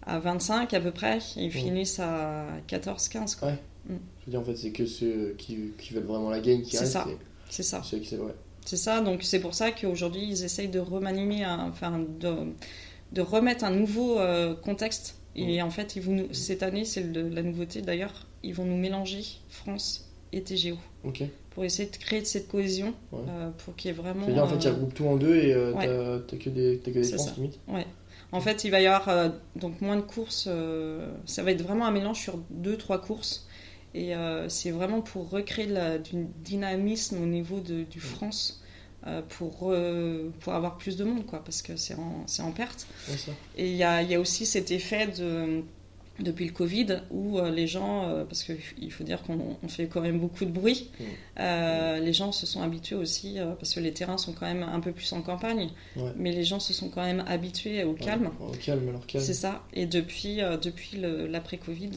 à 0.04 0.18
25 0.18 0.74
à 0.74 0.80
peu 0.80 0.90
près, 0.90 1.18
et 1.36 1.44
ils 1.44 1.50
finissent 1.50 2.00
à 2.00 2.46
14-15. 2.68 3.38
quoi. 3.38 3.48
Ouais. 3.48 3.58
Je 3.88 3.94
veux 4.26 4.30
dire, 4.30 4.40
en 4.40 4.44
fait, 4.44 4.56
c'est 4.56 4.70
que 4.70 4.86
ceux 4.86 5.34
qui, 5.38 5.72
qui 5.78 5.92
veulent 5.94 6.04
vraiment 6.04 6.30
la 6.30 6.38
gagne 6.40 6.62
qui 6.62 6.72
C'est 6.72 6.80
restent. 6.80 6.92
ça. 6.92 7.06
et 7.10 7.16
C'est 7.50 7.62
ça. 7.64 7.82
Ceux 7.82 7.98
qui 7.98 8.06
c'est 8.08 8.16
vrai. 8.16 8.34
C'est 8.64 8.76
ça, 8.76 9.00
donc 9.00 9.22
c'est 9.22 9.40
pour 9.40 9.54
ça 9.54 9.70
qu'aujourd'hui, 9.72 10.22
ils 10.28 10.44
essayent 10.44 10.68
de 10.68 10.78
remanier, 10.78 11.44
un- 11.44 11.68
enfin, 11.68 12.00
de, 12.20 12.34
de 13.12 13.20
remettre 13.20 13.64
un 13.64 13.70
nouveau 13.70 14.18
euh, 14.20 14.54
contexte. 14.54 15.16
Et 15.34 15.62
en 15.62 15.70
fait, 15.70 15.96
ils 15.96 16.02
vont 16.02 16.12
nous- 16.12 16.32
cette 16.34 16.62
année, 16.62 16.84
c'est 16.84 17.04
la 17.14 17.42
nouveauté 17.42 17.80
d'ailleurs, 17.82 18.26
ils 18.42 18.54
vont 18.54 18.64
nous 18.64 18.76
mélanger 18.76 19.22
France 19.48 20.10
et 20.32 20.42
TGO 20.42 20.76
pour 21.50 21.64
essayer 21.64 21.88
de 21.90 21.96
créer 21.96 22.24
cette 22.24 22.48
cohésion, 22.48 22.94
Ouais. 23.12 23.20
euh, 23.28 23.50
pour 23.64 23.74
qu'il 23.76 23.90
y 23.90 23.94
ait 23.94 23.96
vraiment. 23.96 24.24
C'est-à-dire, 24.26 24.44
en 24.44 24.46
fait, 24.48 24.56
il 24.64 24.68
euh, 24.68 24.86
tout 24.94 25.06
en 25.06 25.16
deux 25.16 25.34
et 25.36 25.52
euh, 25.54 25.72
ouais. 25.72 25.86
t'as- 26.28 26.36
que 26.36 26.50
des, 26.50 26.78
t'as 26.78 26.90
que 26.92 26.98
des 26.98 27.04
France 27.04 27.36
limite. 27.36 27.58
En 28.34 28.40
fait, 28.40 28.64
il 28.64 28.70
va 28.70 28.80
y 28.80 28.86
avoir 28.86 29.08
euh, 29.10 29.28
donc 29.56 29.80
moins 29.82 29.96
de 29.96 30.00
courses. 30.02 30.46
euh, 30.48 31.12
ça 31.26 31.42
va 31.42 31.50
être 31.50 31.62
vraiment 31.62 31.84
un 31.86 31.90
mélange 31.90 32.18
sur 32.20 32.38
deux, 32.50 32.76
trois 32.78 32.98
courses. 33.00 33.46
Et 33.94 34.14
euh, 34.16 34.48
c'est 34.48 34.70
vraiment 34.70 35.00
pour 35.02 35.28
recréer 35.30 35.66
la- 35.66 35.98
du 35.98 36.26
dynamisme 36.44 37.22
au 37.22 37.26
niveau 37.26 37.60
de, 37.60 37.82
du 37.84 38.00
France, 38.00 38.62
euh, 39.06 39.20
pour, 39.22 39.70
euh, 39.70 40.30
pour 40.40 40.54
avoir 40.54 40.78
plus 40.78 40.96
de 40.96 41.04
monde, 41.04 41.26
quoi, 41.26 41.44
parce 41.44 41.60
que 41.62 41.76
c'est 41.76 41.94
en, 41.94 42.24
en 42.40 42.50
perte. 42.52 42.86
Et 43.56 43.70
il 43.70 43.76
y 43.76 43.84
a, 43.84 44.02
il 44.02 44.10
y 44.10 44.14
a 44.14 44.20
aussi 44.20 44.46
cet 44.46 44.70
effet 44.70 45.08
de, 45.08 45.62
depuis 46.20 46.44
le 46.46 46.52
Covid 46.52 46.86
où 47.10 47.38
euh, 47.38 47.50
les 47.50 47.66
gens, 47.66 48.08
euh, 48.08 48.24
parce 48.24 48.42
qu'il 48.44 48.90
faut 48.92 49.02
dire 49.04 49.22
qu'on 49.22 49.56
on 49.62 49.68
fait 49.68 49.86
quand 49.86 50.02
même 50.02 50.18
beaucoup 50.20 50.44
de 50.44 50.50
bruit, 50.50 50.90
Mm. 51.00 51.04
euh, 51.40 51.98
les 52.00 52.12
gens 52.12 52.32
se 52.32 52.46
sont 52.46 52.62
habitués 52.62 52.96
aussi, 52.96 53.38
parce 53.58 53.74
que 53.74 53.80
les 53.80 53.92
terrains 53.92 54.18
sont 54.18 54.32
quand 54.32 54.46
même 54.46 54.62
un 54.62 54.80
peu 54.80 54.92
plus 54.92 55.10
en 55.12 55.22
campagne, 55.22 55.70
Ouais. 55.96 56.12
mais 56.16 56.32
les 56.32 56.44
gens 56.44 56.60
se 56.60 56.72
sont 56.72 56.88
quand 56.90 57.02
même 57.02 57.24
habitués 57.26 57.82
au 57.84 57.94
calme. 57.94 58.30
Au 58.40 58.50
calme, 58.52 58.88
alors 58.88 59.06
calme. 59.06 59.24
C'est 59.24 59.34
ça. 59.34 59.62
Et 59.72 59.86
depuis, 59.86 60.36
depuis 60.62 60.98
l'après-Covid, 60.98 61.90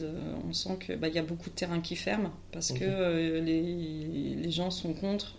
on 0.48 0.52
sent 0.52 0.78
qu'il 0.84 0.98
y 1.14 1.18
a 1.18 1.22
beaucoup 1.22 1.50
de 1.50 1.54
terrains 1.54 1.80
qui 1.80 1.96
ferment 1.96 2.32
parce 2.52 2.72
que 2.72 3.38
les, 3.40 4.34
les 4.42 4.50
gens 4.50 4.70
sont 4.70 4.94
contre. 4.94 5.36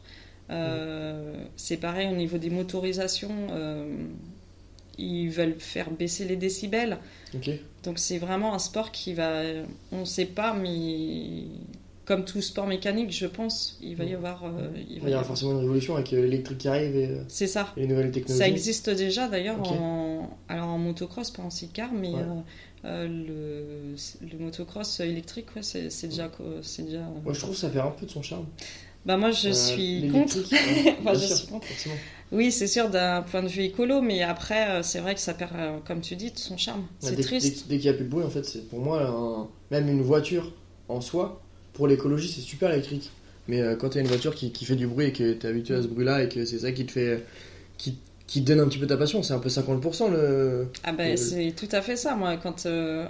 Euh, 0.50 1.44
C'est 1.58 1.78
pareil 1.78 2.08
au 2.10 2.16
niveau 2.16 2.38
des 2.38 2.50
motorisations. 2.50 3.48
euh, 3.52 3.86
ils 4.98 5.30
veulent 5.30 5.56
faire 5.60 5.90
baisser 5.92 6.26
les 6.26 6.36
décibels. 6.36 6.98
Donc 7.84 8.00
c'est 8.00 8.18
vraiment 8.18 8.54
un 8.54 8.60
sport 8.60 8.92
qui 8.92 9.14
va... 9.14 9.42
On 9.92 10.00
ne 10.02 10.06
sait 10.06 10.26
pas, 10.26 10.54
mais 10.54 11.44
comme 12.06 12.24
tout 12.24 12.42
sport 12.42 12.68
mécanique, 12.68 13.12
je 13.12 13.26
pense, 13.28 13.78
il 13.82 13.96
va 13.96 14.06
y 14.06 14.12
Mm. 14.14 14.16
avoir. 14.16 14.46
euh, 14.46 14.70
il 14.90 14.98
y 15.10 15.14
aura 15.14 15.24
forcément 15.26 15.52
une 15.52 15.58
révolution 15.60 15.96
avec 15.96 16.14
euh, 16.14 16.22
l'électrique 16.22 16.58
qui 16.60 16.68
arrive 16.70 16.96
et, 16.96 17.08
euh, 17.08 17.24
C'est 17.28 17.48
ça. 17.48 17.74
et 17.76 17.82
les 17.82 17.88
nouvelles 17.88 18.12
technologies. 18.12 18.40
Ça 18.40 18.48
existe 18.48 18.90
déjà 18.90 19.28
d'ailleurs 19.28 19.60
en, 19.72 20.30
alors 20.48 20.68
en 20.70 20.78
motocross, 20.78 21.32
pas 21.32 21.44
en 21.44 21.50
sidecar, 21.50 21.92
mais 21.94 22.10
Ouais. 22.14 22.24
euh, 22.86 23.08
le, 23.08 23.96
le 24.32 24.38
motocross 24.40 25.02
électrique, 25.02 25.48
ouais, 25.56 25.64
c'est 25.64 25.84
déjà. 26.08 26.32
c'est 26.62 26.84
déjà... 26.84 27.00
Moi, 27.24 27.34
je 27.34 27.40
trouve 27.40 27.52
que 27.56 27.60
ça 27.60 27.70
perd 27.70 27.88
un 27.88 27.92
peu 27.92 28.06
de 28.06 28.12
son 28.12 28.22
charme. 28.22 28.46
Bah 29.08 29.18
moi 29.18 29.32
je 29.32 29.50
Euh, 29.50 29.54
suis 29.54 30.06
contre. 30.12 30.36
l'électrique, 30.36 30.52
ouais, 30.62 30.86
Enfin, 31.00 31.14
bien 31.14 31.20
je 31.20 31.26
sûr, 31.26 31.38
suis 31.38 31.48
contre. 31.48 31.68
forcément. 31.68 32.04
Oui, 32.32 32.52
c'est 32.52 32.68
sûr 32.68 32.90
d'un 32.90 33.22
point 33.24 33.42
de 33.44 33.48
vue 33.48 33.64
écolo, 33.64 34.02
mais 34.02 34.22
après 34.24 34.70
euh, 34.70 34.84
c'est 34.84 35.00
vrai 35.00 35.16
que 35.16 35.22
ça 35.22 35.34
perd, 35.34 35.56
euh, 35.56 35.80
comme 35.86 36.02
tu 36.02 36.16
dis, 36.16 36.32
de 36.32 36.38
son 36.38 36.58
charme. 36.58 36.86
C'est 37.00 37.20
triste. 37.22 37.66
dès- 37.66 37.76
dès 37.76 37.78
qu'il 37.80 37.90
n'y 37.90 37.90
a 37.90 37.94
plus 37.94 38.06
de 38.06 38.10
bruit, 38.10 38.24
en 38.24 38.30
fait, 38.30 38.44
c'est 38.44 38.68
pour 38.70 38.80
moi, 38.80 39.02
un- 39.08 39.48
même 39.72 39.88
une 39.90 40.02
voiture 40.02 40.54
en 40.90 41.02
soi, 41.02 41.42
pour 41.74 41.88
l'écologie, 41.88 42.28
c'est 42.32 42.42
super 42.42 42.72
électrique. 42.72 43.12
Mais 43.48 43.62
quand 43.80 43.90
tu 43.92 43.98
as 43.98 44.02
une 44.02 44.08
voiture 44.08 44.36
qui, 44.36 44.52
qui 44.52 44.66
fait 44.66 44.76
du 44.76 44.88
bruit 44.88 45.06
et 45.08 45.14
que 45.14 45.34
tu 45.34 45.46
es 45.46 45.50
habitué 45.50 45.76
à 45.76 45.82
ce 45.82 45.88
bruit-là 45.88 46.24
et 46.24 46.30
que 46.30 46.44
c'est 46.46 46.60
ça 46.60 46.72
qui 46.72 46.86
te 46.86 46.92
fait. 46.92 47.24
qui, 47.78 48.00
qui 48.28 48.44
te 48.44 48.48
donne 48.48 48.62
un 48.62 48.68
petit 48.68 48.80
peu 48.80 48.88
ta 48.88 48.98
passion, 48.98 49.24
c'est 49.24 49.34
un 49.34 49.40
peu 49.40 49.50
50% 49.50 50.10
le. 50.10 50.68
Ah 50.84 50.92
ben 50.94 51.18
Euh, 51.18 51.18
c'est 51.18 51.54
tout 51.58 51.68
à 51.72 51.82
fait 51.82 51.96
ça. 51.98 52.16
Moi, 52.16 52.38
quand 52.38 52.66
euh, 52.66 53.08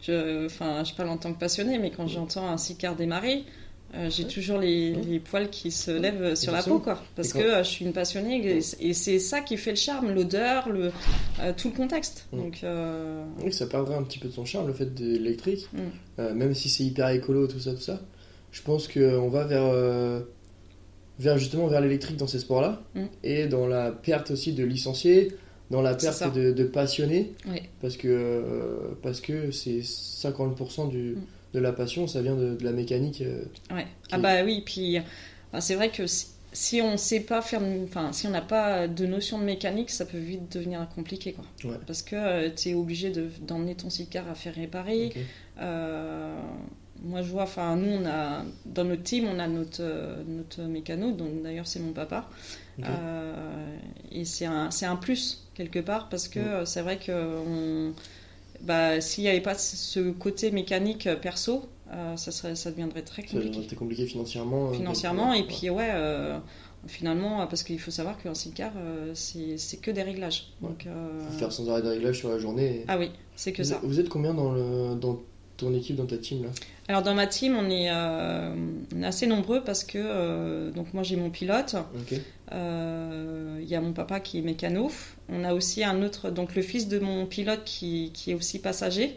je, 0.00 0.46
enfin, 0.46 0.84
je 0.84 0.94
parle 0.94 1.10
en 1.10 1.18
tant 1.18 1.32
que 1.34 1.38
passionné, 1.40 1.78
mais 1.78 1.90
quand 1.92 2.06
j'entends 2.08 2.48
un 2.48 2.58
sicar 2.58 2.96
démarrer, 2.96 3.44
euh, 3.94 4.08
j'ai 4.08 4.26
toujours 4.26 4.58
les, 4.58 5.20
poils 5.20 5.50
qui 5.50 5.70
se 5.70 5.90
lèvent 5.90 6.34
sur 6.34 6.52
la 6.52 6.62
peau, 6.62 6.78
quoi. 6.78 7.02
Parce 7.14 7.32
que 7.32 7.38
euh, 7.38 7.62
je 7.62 7.68
suis 7.68 7.84
une 7.84 7.92
passionnée 7.92 8.40
et, 8.46 8.60
et 8.80 8.94
c'est 8.94 9.18
ça 9.18 9.40
qui 9.40 9.58
fait 9.58 9.70
le 9.70 9.76
charme, 9.76 10.12
l'odeur, 10.12 10.70
le, 10.70 10.90
euh, 11.40 11.52
tout 11.54 11.68
le 11.68 11.76
contexte. 11.76 12.26
Donc 12.32 12.64
Oui, 13.42 13.52
ça 13.52 13.66
perdrait 13.66 13.96
un 13.96 14.02
petit 14.02 14.18
peu 14.18 14.28
de 14.28 14.32
son 14.32 14.44
charme, 14.44 14.68
le 14.68 14.72
fait 14.72 14.94
de 14.94 15.04
l'électrique. 15.04 15.68
Mm. 15.72 16.34
Même 16.34 16.54
si 16.54 16.68
c'est 16.68 16.84
hyper 16.84 17.08
écolo, 17.08 17.46
tout 17.46 17.60
ça, 17.60 17.72
tout 17.72 17.80
ça. 17.80 18.00
Je 18.50 18.62
pense 18.62 18.88
qu'on 18.88 19.28
va 19.28 19.44
vers, 19.44 19.72
vers 21.18 21.38
justement 21.38 21.66
vers 21.66 21.80
l'électrique 21.80 22.16
dans 22.16 22.26
ces 22.26 22.38
sports-là. 22.38 22.82
Mm. 22.94 23.04
Et 23.24 23.46
dans 23.46 23.66
la 23.66 23.92
perte 23.92 24.30
aussi 24.30 24.54
de 24.54 24.64
licenciés, 24.64 25.36
dans 25.70 25.82
la 25.82 25.94
perte 25.94 26.34
de, 26.34 26.52
de 26.52 26.64
passionnés. 26.64 27.34
Parce 27.82 27.98
que 27.98 28.42
parce 29.02 29.20
que 29.20 29.50
c'est 29.50 29.80
50% 29.80 30.88
du, 30.88 31.16
Mm. 31.16 31.26
De 31.54 31.60
la 31.60 31.72
passion, 31.72 32.06
ça 32.06 32.22
vient 32.22 32.36
de, 32.36 32.54
de 32.56 32.64
la 32.64 32.72
mécanique. 32.72 33.20
euh, 33.22 33.42
Ouais. 33.70 33.86
Ah 34.10 34.18
bah 34.18 34.44
oui, 34.44 34.62
puis 34.64 34.98
enfin, 35.50 35.60
c'est 35.60 35.74
vrai 35.74 35.90
que 35.90 36.06
si, 36.06 36.26
si 36.52 36.80
on 36.82 36.96
sait 36.96 37.20
pas 37.20 37.42
faire, 37.42 37.62
enfin 37.84 38.12
si 38.12 38.26
on 38.26 38.30
n'a 38.30 38.40
pas 38.42 38.88
de 38.88 39.06
notion 39.06 39.38
de 39.38 39.44
mécanique, 39.44 39.90
ça 39.90 40.04
peut 40.06 40.18
vite 40.18 40.52
devenir 40.52 40.86
compliqué 40.94 41.32
quoi. 41.32 41.44
Ouais. 41.70 41.78
Parce 41.86 42.02
que 42.02 42.48
tu 42.50 42.70
es 42.70 42.74
obligé 42.74 43.10
de- 43.10 43.28
d'emmener 43.42 43.74
ton 43.74 43.90
sidecar 43.90 44.28
à 44.30 44.34
faire 44.34 44.54
réparer. 44.54 45.12
Euh, 45.60 46.34
moi 47.04 47.22
je 47.22 47.28
vois, 47.30 47.42
enfin 47.44 47.74
nous 47.76 47.90
on 47.90 48.06
a 48.06 48.44
dans 48.64 48.84
notre 48.84 49.02
team 49.02 49.26
on 49.26 49.38
a 49.38 49.48
notre 49.48 49.80
euh, 49.82 50.22
notre 50.26 50.62
mécano, 50.62 51.12
donc 51.12 51.42
d'ailleurs 51.42 51.66
c'est 51.66 51.80
mon 51.80 51.92
papa. 51.92 52.28
Euh, 52.84 53.76
et 54.10 54.24
c'est 54.24 54.46
un 54.46 54.68
un 54.82 54.96
plus 54.96 55.46
quelque 55.54 55.78
part 55.80 56.08
parce 56.08 56.28
que 56.28 56.40
Ouais. 56.40 56.46
euh, 56.46 56.64
c'est 56.64 56.82
vrai 56.82 56.98
que 56.98 57.12
on, 57.12 57.92
bah 58.62 59.00
s'il 59.00 59.24
n'y 59.24 59.30
avait 59.30 59.40
pas 59.40 59.54
ce 59.54 60.10
côté 60.10 60.50
mécanique 60.50 61.06
euh, 61.06 61.16
perso, 61.16 61.64
euh, 61.92 62.16
ça 62.16 62.30
serait 62.30 62.54
ça 62.54 62.70
deviendrait 62.70 63.02
très 63.02 63.22
Ça 63.22 63.28
compliqué 63.34 63.58
c'était 63.62 63.76
compliqué 63.76 64.06
financièrement. 64.06 64.70
euh, 64.70 64.72
financièrement. 64.72 65.32
Et 65.34 65.42
puis, 65.46 65.68
ouais, 65.70 65.90
euh, 65.92 66.38
finalement, 66.86 67.46
parce 67.46 67.62
qu'il 67.62 67.78
faut 67.78 67.90
savoir 67.90 68.16
qu'un 68.22 68.34
sidecar, 68.34 68.72
c'est 69.14 69.58
c'est 69.58 69.76
que 69.78 69.90
des 69.90 70.02
réglages. 70.02 70.52
Donc, 70.60 70.86
euh, 70.86 71.20
Faut 71.30 71.38
faire 71.38 71.52
sans 71.52 71.68
arrêt 71.70 71.82
de 71.82 71.88
réglage 71.88 72.18
sur 72.18 72.28
la 72.30 72.38
journée. 72.38 72.76
et- 72.80 72.84
Ah 72.88 72.98
oui, 72.98 73.10
c'est 73.36 73.52
que 73.52 73.62
vous, 73.62 73.68
ça. 73.68 73.80
vous 73.82 74.00
êtes 74.00 74.08
combien 74.08 74.34
dans, 74.34 74.52
le, 74.52 74.94
dans 74.96 75.20
ton 75.56 75.74
équipe, 75.74 75.96
dans 75.96 76.06
ta 76.06 76.16
team 76.18 76.44
là? 76.44 76.48
Alors, 76.88 77.02
dans 77.02 77.14
ma 77.14 77.26
team, 77.26 77.56
on 77.56 77.70
est, 77.70 77.90
on 77.92 79.02
est 79.02 79.06
assez 79.06 79.26
nombreux 79.26 79.62
parce 79.62 79.84
que, 79.84 80.70
donc, 80.70 80.92
moi, 80.94 81.02
j'ai 81.04 81.16
mon 81.16 81.30
pilote. 81.30 81.76
Euh, 82.52 83.58
Il 83.62 83.68
y 83.68 83.74
a 83.74 83.80
mon 83.80 83.92
papa 83.92 84.20
qui 84.20 84.38
est 84.38 84.42
mécano. 84.42 84.90
On 85.28 85.44
a 85.44 85.54
aussi 85.54 85.82
un 85.84 86.02
autre, 86.02 86.30
donc 86.30 86.54
le 86.54 86.62
fils 86.62 86.88
de 86.88 86.98
mon 86.98 87.26
pilote 87.26 87.62
qui, 87.64 88.10
qui 88.12 88.32
est 88.32 88.34
aussi 88.34 88.58
passager. 88.58 89.16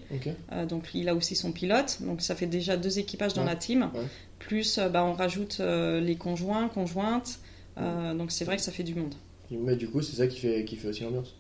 Euh, 0.52 0.66
donc 0.66 0.90
il 0.94 1.10
a 1.10 1.16
aussi 1.16 1.36
son 1.36 1.52
pilote. 1.52 1.98
Donc 2.02 2.22
ça 2.22 2.36
fait 2.36 2.46
déjà 2.46 2.78
deux 2.78 3.00
équipages 3.00 3.34
dans 3.34 3.42
Ouais, 3.42 3.50
la 3.50 3.56
team. 3.56 3.90
ouais. 3.94 4.02
Plus 4.40 4.78
euh, 4.78 4.90
bah, 4.90 5.04
on 5.04 5.14
rajoute 5.14 5.58
euh, 5.60 6.00
les 6.00 6.16
conjoints, 6.16 6.68
conjointes. 6.70 7.40
Euh, 7.78 8.14
donc 8.14 8.32
c'est 8.32 8.46
vrai 8.46 8.56
que 8.58 8.62
ça 8.62 8.72
fait 8.72 8.84
du 8.84 8.96
monde. 8.96 9.16
Mais 9.52 9.76
du 9.76 9.88
coup, 9.90 10.02
c'est 10.02 10.16
ça 10.16 10.28
qui 10.28 10.40
fait, 10.40 10.64
qui 10.66 10.76
fait 10.76 10.88
aussi 10.88 11.04
l'ambiance. 11.04 11.36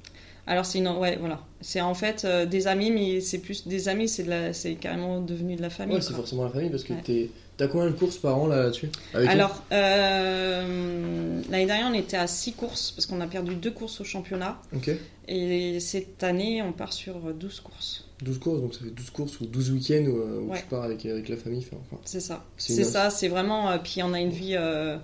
Alors 0.47 0.65
c'est 0.65 0.77
une... 0.77 0.87
ouais 0.89 1.17
voilà, 1.19 1.39
c'est 1.61 1.81
en 1.81 1.93
fait 1.95 2.23
euh, 2.23 2.45
des 2.45 2.67
amis, 2.67 2.91
mais 2.91 3.19
c'est 3.21 3.39
plus 3.39 3.67
des 3.67 3.89
amis, 3.89 4.07
c'est 4.07 4.23
de 4.23 4.29
la... 4.29 4.53
c'est 4.53 4.75
carrément 4.75 5.19
devenu 5.21 5.55
de 5.55 5.61
la 5.61 5.69
famille. 5.71 5.95
Ouais, 5.95 6.01
c'est 6.01 6.13
forcément 6.13 6.43
la 6.43 6.51
famille 6.51 6.69
parce 6.69 6.83
que 6.83 6.93
Ouais. 6.93 7.01
t'es- 7.03 7.29
t'as 7.57 7.67
combien 7.67 7.87
de 7.87 7.95
courses 7.95 8.17
par 8.17 8.37
an 8.37 8.47
là, 8.47 8.63
là-dessus? 8.63 8.89
Alors 9.13 9.63
euh, 9.71 11.41
l'année 11.49 11.65
dernière 11.65 11.87
on 11.91 11.93
était 11.93 12.17
à 12.17 12.27
6 12.27 12.53
courses 12.53 12.91
parce 12.91 13.05
qu'on 13.05 13.21
a 13.21 13.27
perdu 13.27 13.55
deux 13.55 13.71
courses 13.71 14.01
au 14.01 14.03
championnat 14.03 14.59
Ok. 14.75 14.91
et 15.27 15.79
cette 15.79 16.23
année 16.23 16.61
on 16.61 16.71
part 16.73 16.93
sur 16.93 17.15
12 17.33 17.59
courses. 17.61 18.07
12 18.21 18.39
courses, 18.39 18.61
donc 18.61 18.73
ça 18.73 18.79
fait 18.81 18.91
12 18.91 19.09
courses 19.09 19.39
ou 19.41 19.45
12 19.45 19.71
week-ends 19.71 20.05
où, 20.07 20.17
euh, 20.17 20.39
où 20.41 20.51
Ouais. 20.51 20.59
tu 20.59 20.65
pars 20.67 20.83
avec, 20.83 21.05
avec 21.05 21.27
la 21.27 21.35
famille. 21.37 21.65
enfin, 21.69 21.81
C'est 22.05 22.21
ça. 22.21 22.45
C'est 22.57 22.83
ça, 22.85 23.09
c'est 23.09 23.27
vraiment. 23.27 23.69
euh, 23.71 23.77
puis 23.83 24.01
on 24.03 24.13
a 24.13 24.19
une 24.21 24.29
vie 24.29 24.55
euh, 24.55 24.97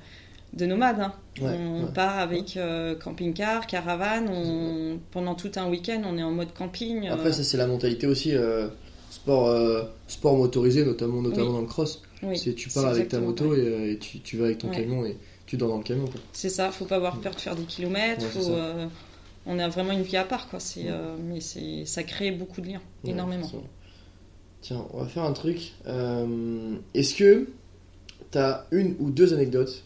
de 0.54 0.66
nomade. 0.66 1.00
hein. 1.00 1.14
Ouais, 1.42 1.56
on 1.58 1.86
ouais. 1.86 1.94
part 1.94 2.20
avec 2.20 2.58
euh, 2.58 2.96
camping-car, 2.96 3.68
caravane. 3.68 4.28
On... 4.30 5.00
Pendant 5.12 5.36
tout 5.36 5.52
un 5.56 5.70
week-end, 5.70 6.02
on 6.06 6.18
est 6.18 6.24
en 6.24 6.32
mode 6.32 6.54
camping. 6.54 7.08
euh, 7.08 7.14
Après, 7.14 7.32
ça, 7.32 7.44
c'est 7.44 7.58
la 7.58 7.68
mentalité 7.68 8.08
aussi. 8.08 8.36
euh, 8.36 8.68
sport, 9.10 9.54
sport 10.08 10.38
motorisé, 10.38 10.86
notamment, 10.86 11.22
notamment 11.22 11.48
Oui. 11.48 11.54
dans 11.54 11.62
le 11.62 11.68
cross. 11.68 12.02
oui, 12.24 12.38
c'est 12.38 12.54
tu 12.54 12.70
pars 12.70 12.86
avec 12.88 13.10
ta 13.10 13.20
moto 13.20 13.54
et, 13.56 13.92
et 13.94 13.98
tu, 13.98 14.20
tu 14.22 14.38
vas 14.38 14.46
avec 14.46 14.60
ton 14.60 14.70
camion 14.70 15.06
et 15.06 15.18
tu 15.46 15.58
dors 15.58 15.70
dans 15.70 15.78
le 15.78 15.84
camion. 15.84 16.06
C'est 16.34 16.50
ça, 16.50 16.72
faut 16.72 16.86
pas 16.86 16.96
avoir 16.96 17.20
peur 17.20 17.36
de 17.36 17.40
faire 17.42 17.56
des 17.56 17.64
kilomètres. 17.64 18.26
Faut, 18.26 18.52
On 19.46 19.58
a 19.60 19.68
vraiment 19.70 19.92
une 19.94 20.04
vie 20.04 20.16
à 20.18 20.24
part, 20.24 20.48
quoi. 20.50 20.60
Mais 21.30 21.42
c'est, 21.42 21.84
ça 21.86 22.04
crée 22.04 22.32
beaucoup 22.32 22.62
de 22.62 22.68
liens, 22.68 22.82
énormément. 23.06 23.50
Tiens, 24.62 24.86
on 24.94 25.00
va 25.00 25.08
faire 25.08 25.24
un 25.24 25.34
truc. 25.34 25.74
Est-ce 26.94 27.16
que 27.16 27.48
t'as 28.32 28.66
une 28.72 28.96
ou 29.00 29.10
deux 29.12 29.34
anecdotes 29.34 29.84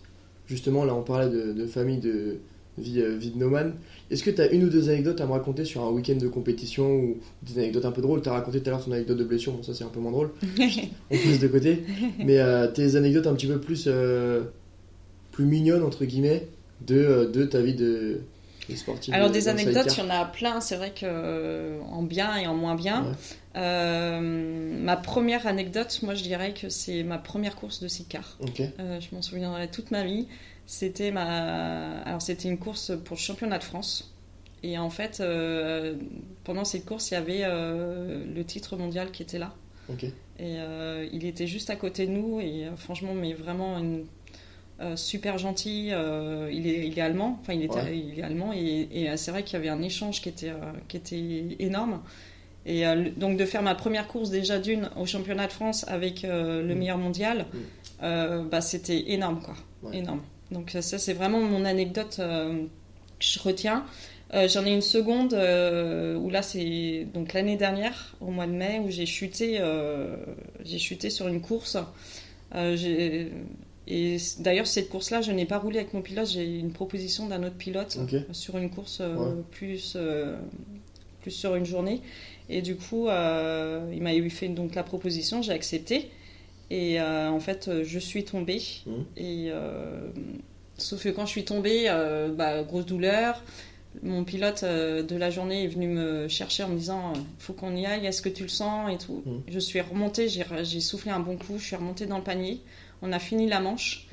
Justement, 0.48 0.86
là, 0.86 0.94
on 0.96 1.02
parlait 1.04 1.30
de, 1.30 1.54
de 1.54 1.66
famille, 1.66 1.98
de 1.98 2.38
vie, 2.78 3.00
euh, 3.02 3.16
vie 3.18 3.32
de 3.32 3.38
nomade. 3.40 3.74
Est-ce 4.12 4.24
que 4.24 4.30
t'as 4.30 4.50
une 4.52 4.66
ou 4.66 4.70
deux 4.70 4.90
anecdotes 4.90 5.20
à 5.22 5.26
me 5.26 5.32
raconter 5.32 5.66
sur 5.66 5.84
un 5.84 5.90
week-end 5.90 6.16
de 6.18 6.28
compétition 6.28 6.94
ou 6.96 7.18
des 7.44 7.58
anecdotes 7.60 7.86
un 7.86 7.92
peu 7.92 8.02
drôles? 8.02 8.22
T'as 8.22 8.32
raconté 8.34 8.60
tout 8.62 8.68
à 8.70 8.72
l'heure 8.72 8.84
ton 8.86 8.92
anecdote 8.92 9.18
de 9.18 9.24
blessure, 9.24 9.54
bon, 9.54 9.64
ça 9.64 9.74
c'est 9.74 9.84
un 9.84 9.88
peu 9.90 10.00
moins 10.00 10.12
drôle. 10.12 10.30
On 11.12 11.16
passe 11.18 11.40
de 11.40 11.48
côté. 11.48 11.84
Mais 12.20 12.38
euh, 12.40 12.68
tes 12.68 12.96
anecdotes 12.96 13.28
un 13.28 13.34
petit 13.34 13.48
peu 13.48 13.60
plus, 13.60 13.86
euh, 13.88 14.44
plus 15.32 15.46
mignonnes, 15.46 15.84
entre 15.84 16.06
guillemets, 16.06 16.48
de, 16.86 17.30
de 17.34 17.46
ta 17.46 17.62
vie 17.62 17.74
de, 17.74 18.20
de 18.70 18.76
sportif. 18.76 19.14
Alors 19.14 19.30
de- 19.30 19.34
des 19.34 19.48
anecdotes, 19.48 19.88
il 19.98 20.04
y 20.04 20.06
en 20.06 20.10
a 20.10 20.26
plein. 20.26 20.62
C'est 20.62 20.76
vrai 20.76 20.92
que 20.92 21.06
euh, 21.06 21.80
en 21.92 22.04
bien 22.04 22.36
et 22.38 22.46
en 22.46 22.54
moins 22.56 22.76
bien. 22.76 23.04
Ouais. 23.06 23.12
Euh, 23.56 24.20
ma 24.22 24.98
première 24.98 25.48
anecdote, 25.48 26.00
moi 26.04 26.14
je 26.16 26.24
dirais 26.24 26.54
que 26.54 26.70
c'est 26.70 27.04
ma 27.04 27.18
première 27.18 27.56
course 27.56 27.82
de 27.82 27.88
sidecar. 27.88 28.38
Ok. 28.42 28.62
Euh, 28.80 29.00
je 29.00 29.16
m'en 29.16 29.22
souviendrai 29.22 29.70
toute 29.70 29.92
ma 29.92 30.04
vie. 30.04 30.28
C'était 30.66 31.12
ma, 31.12 32.02
alors 32.02 32.22
c'était 32.22 32.50
une 32.50 32.58
course 32.58 32.92
pour 33.06 33.16
le 33.16 33.22
championnat 33.22 33.60
de 33.60 33.64
France. 33.64 34.14
Et 34.64 34.78
en 34.80 34.90
fait, 34.90 35.20
euh, 35.20 35.96
pendant 36.44 36.66
cette 36.66 36.86
course, 36.86 37.12
il 37.12 37.14
y 37.14 37.18
avait 37.18 37.44
le 37.46 38.44
titre 38.44 38.76
mondial 38.78 39.12
qui 39.12 39.22
était 39.22 39.38
là. 39.40 39.54
Et 40.40 40.56
il 41.14 41.26
était 41.26 41.48
juste 41.48 41.70
à 41.70 41.76
côté 41.76 42.08
de 42.08 42.12
nous. 42.12 42.40
Et 42.42 42.68
franchement, 42.78 43.14
mais 43.14 43.34
vraiment 43.34 43.78
une, 43.78 44.06
euh, 44.82 44.96
super 44.98 45.38
gentil. 45.38 45.90
euh, 45.92 46.50
il, 46.52 46.68
est, 46.68 46.88
il 46.88 46.98
est 46.98 47.02
allemand. 47.02 47.38
Enfin, 47.42 47.54
il, 47.54 47.64
était, 47.64 47.76
Ouais. 47.76 47.98
il 47.98 48.20
est 48.20 48.24
allemand. 48.24 48.52
Et, 48.54 48.88
et, 48.92 49.18
c'est 49.18 49.32
vrai 49.32 49.44
qu'il 49.44 49.54
y 49.54 49.58
avait 49.62 49.70
un 49.70 49.82
échange 49.82 50.22
qui 50.22 50.30
était, 50.30 50.50
euh, 50.50 50.72
qui 50.88 50.98
était 50.98 51.56
énorme. 51.60 52.02
Et 52.68 52.88
euh, 52.88 53.10
donc 53.16 53.38
de 53.38 53.46
faire 53.46 53.62
ma 53.62 53.76
première 53.76 54.08
course 54.08 54.30
déjà 54.32 54.58
d'une 54.60 54.90
au 55.00 55.06
championnat 55.06 55.46
de 55.48 55.52
France 55.52 55.86
avec 55.88 56.26
euh, 56.26 56.64
le 56.64 56.74
Mm. 56.74 56.78
meilleur 56.80 56.98
mondial, 56.98 57.40
Mm. 57.54 57.58
euh, 58.04 58.44
bah, 58.44 58.62
c'était 58.62 59.12
énorme 59.12 59.40
quoi. 59.42 59.56
Ouais. 59.84 59.98
Énorme. 59.98 60.22
Donc 60.52 60.76
ça 60.80 60.98
c'est 60.98 61.14
vraiment 61.14 61.40
mon 61.42 61.64
anecdote 61.66 62.16
que 62.18 62.66
je 63.20 63.40
retiens. 63.40 63.86
J'en 64.34 64.66
ai 64.66 64.72
une 64.74 64.82
seconde 64.82 65.34
où 65.34 66.30
là 66.30 66.42
c'est 66.42 67.08
donc 67.14 67.34
l'année 67.34 67.56
dernière 67.58 68.16
au 68.20 68.32
mois 68.32 68.48
de 68.48 68.52
mai 68.52 68.82
où 68.84 68.90
j'ai 68.90 69.06
chuté, 69.06 69.60
j'ai 70.64 70.78
chuté 70.80 71.10
sur 71.10 71.28
une 71.28 71.42
course. 71.42 71.78
Et 73.88 74.18
d'ailleurs 74.40 74.68
cette 74.68 74.90
course-là 74.90 75.22
je 75.22 75.32
n'ai 75.32 75.46
pas 75.46 75.58
roulé 75.60 75.78
avec 75.80 75.94
mon 75.94 76.02
pilote, 76.02 76.28
j'ai 76.28 76.44
une 76.60 76.72
proposition 76.72 77.28
d'un 77.28 77.44
autre 77.44 77.56
pilote 77.56 77.98
sur 78.32 78.58
une 78.58 78.70
course 78.70 79.00
Ouais. 79.00 79.32
plus 79.52 79.96
plus 81.22 81.32
sur 81.32 81.56
une 81.56 81.66
journée. 81.66 82.02
Et 82.50 82.62
du 82.62 82.76
coup 82.76 83.08
euh, 83.08 83.92
il 83.94 84.02
m'a 84.02 84.12
fait 84.30 84.48
donc 84.50 84.76
la 84.76 84.84
proposition, 84.84 85.42
j'ai 85.42 85.54
accepté. 85.54 86.10
Et 86.72 87.00
euh, 87.00 87.30
en 87.30 87.40
fait, 87.40 87.70
je 87.84 88.00
suis 88.00 88.26
tombée. 88.26 88.62
Mhm. 88.86 89.06
Et 89.18 89.46
euh, 89.50 90.08
sauf 90.78 91.04
que 91.04 91.10
quand 91.10 91.26
je 91.26 91.32
suis 91.32 91.46
tombée, 91.46 91.86
bah, 92.36 92.64
grosse 92.64 92.86
douleur. 92.86 93.44
mon 94.04 94.24
pilote 94.24 94.64
de 94.64 95.16
la 95.16 95.30
journée 95.30 95.64
est 95.64 95.68
venu 95.68 95.88
me 95.88 96.28
chercher 96.28 96.64
en 96.64 96.70
me 96.70 96.78
disant 96.78 97.14
faut 97.40 97.54
qu'on 97.54 97.76
y 97.76 97.86
aille, 97.86 98.06
est-ce 98.06 98.22
que 98.22 98.30
tu 98.30 98.44
le 98.44 98.50
sens? 98.50 98.92
et 98.92 98.98
tout. 98.98 99.24
Mhm. 99.26 99.44
Je 99.48 99.60
suis 99.60 99.82
remontée, 99.82 100.28
j'ai 100.28 100.82
soufflé 100.82 101.12
un 101.12 101.20
bon 101.20 101.38
coup, 101.38 101.58
je 101.58 101.66
suis 101.66 101.76
remontée 101.76 102.06
dans 102.06 102.18
le 102.18 102.24
panier. 102.24 102.62
On 103.02 103.12
a 103.12 103.20
fini 103.20 103.48
la 103.48 103.60
manche 103.60 104.08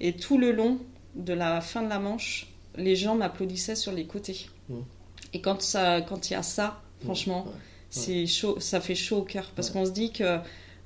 et 0.00 0.12
tout 0.12 0.38
le 0.38 0.52
long 0.52 0.78
de 1.14 1.32
la 1.32 1.60
fin 1.60 1.82
de 1.82 1.88
la 1.88 2.00
manche, 2.00 2.48
les 2.76 2.96
gens 2.96 3.14
m'applaudissaient 3.14 3.76
sur 3.76 3.92
les 3.92 4.04
côtés. 4.04 4.48
Mhm. 4.68 4.84
Et 5.32 5.40
quand 5.40 5.62
ça, 5.62 6.00
quand 6.02 6.30
il 6.30 6.34
y 6.34 6.36
a 6.36 6.42
ça, 6.42 6.80
franchement, 7.02 7.44
Ouais. 7.46 7.52
C'est 8.00 8.26
chaud, 8.26 8.56
ça 8.60 8.80
fait 8.80 8.94
chaud 8.94 9.18
au 9.18 9.22
cœur 9.22 9.50
parce 9.56 9.70
qu'on 9.70 9.84
se 9.86 9.90
dit 9.92 10.10
que 10.12 10.38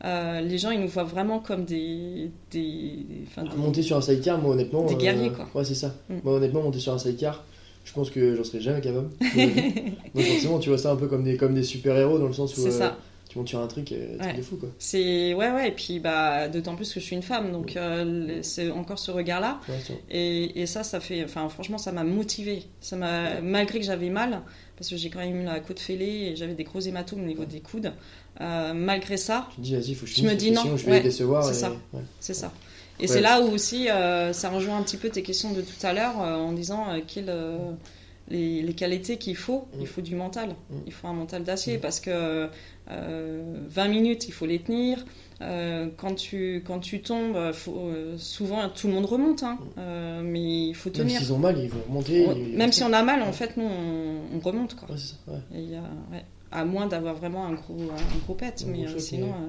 euh, 0.04 0.40
les 0.40 0.59
gens 0.59 0.70
ils 0.70 0.80
nous 0.80 0.88
voient 0.88 1.04
vraiment 1.04 1.40
comme 1.40 1.64
des, 1.64 2.30
des, 2.50 2.94
enfin, 3.26 3.42
des- 3.44 3.56
Monter 3.56 3.82
sur 3.82 3.96
un 3.96 4.00
sidecar, 4.00 4.38
moi 4.38 4.52
honnêtement. 4.52 4.84
Des 4.86 4.94
euh, 4.94 4.98
guerriers, 4.98 5.30
quoi. 5.30 5.48
Ouais, 5.54 5.64
c'est 5.64 5.74
ça. 5.74 5.94
Mm. 6.09 6.14
Moi 6.24 6.34
honnêtement, 6.34 6.62
monter 6.62 6.78
sur 6.78 6.92
un 6.92 6.98
sidecar, 6.98 7.44
je 7.84 7.92
pense 7.92 8.11
que 8.11 8.36
j'en 8.36 8.44
serais 8.44 8.61
jamais 8.61 8.80
capable. 8.80 9.09
Donc 10.14 10.24
forcément, 10.24 10.59
tu 10.59 10.68
vois 10.68 10.78
ça 10.78 10.92
un 10.92 10.96
peu 10.96 11.09
comme 11.09 11.24
des, 11.24 11.36
comme 11.36 11.54
des 11.54 11.62
super-héros 11.64 12.18
dans 12.18 12.28
le 12.28 12.32
sens 12.32 12.56
où 12.56 12.61
C'est 12.62 12.68
euh, 12.68 12.78
ça. 12.78 12.96
tu 13.28 13.38
montes 13.38 13.48
sur 13.48 13.59
un 13.61 13.66
truc, 13.66 13.90
euh, 13.92 14.16
truc 14.18 14.28
Ouais. 14.30 14.36
de 14.36 14.42
fou 14.42 14.56
quoi. 14.56 14.68
C'est 14.78 15.34
ouais 15.34 15.50
ouais 15.50 15.68
et 15.68 15.72
puis 15.72 15.98
bah 15.98 16.48
d'autant 16.48 16.76
plus 16.76 16.92
que 16.94 17.00
je 17.00 17.04
suis 17.04 17.16
une 17.16 17.22
femme 17.22 17.50
donc 17.52 17.76
euh, 17.76 18.38
c'est 18.42 18.70
encore 18.70 18.98
ce 18.98 19.11
regard 19.11 19.40
là 19.40 19.61
Ouais, 19.68 19.74
et, 20.11 20.62
et 20.62 20.66
ça 20.66 20.82
ça 20.84 20.98
fait 21.00 21.24
enfin 21.24 21.48
franchement 21.48 21.76
ça 21.78 21.92
m'a 21.92 22.04
motivée 22.04 22.62
ça 22.80 22.96
m'a 22.96 23.40
malgré 23.42 23.80
que 23.80 23.84
j'avais 23.84 24.09
mal 24.11 24.40
parce 24.79 24.89
que 24.91 24.97
j'ai 24.97 25.11
quand 25.11 25.18
même 25.18 25.41
eu 25.41 25.45
la 25.45 25.59
côte 25.61 25.81
fêlée 25.81 26.31
et 26.33 26.37
j'avais 26.37 26.55
des 26.55 26.64
gros 26.64 26.81
hématomes 26.81 27.20
au 27.22 27.26
niveau 27.26 27.45
des 27.45 27.61
coudes 27.61 27.93
euh, 28.41 28.72
malgré 28.72 29.16
ça 29.16 29.49
Tu 29.57 29.61
dis, 29.61 29.74
vas-y, 29.74 29.95
faut 29.95 30.07
que 30.07 30.12
je 30.12 30.22
me 30.22 30.35
dis 30.35 30.53
non, 30.53 30.62
sinon 30.62 30.76
je 30.76 30.85
vais 30.87 30.91
ouais, 30.93 30.97
les 30.99 31.03
décevoir. 31.05 31.43
c'est 31.45 31.51
et- 31.51 31.55
ça. 31.55 31.70
ouais. 31.93 32.03
c'est 32.20 32.35
ça 32.35 32.53
et 33.01 33.03
Ouais. 33.03 33.07
c'est 33.09 33.20
là 33.20 33.41
où 33.41 33.51
aussi 33.53 33.89
euh, 33.91 34.33
ça 34.33 34.51
rejoint 34.51 34.76
un 34.79 34.83
petit 34.83 34.97
peu 34.97 35.09
tes 35.09 35.22
questions 35.22 35.53
de 35.53 35.61
tout 35.62 35.87
à 35.87 35.93
l'heure 35.93 36.20
euh, 36.22 36.35
en 36.37 36.53
disant 36.53 36.87
euh, 36.91 37.01
les, 38.29 38.62
les 38.62 38.74
qualités 38.74 39.16
qu'il 39.16 39.37
faut 39.37 39.68
Mm. 39.74 39.81
il 39.81 39.87
faut 39.87 40.01
du 40.03 40.14
mental 40.14 40.51
Mm. 40.70 40.74
il 40.87 40.93
faut 40.93 41.09
un 41.09 41.12
mental 41.14 41.45
d'acier 41.45 41.76
Mm. 41.79 41.81
parce 41.81 42.01
que 42.01 42.49
euh, 42.91 43.66
20 43.68 43.89
minutes 43.89 44.29
il 44.29 44.33
faut 44.33 44.47
les 44.47 44.61
tenir 44.61 45.05
Euh, 45.41 45.87
quand 45.97 46.16
tu 46.16 46.64
quand 46.66 46.81
tu 46.81 47.01
tombes 47.01 47.53
faut, 47.53 47.79
euh, 47.87 48.18
souvent 48.18 48.68
tout 48.68 48.89
le 48.89 48.95
monde 48.95 49.07
remonte 49.07 49.45
hein, 49.45 49.57
euh, 49.79 50.20
mais 50.24 50.66
il 50.70 50.74
faut 50.74 50.91
Même 50.91 50.99
tenir 51.07 51.20
s'ils 51.20 51.33
ont 51.33 51.39
mal, 51.39 51.57
ils 51.62 51.70
vont 51.70 51.81
remonter. 51.89 52.26
Ils- 52.37 52.57
même 52.57 52.72
si 52.72 52.83
on 52.83 52.93
a 52.93 53.05
mal 53.05 53.22
en 53.22 53.33
fait 53.33 53.57
nous 53.57 53.62
on, 53.64 54.37
on 54.37 54.41
remonte 54.41 54.74
quoi 54.74 54.89
Ouais, 54.91 54.97
c'est 54.99 55.14
ça. 55.14 55.33
Ouais. 55.33 55.61
et. 55.61 55.76
À 56.51 56.64
moins 56.64 56.87
d'avoir 56.87 57.14
vraiment 57.14 57.45
un 57.47 57.53
gros, 57.53 57.76
un 57.76 58.18
gros 58.24 58.35
pet. 58.35 58.64
Un 58.66 58.70
mais 58.70 58.85
gros 58.85 58.95
euh, 58.97 58.99
sinon, 58.99 59.29
euh, 59.29 59.49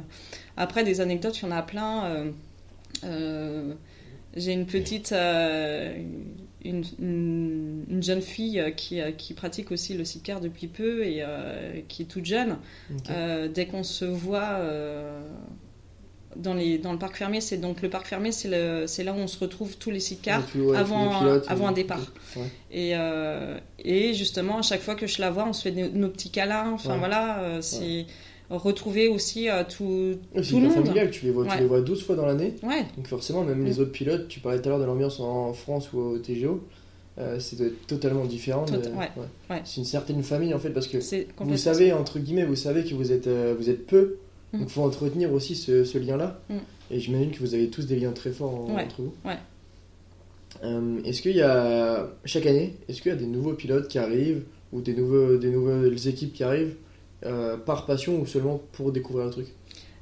après, 0.57 0.83
des 0.83 0.99
anecdotes, 0.99 1.39
il 1.39 1.45
y 1.45 1.47
en 1.47 1.51
a 1.55 1.61
plein. 1.61 2.03
euh, 2.05 2.31
euh, 3.05 3.73
J'ai 4.35 4.51
une 4.51 4.65
petite. 4.65 5.13
euh, 5.13 5.95
une, 6.65 6.83
une- 6.99 7.85
une 7.89 8.03
jeune 8.03 8.21
fille 8.21 8.59
euh, 8.59 8.71
qui, 8.71 8.99
euh, 8.99 9.11
qui 9.11 9.33
pratique 9.33 9.71
aussi 9.71 9.93
le 9.93 10.03
sidecar 10.05 10.41
depuis 10.41 10.67
peu 10.67 11.05
et 11.05 11.19
euh, 11.21 11.79
qui 11.87 12.01
est 12.01 12.05
toute 12.05 12.25
jeune. 12.25 12.57
Euh, 13.09 13.47
dès 13.47 13.65
qu'on 13.65 13.83
se 13.83 14.03
voit 14.05 14.49
euh, 14.57 15.21
dans, 16.35 16.53
les, 16.53 16.77
dans 16.77 16.91
le 16.91 16.99
parc 16.99 17.15
fermé, 17.15 17.41
c'est 17.41 17.57
donc 17.57 17.81
le 17.81 17.89
parc 17.89 18.05
fermé, 18.07 18.31
c'est 18.31 18.49
là 18.49 19.13
où 19.13 19.17
on 19.17 19.27
se 19.27 19.39
retrouve 19.39 19.77
tous 19.77 19.89
les 19.91 19.99
sidecars. 19.99 20.43
Ouais, 20.55 20.75
avant 20.77 21.19
pilotes, 21.19 21.45
avant 21.47 21.67
un 21.67 21.71
départ. 21.71 22.05
Ouais. 22.35 22.43
Et, 22.71 22.93
et 23.83 24.13
justement, 24.13 24.59
à 24.59 24.61
chaque 24.61 24.81
fois 24.81 24.95
que 24.95 25.07
je 25.07 25.21
la 25.21 25.31
vois, 25.31 25.47
on 25.47 25.53
se 25.53 25.63
fait 25.63 25.71
nos, 25.71 25.89
nos 25.89 26.09
petits 26.09 26.29
câlins. 26.29 26.71
Enfin 26.73 26.97
voilà, 26.97 27.61
c'est 27.61 28.05
retrouver 28.49 29.07
aussi 29.07 29.49
euh, 29.49 29.63
tout, 29.63 30.15
c'est 30.35 30.49
tout 30.49 30.55
le 30.59 30.67
monde. 30.67 30.73
familial, 30.73 31.11
tu 31.11 31.25
les 31.25 31.31
vois, 31.31 31.43
Ouais. 31.43 31.49
tu 31.55 31.59
les 31.59 31.65
vois 31.67 31.81
12 31.81 32.03
fois 32.03 32.15
dans 32.15 32.25
l'année. 32.25 32.55
Ouais, 32.63 32.85
Donc 32.97 33.07
forcément, 33.07 33.43
même 33.43 33.61
Mm. 33.61 33.65
les 33.65 33.79
autres 33.79 33.91
pilotes, 33.91 34.27
tu 34.27 34.39
parlais 34.39 34.59
tout 34.61 34.67
à 34.67 34.69
l'heure 34.71 34.79
de 34.79 34.85
l'ambiance 34.85 35.19
en 35.19 35.53
France 35.53 35.93
ou 35.93 35.99
au 35.99 36.17
TGO, 36.17 36.61
euh, 37.19 37.39
c'est 37.39 37.57
totalement 37.87 38.25
différent. 38.25 38.65
Tot- 38.65 38.77
ouais. 38.97 39.61
C'est 39.65 39.77
une 39.77 39.85
certaine 39.85 40.23
famille 40.23 40.53
en 40.53 40.59
fait 40.59 40.69
parce 40.71 40.87
que 40.87 40.97
vous 41.43 41.57
savez, 41.57 41.93
entre 41.93 42.17
guillemets, 42.19 42.45
vous 42.45 42.55
savez 42.55 42.83
que 42.83 42.93
vous 42.95 43.11
êtes, 43.11 43.27
euh, 43.27 43.53
vous 43.57 43.69
êtes 43.69 43.85
peu, 43.85 44.15
Mm. 44.53 44.59
donc 44.59 44.67
il 44.69 44.71
faut 44.73 44.81
entretenir 44.83 45.31
aussi 45.33 45.55
ce, 45.55 45.83
ce 45.83 45.97
lien-là. 45.99 46.39
Mm. 46.49 46.55
Et 46.91 46.99
j'imagine 46.99 47.29
que 47.31 47.39
vous 47.39 47.53
avez 47.53 47.67
tous 47.69 47.85
des 47.85 47.97
liens 47.97 48.13
très 48.13 48.31
forts 48.31 48.55
en- 48.55 48.75
entre 48.79 49.01
vous. 49.03 49.13
Euh, 50.63 50.97
est-ce 51.05 51.21
qu'il 51.21 51.35
y 51.35 51.41
a, 51.41 52.09
chaque 52.25 52.45
année, 52.47 52.73
est-ce 52.87 53.01
qu'il 53.01 53.11
y 53.11 53.15
a 53.15 53.17
des 53.17 53.27
nouveaux 53.27 53.53
pilotes 53.53 53.87
qui 53.87 53.99
arrivent 53.99 54.43
ou 54.73 54.81
des, 54.81 54.93
nouveaux, 54.93 55.37
des 55.37 55.51
nouvelles 55.51 56.07
équipes 56.07 56.33
qui 56.33 56.43
arrivent 56.43 56.75
euh, 57.25 57.57
par 57.57 57.85
passion 57.85 58.19
ou 58.19 58.25
seulement 58.25 58.61
pour 58.71 58.91
découvrir 58.91 59.25
le 59.25 59.31
truc 59.31 59.47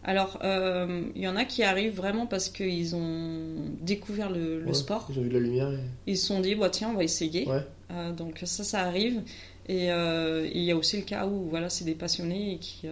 Alors, 0.04 0.40
euh, 0.44 1.02
il 1.16 1.22
y 1.22 1.28
en 1.28 1.36
a 1.36 1.46
qui 1.46 1.64
arrivent 1.64 1.96
vraiment 1.96 2.28
parce 2.28 2.50
qu'ils 2.50 2.96
ont 2.96 3.56
découvert 3.82 4.30
le, 4.30 4.60
le 4.60 4.68
Ouais, 4.68 4.74
sport. 4.74 5.08
Ils 5.12 5.20
ont 5.20 5.24
vu 5.24 5.30
de 5.30 5.34
la 5.34 5.40
lumière. 5.40 5.72
et- 5.72 5.80
Ils 6.12 6.18
se 6.18 6.28
sont 6.28 6.40
dit, 6.40 6.56
bah, 6.56 6.70
tiens, 6.70 6.90
on 6.94 6.98
va 6.98 7.04
essayer. 7.04 7.48
Ouais. 7.48 7.66
Euh, 7.92 8.12
donc 8.12 8.42
ça, 8.44 8.64
ça 8.64 8.82
arrive. 8.82 9.22
Et 9.70 9.92
euh, 9.92 10.46
et 10.46 10.60
il 10.60 10.64
y 10.64 10.72
a 10.72 10.78
aussi 10.78 10.96
le 10.96 11.04
cas 11.04 11.26
où 11.28 11.50
voilà, 11.50 11.70
c'est 11.70 11.84
des 11.84 11.94
passionnés 11.94 12.54
et 12.54 12.58
qui, 12.58 12.88
euh, 12.88 12.92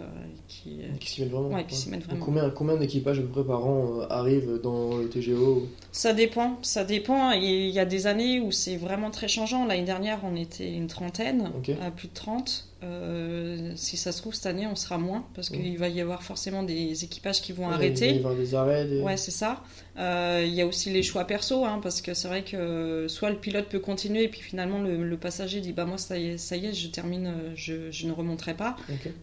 qui, 0.49 0.79
Qui 0.99 1.09
s'y 1.09 1.21
mettent 1.21 1.31
vraiment. 1.31 1.47
Ouais, 1.49 1.65
qui 1.65 1.89
mettent 1.89 2.03
vraiment. 2.03 2.23
combien 2.25 2.49
combien 2.49 2.75
d'équipages 2.75 3.19
à 3.19 3.21
peu 3.21 3.29
près 3.29 3.43
par 3.45 3.65
an 3.65 4.01
arrivent 4.09 4.59
dans 4.61 4.97
le 4.97 5.07
TGO 5.07 5.67
Ça 5.93 6.11
dépend, 6.13 6.57
ça 6.63 6.83
dépend. 6.83 7.31
Il 7.31 7.69
y 7.69 7.79
a 7.79 7.85
des 7.85 8.07
années 8.07 8.41
où 8.41 8.51
c'est 8.51 8.75
vraiment 8.75 9.09
très 9.09 9.29
changeant. 9.29 9.65
L'année 9.65 9.83
dernière, 9.85 10.19
on 10.25 10.35
était 10.35 10.69
une 10.73 10.87
trentaine, 10.87 11.49
à 11.81 11.91
plus 11.91 12.09
de 12.09 12.13
30. 12.13 12.67
Euh, 12.83 13.71
si 13.75 13.95
ça 13.97 14.11
se 14.11 14.21
trouve, 14.21 14.33
cette 14.35 14.45
année, 14.45 14.67
on 14.67 14.75
sera 14.75 14.97
moins, 14.97 15.25
parce 15.33 15.49
Ouais. 15.49 15.57
qu'il 15.59 15.77
va 15.77 15.87
y 15.87 16.01
avoir 16.01 16.23
forcément 16.23 16.61
des 16.63 17.03
équipages 17.05 17.41
qui 17.41 17.53
vont 17.53 17.63
Ouais, 17.63 17.69
Il 17.69 17.71
va 17.71 17.75
arrêter. 17.77 18.13
y 18.15 18.17
avoir 18.17 18.35
des 18.35 18.53
arrêts. 18.53 18.85
Des... 18.85 19.01
Ouais, 19.01 19.15
c'est 19.17 19.31
ça. 19.31 19.63
Euh, 19.97 20.43
Il 20.45 20.53
y 20.53 20.61
a 20.61 20.67
aussi 20.67 20.89
les 20.89 21.03
choix 21.03 21.23
perso, 21.25 21.63
hein, 21.65 21.79
parce 21.81 22.01
que 22.01 22.13
c'est 22.13 22.27
vrai 22.27 22.43
que 22.43 23.07
soit 23.07 23.29
le 23.29 23.37
pilote 23.37 23.67
peut 23.69 23.79
continuer, 23.79 24.23
et 24.23 24.27
puis 24.27 24.41
finalement 24.41 24.81
le, 24.81 25.03
le 25.03 25.17
passager 25.17 25.61
dit 25.61 25.71
bah 25.73 25.85
moi 25.85 25.97
ça 25.97 26.17
y 26.17 26.31
est, 26.31 26.37
ça 26.37 26.57
y 26.57 26.65
est 26.65 26.73
je 26.73 26.87
termine, 26.89 27.27
euh, 27.27 27.51
je, 27.55 27.91
je 27.91 28.07
ne 28.07 28.11
remonterai 28.11 28.55
pas. 28.55 28.75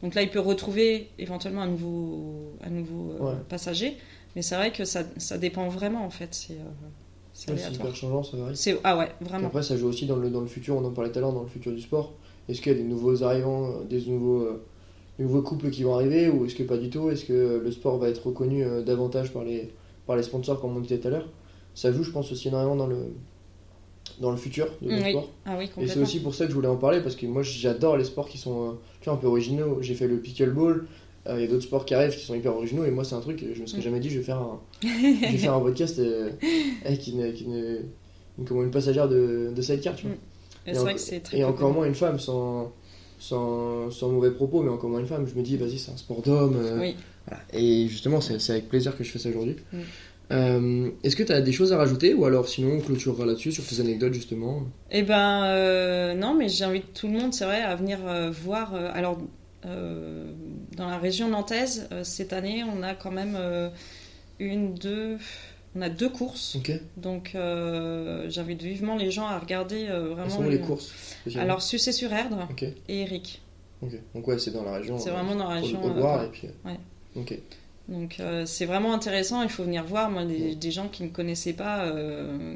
Donc 0.03 0.14
là 0.14 0.23
il 0.23 0.31
peut 0.31 0.41
retrouver 0.41 1.09
éventuellement 1.18 1.62
un 1.62 1.66
nouveau, 1.68 2.53
un 2.64 2.70
nouveau 2.70 3.12
euh, 3.20 3.25
Ouais. 3.33 3.39
passager, 3.49 3.97
mais 4.35 4.41
c'est 4.43 4.55
vrai 4.57 4.73
que 4.73 4.85
ça, 4.87 5.03
ça 5.18 5.37
dépend 5.37 5.68
vraiment 5.68 6.05
en 6.07 6.11
fait. 6.11 6.29
C'est 6.35 6.55
euh, 6.55 7.55
Ouais, 7.55 7.57
hyper 7.73 7.95
changeant, 7.97 8.23
ça 8.23 8.37
varie. 8.37 8.57
Ah 8.85 8.97
ouais 8.97 9.11
vraiment. 9.20 9.49
Après, 9.49 9.62
ça 9.62 9.77
joue 9.77 9.89
aussi 9.89 10.07
dans 10.07 10.16
le, 10.16 10.31
dans 10.31 10.41
le 10.41 10.47
futur, 10.47 10.77
on 10.77 10.85
en 10.85 10.91
parlait 10.91 11.11
tout 11.11 11.18
à 11.18 11.23
l'heure, 11.23 11.33
dans 11.33 11.43
le 11.43 11.49
futur 11.49 11.73
du 11.73 11.81
sport. 11.81 12.12
Est-ce 12.49 12.61
qu'il 12.61 12.73
y 12.73 12.75
a 12.75 12.79
des 12.79 12.85
nouveaux 12.85 13.23
arrivants, 13.25 13.66
euh, 13.70 13.85
des 13.89 14.01
nouveaux, 14.07 14.41
euh, 14.43 14.64
des 15.18 15.25
nouveaux 15.25 15.43
couples 15.43 15.70
qui 15.70 15.83
vont 15.83 15.95
arriver 15.95 16.29
ou 16.29 16.45
est-ce 16.47 16.55
que 16.55 16.62
pas 16.62 16.77
du 16.77 16.91
tout? 16.91 17.11
Est-ce 17.11 17.25
que 17.25 17.33
euh, 17.33 17.61
le 17.62 17.73
sport 17.73 17.99
va 17.99 18.09
être 18.09 18.27
reconnu 18.27 18.64
euh, 18.64 18.83
davantage 18.83 19.33
par 19.33 19.45
les, 19.45 19.70
par 20.07 20.16
les 20.16 20.22
sponsors, 20.22 20.61
comme 20.61 20.76
on 20.76 20.80
disait 20.80 20.98
tout 20.98 21.09
à 21.09 21.11
l'heure 21.11 21.28
Ça 21.74 21.92
joue, 21.92 22.03
je 22.03 22.11
pense, 22.11 22.30
aussi 22.32 22.48
énormément 22.48 22.76
dans 22.76 22.86
le, 22.86 23.14
dans 24.20 24.30
le 24.30 24.36
futur 24.36 24.66
de 24.82 24.88
Oui, 24.88 25.11
sport. 25.11 25.30
Ah 25.46 25.57
oui 25.59 25.70
Et 25.80 25.86
c'est 25.86 25.98
aussi 26.00 26.20
pour 26.20 26.34
ça 26.34 26.44
que 26.44 26.50
je 26.50 26.55
voulais 26.57 26.68
en 26.68 26.76
parler 26.76 27.00
parce 27.00 27.16
que 27.16 27.26
moi 27.26 27.42
j'adore 27.42 27.96
les 27.96 28.05
sports 28.05 28.28
qui 28.28 28.38
sont 28.38 28.68
euh, 28.68 28.72
tu 29.00 29.07
vois, 29.09 29.14
un 29.14 29.20
peu 29.20 29.26
originaux. 29.26 29.78
J'ai 29.80 29.94
fait 29.94 30.07
le 30.07 30.18
pickleball, 30.18 30.86
euh, 31.28 31.34
il 31.38 31.42
y 31.42 31.44
a 31.44 31.46
d'autres 31.46 31.62
sports 31.64 31.84
qui 31.84 31.94
arrivent 31.94 32.14
qui 32.16 32.24
sont 32.24 32.34
hyper 32.34 32.55
originaux 32.55 32.84
et 32.84 32.90
moi 32.90 33.05
c'est 33.05 33.14
un 33.14 33.20
truc, 33.20 33.44
je 33.55 33.61
me 33.62 33.66
serais 33.66 33.78
Mm. 33.80 33.84
jamais 33.84 34.00
dit 34.00 34.11
je 34.11 34.18
vais 34.18 34.24
faire 34.24 34.38
un, 34.38 34.61
je 34.82 34.86
vais 35.32 35.38
faire 35.38 35.55
un 35.55 35.61
podcast 35.61 35.98
euh, 35.98 36.30
avec 36.84 37.07
une, 37.07 37.20
avec 37.22 37.40
une, 37.40 37.55
une- 38.38 38.46
une 38.62 38.70
passagère 38.70 39.09
de, 39.09 39.53
de 39.55 39.62
sidecar. 39.62 39.94
Tu 39.96 40.07
vois. 40.07 40.16
Et 40.66 40.70
Et 41.38 41.44
en- 41.44 41.48
encore 41.50 41.72
moins 41.72 41.86
une 41.86 41.94
femme 41.94 42.18
sans, 42.18 42.72
sans, 43.23 43.91
sans 43.91 44.09
mauvais 44.09 44.33
propos, 44.33 44.62
mais 44.62 44.70
encore 44.70 44.91
moins 44.91 45.01
une 45.01 45.07
femme. 45.07 45.27
Je 45.27 45.35
me 45.39 45.43
dis 45.43 45.57
vas-y 45.57 45.79
c'est 45.79 45.93
un 45.93 45.97
sport 45.97 46.23
d'homme. 46.23 46.57
euh, 46.59 46.81
Oui. 46.81 46.97
voilà. 47.27 47.43
Et 47.53 47.87
justement 47.89 48.20
c'est 48.20 48.51
avec 48.51 48.68
plaisir 48.68 48.97
que 48.97 49.05
je 49.05 49.11
fais 49.12 49.18
ça 49.20 49.29
aujourd'hui. 49.29 49.57
Mm. 49.73 49.79
Euh, 50.33 50.89
Est-ce 51.05 51.14
que 51.14 51.23
tu 51.23 51.33
as 51.33 51.41
des 51.41 51.53
choses 51.53 51.73
à 51.73 51.77
rajouter 51.77 52.14
ou 52.14 52.25
alors 52.25 52.49
sinon 52.49 52.77
on 52.77 52.81
clôturera 52.81 53.27
là-dessus 53.27 53.53
sur 53.53 53.64
tes 53.66 53.81
anecdotes 53.81 54.14
justement? 54.14 54.62
Eh 54.91 55.03
ben 55.03 55.45
euh, 55.45 56.14
non, 56.14 56.35
mais 56.35 56.49
j'invite 56.49 56.95
tout 56.95 57.07
le 57.07 57.12
monde, 57.14 57.33
c'est 57.35 57.45
vrai, 57.45 57.61
à 57.62 57.77
venir 57.77 57.99
euh, 58.07 58.31
voir. 58.31 58.75
alors, 58.75 59.18
dans 59.64 60.89
la 60.89 60.99
région 60.99 61.29
nantaise, 61.29 61.89
cette 62.03 62.33
année, 62.33 62.64
on 62.64 62.83
a 62.83 62.95
quand 62.95 63.12
même 63.12 63.39
une, 64.41 64.75
deux, 64.75 65.18
on 65.75 65.83
a 65.83 65.89
deux 65.89 66.09
courses. 66.09 66.57
Donc, 66.97 67.33
euh, 67.35 68.27
j'invite 68.29 68.62
vivement 68.62 68.97
les 68.97 69.11
gens 69.11 69.27
à 69.27 69.39
regarder 69.39 69.87
euh, 69.89 70.11
vraiment. 70.14 70.29
sont 70.31 70.43
le- 70.43 70.51
les 70.51 70.61
courses 70.61 70.93
Alors, 71.37 71.62
Sucé-sur-Erdre 71.62 72.49
et 72.89 73.01
Eric. 73.03 73.41
Donc 74.14 74.29
ouais, 74.29 74.39
c'est 74.39 74.53
dans 74.53 74.62
la 74.62 74.75
région. 74.75 74.97
C'est 74.99 75.11
euh, 75.11 75.14
vraiment 75.14 75.35
dans 75.35 75.49
la 75.49 75.61
région. 75.61 75.83
Haute- 75.85 75.97
euh, 75.97 76.01
quoi. 76.01 76.25
et 76.25 76.29
puis. 76.29 76.49
Ouais. 76.64 77.41
Donc, 77.89 78.18
c'est 78.47 78.66
vraiment 78.66 78.95
intéressant. 78.95 79.43
Il 79.43 79.49
faut 79.49 79.64
venir 79.64 79.85
voir. 79.85 80.09
Moi, 80.11 80.25
des, 80.25 80.41
Ouais. 80.51 80.55
des 80.55 80.70
gens 80.70 80.89
qui 80.89 81.03
ne 81.03 81.09
connaissaient 81.09 81.53
pas, 81.53 81.91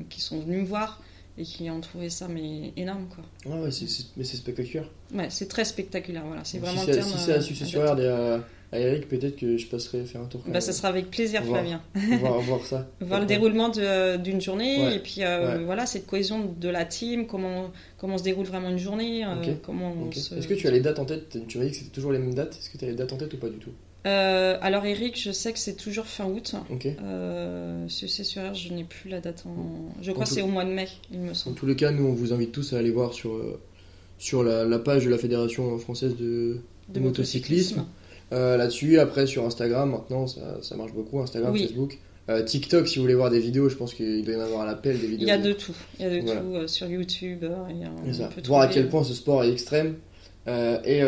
qui 0.08 0.20
sont 0.20 0.38
venus 0.40 0.60
me 0.62 0.66
voir 0.66 1.02
et 1.38 1.42
qui 1.42 1.68
ont 1.68 1.80
trouvé 1.82 2.08
ça 2.08 2.28
mais 2.28 2.72
énorme, 2.78 3.08
quoi. 3.14 3.22
Ah 3.44 3.60
ouais, 3.60 3.70
mais 4.16 4.24
c'est 4.24 4.36
spectaculaire. 4.36 4.88
Ouais, 5.14 5.26
c'est 5.28 5.48
très 5.48 5.64
spectaculaire. 5.66 6.24
Voilà, 6.26 6.44
c'est 6.44 6.58
vraiment 6.58 6.80
si 6.80 6.86
c'est 6.86 6.92
si 7.66 7.76
à. 7.76 7.84
Erde 7.86 8.00
et 8.00 8.08
à, 8.08 8.44
à 8.72 8.78
Eric, 8.80 9.08
peut-être 9.08 9.36
que 9.36 9.56
je 9.56 9.66
passerai 9.66 10.04
faire 10.04 10.20
un 10.22 10.26
tour. 10.26 10.42
Bah, 10.46 10.60
ça 10.60 10.72
sera 10.72 10.88
avec 10.88 11.10
plaisir, 11.10 11.42
Voir. 11.42 11.60
Flavien. 11.60 11.80
voir, 12.18 12.40
voir 12.40 12.64
ça. 12.66 12.88
Voir 13.00 13.20
le 13.20 13.26
déroulement 13.26 13.68
d'une 13.68 14.40
journée 14.40 14.78
Ouais. 14.82 14.96
et 14.96 14.98
puis 14.98 15.22
euh, 15.22 15.58
Ouais. 15.58 15.64
voilà 15.64 15.86
cette 15.86 16.06
cohésion 16.06 16.52
de 16.58 16.68
la 16.68 16.84
team, 16.84 17.26
comment 17.26 17.70
comment 17.98 18.18
se 18.18 18.24
déroule 18.24 18.46
vraiment 18.46 18.68
une 18.70 18.78
journée, 18.78 19.24
euh, 19.24 19.54
comment 19.62 19.94
se- 20.12 20.34
Est-ce 20.34 20.48
que 20.48 20.54
tu 20.54 20.66
as 20.66 20.70
les 20.72 20.80
dates 20.80 20.98
en 20.98 21.04
tête? 21.04 21.38
Tu 21.48 21.58
m'as 21.58 21.64
dit 21.64 21.70
que 21.70 21.76
c'était 21.76 21.90
toujours 21.90 22.12
les 22.12 22.18
mêmes 22.18 22.34
dates. 22.34 22.56
Est-ce 22.58 22.70
que 22.70 22.76
tu 22.78 22.84
as 22.84 22.88
les 22.88 22.94
dates 22.94 23.12
en 23.12 23.16
tête 23.16 23.32
ou 23.34 23.36
pas 23.38 23.48
du 23.48 23.56
tout? 23.58 23.70
Euh, 24.06 24.56
alors 24.60 24.84
Eric, 24.84 25.20
je 25.20 25.32
sais 25.32 25.52
que 25.52 25.58
c'est 25.58 25.74
toujours 25.74 26.06
fin 26.06 26.26
août. 26.26 26.54
Ok. 26.70 26.86
Euh, 26.86 27.86
c'est 27.88 28.22
sur 28.24 28.42
R, 28.42 28.54
je 28.54 28.72
n'ai 28.72 28.84
plus 28.84 29.10
la 29.10 29.20
date 29.20 29.44
en. 29.46 29.92
Je 30.02 30.10
crois 30.12 30.22
En 30.24 30.26
que 30.26 30.32
c'est 30.32 30.42
au 30.42 30.46
mois 30.46 30.64
de 30.64 30.70
mai, 30.70 30.86
il 31.12 31.18
me 31.20 31.34
semble. 31.34 31.56
tous 31.56 31.66
les 31.66 31.74
cas, 31.76 31.90
nous, 31.90 32.04
on 32.06 32.12
vous 32.14 32.32
invite 32.32 32.52
tous 32.52 32.72
à 32.72 32.78
aller 32.78 32.90
voir 32.92 33.12
sur, 33.14 33.40
sur 34.18 34.44
la, 34.44 34.64
la 34.64 34.78
page 34.78 35.04
de 35.04 35.10
la 35.10 35.18
Fédération 35.18 35.76
française 35.78 36.14
de, 36.16 36.58
De 36.88 37.00
motocyclisme. 37.00 37.84
Euh, 38.32 38.56
Là-dessus, 38.56 38.98
après 38.98 39.26
sur 39.26 39.44
Instagram, 39.44 39.90
maintenant 39.90 40.26
ça, 40.26 40.58
ça 40.62 40.76
marche 40.76 40.92
beaucoup. 40.92 41.20
Instagram, 41.20 41.52
Oui. 41.52 41.62
Facebook. 41.62 41.98
Euh, 42.28 42.42
TikTok, 42.42 42.88
si 42.88 42.96
vous 42.96 43.02
voulez 43.02 43.14
voir 43.14 43.30
des 43.30 43.38
vidéos, 43.38 43.68
je 43.68 43.76
pense 43.76 43.94
qu'il 43.94 44.24
doit 44.24 44.34
y 44.34 44.36
en 44.36 44.40
avoir 44.40 44.62
à 44.62 44.66
l'appel 44.66 44.98
des 44.98 45.06
vidéos. 45.06 45.26
Il 45.26 45.28
y 45.28 45.30
a 45.30 45.38
de 45.38 45.52
tout. 45.52 45.74
Il 46.00 46.02
y 46.02 46.08
a 46.08 46.10
de 46.10 46.20
Voilà. 46.22 46.40
tout 46.40 46.54
euh, 46.56 46.66
sur 46.66 46.88
YouTube. 46.88 47.46
il 47.70 47.76
y 47.78 47.84
a- 47.84 48.12
ça. 48.14 48.28
on 48.30 48.34
peut 48.34 48.42
Voir 48.48 48.62
à 48.62 48.66
quel 48.66 48.88
point 48.88 49.04
ce 49.04 49.14
sport 49.14 49.44
est 49.44 49.52
extrême 49.52 49.94
et, 50.48 51.02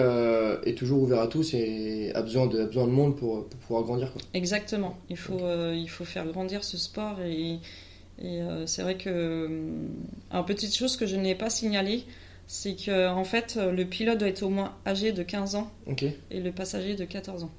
et 0.64 0.74
toujours 0.74 1.02
ouvert 1.02 1.20
à 1.20 1.26
tous 1.28 1.54
et 1.54 2.12
a 2.14 2.22
besoin 2.22 2.46
de, 2.46 2.60
a 2.60 2.66
besoin 2.66 2.86
de 2.86 2.92
monde 2.92 3.16
pour, 3.16 3.46
pour 3.48 3.58
pouvoir 3.60 3.82
grandir. 3.84 4.12
Quoi. 4.12 4.22
Exactement. 4.34 4.96
Il 5.10 5.16
faut, 5.16 5.40
il 5.74 5.88
faut 5.88 6.04
faire 6.04 6.26
grandir 6.26 6.62
ce 6.64 6.76
sport 6.76 7.20
et, 7.20 7.58
et, 8.22 8.40
c'est 8.66 8.82
vrai 8.82 8.96
que 8.96 9.46
une 9.48 10.44
petite 10.46 10.74
chose 10.76 10.96
que 10.96 11.06
je 11.06 11.16
n'ai 11.16 11.34
pas 11.36 11.50
signalé, 11.50 12.02
c'est 12.48 12.74
que 12.74 13.08
en 13.08 13.22
fait 13.24 13.54
euh, 13.56 13.70
le 13.70 13.84
pilote 13.84 14.18
doit 14.18 14.28
être 14.28 14.42
au 14.42 14.48
moins 14.48 14.72
âgé 14.86 15.12
de 15.12 15.22
15 15.22 15.54
ans 15.54 15.70
et 16.30 16.40
le 16.40 16.50
passager 16.50 16.96
de 16.96 17.04
14 17.04 17.44
ans. 17.44 17.50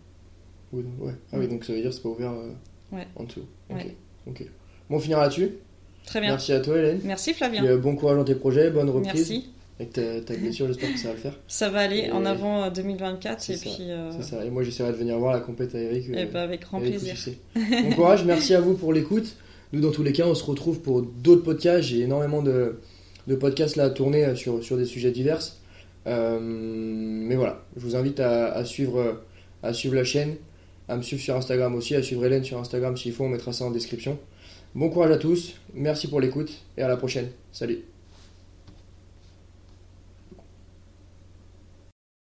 Oui, 0.74 0.84
donc- 0.84 1.08
ouais. 1.08 1.14
Ah 1.32 1.38
oui, 1.40 1.48
donc 1.48 1.64
ça 1.64 1.72
veut 1.74 1.80
dire 1.80 1.90
que 1.90 1.96
c'est 1.96 2.02
pas 2.04 2.10
ouvert 2.10 2.32
euh, 2.32 2.52
Ouais. 2.92 3.08
en 3.16 3.24
dessous. 3.24 3.46
Ok. 3.70 3.78
Ouais. 3.78 4.48
Bon, 4.90 4.98
on 4.98 5.00
finira 5.00 5.22
là-dessus. 5.22 5.52
Très 6.06 6.20
bien. 6.22 6.30
Merci 6.32 6.54
à 6.54 6.60
toi, 6.60 6.78
Hélène. 6.78 7.00
Merci 7.04 7.34
Flavien. 7.34 7.64
euh, 7.64 7.78
bon 7.78 7.96
courage 7.96 8.18
dans 8.18 8.24
tes 8.24 8.36
projets, 8.36 8.70
bonne 8.72 8.90
reprise. 8.90 9.14
Merci. 9.30 9.50
Avec 9.80 9.94
ta, 9.94 10.20
ta 10.22 10.36
blessure, 10.36 10.68
j'espère 10.68 10.92
que 10.92 11.00
ça 11.00 11.08
va 11.10 11.14
le 11.14 11.20
faire. 11.20 11.40
Ça 11.48 11.70
va 11.70 11.80
aller 11.80 12.00
Et- 12.08 12.12
en 12.12 12.26
avant 12.26 12.64
euh, 12.64 12.70
2024 12.70 13.42
C'est 13.42 13.54
et 13.54 13.56
ça, 13.58 13.70
puis 13.70 13.92
euh, 13.92 14.12
ça. 14.22 14.44
Et 14.44 14.50
moi, 14.50 14.64
j'essaierai 14.64 14.92
de 14.92 14.98
venir 14.98 15.18
voir 15.20 15.32
la 15.34 15.40
compète 15.40 15.74
à 15.76 15.80
Eric. 15.80 16.06
eh 16.12 16.18
euh, 16.18 16.26
ben, 16.26 16.40
avec 16.42 16.62
grand 16.64 16.80
avec 16.80 16.98
plaisir. 16.98 17.16
Bon 17.56 17.92
courage, 17.96 18.26
merci 18.26 18.54
à 18.56 18.60
vous 18.62 18.74
pour 18.74 18.92
l'écoute. 18.92 19.36
Nous, 19.72 19.80
dans 19.82 19.92
tous 19.92 20.04
les 20.04 20.12
cas, 20.14 20.26
on 20.26 20.34
se 20.36 20.44
retrouve 20.44 20.82
pour 20.82 21.02
d'autres 21.04 21.44
podcasts. 21.44 21.88
J'ai 21.88 22.02
énormément 22.02 22.42
de, 22.42 22.80
de 23.30 23.36
podcasts 23.36 23.78
là 23.78 23.86
à 23.86 23.90
tourner 23.92 24.26
euh, 24.26 24.36
sur, 24.36 24.62
sur 24.64 24.76
des 24.76 24.86
sujets 24.86 25.12
divers. 25.12 25.40
Euh, 26.08 26.40
mais 26.42 27.36
voilà, 27.36 27.64
je 27.78 27.82
vous 27.82 27.96
invite 27.96 28.20
à, 28.20 28.66
suivre, 28.66 29.22
à 29.64 29.74
suivre 29.74 29.96
la 29.96 30.04
chaîne, 30.04 30.36
à 30.88 30.98
me 30.98 31.02
suivre 31.02 31.22
sur 31.22 31.36
Instagram 31.36 31.76
aussi, 31.76 31.96
à 31.96 32.02
suivre 32.02 32.26
Hélène 32.26 32.44
sur 32.44 32.58
Instagram 32.58 32.98
s'il 32.98 33.14
faut, 33.14 33.26
on 33.26 33.30
mettra 33.30 33.54
ça 33.54 33.66
en 33.66 33.72
description. 33.72 34.18
Bon 34.76 34.90
courage 34.90 35.12
à 35.12 35.18
tous, 35.18 35.56
merci 35.74 36.08
pour 36.08 36.20
l'écoute 36.20 36.52
et 36.78 36.82
à 36.82 36.88
la 36.88 36.98
prochaine. 36.98 37.30
Salut 37.52 37.99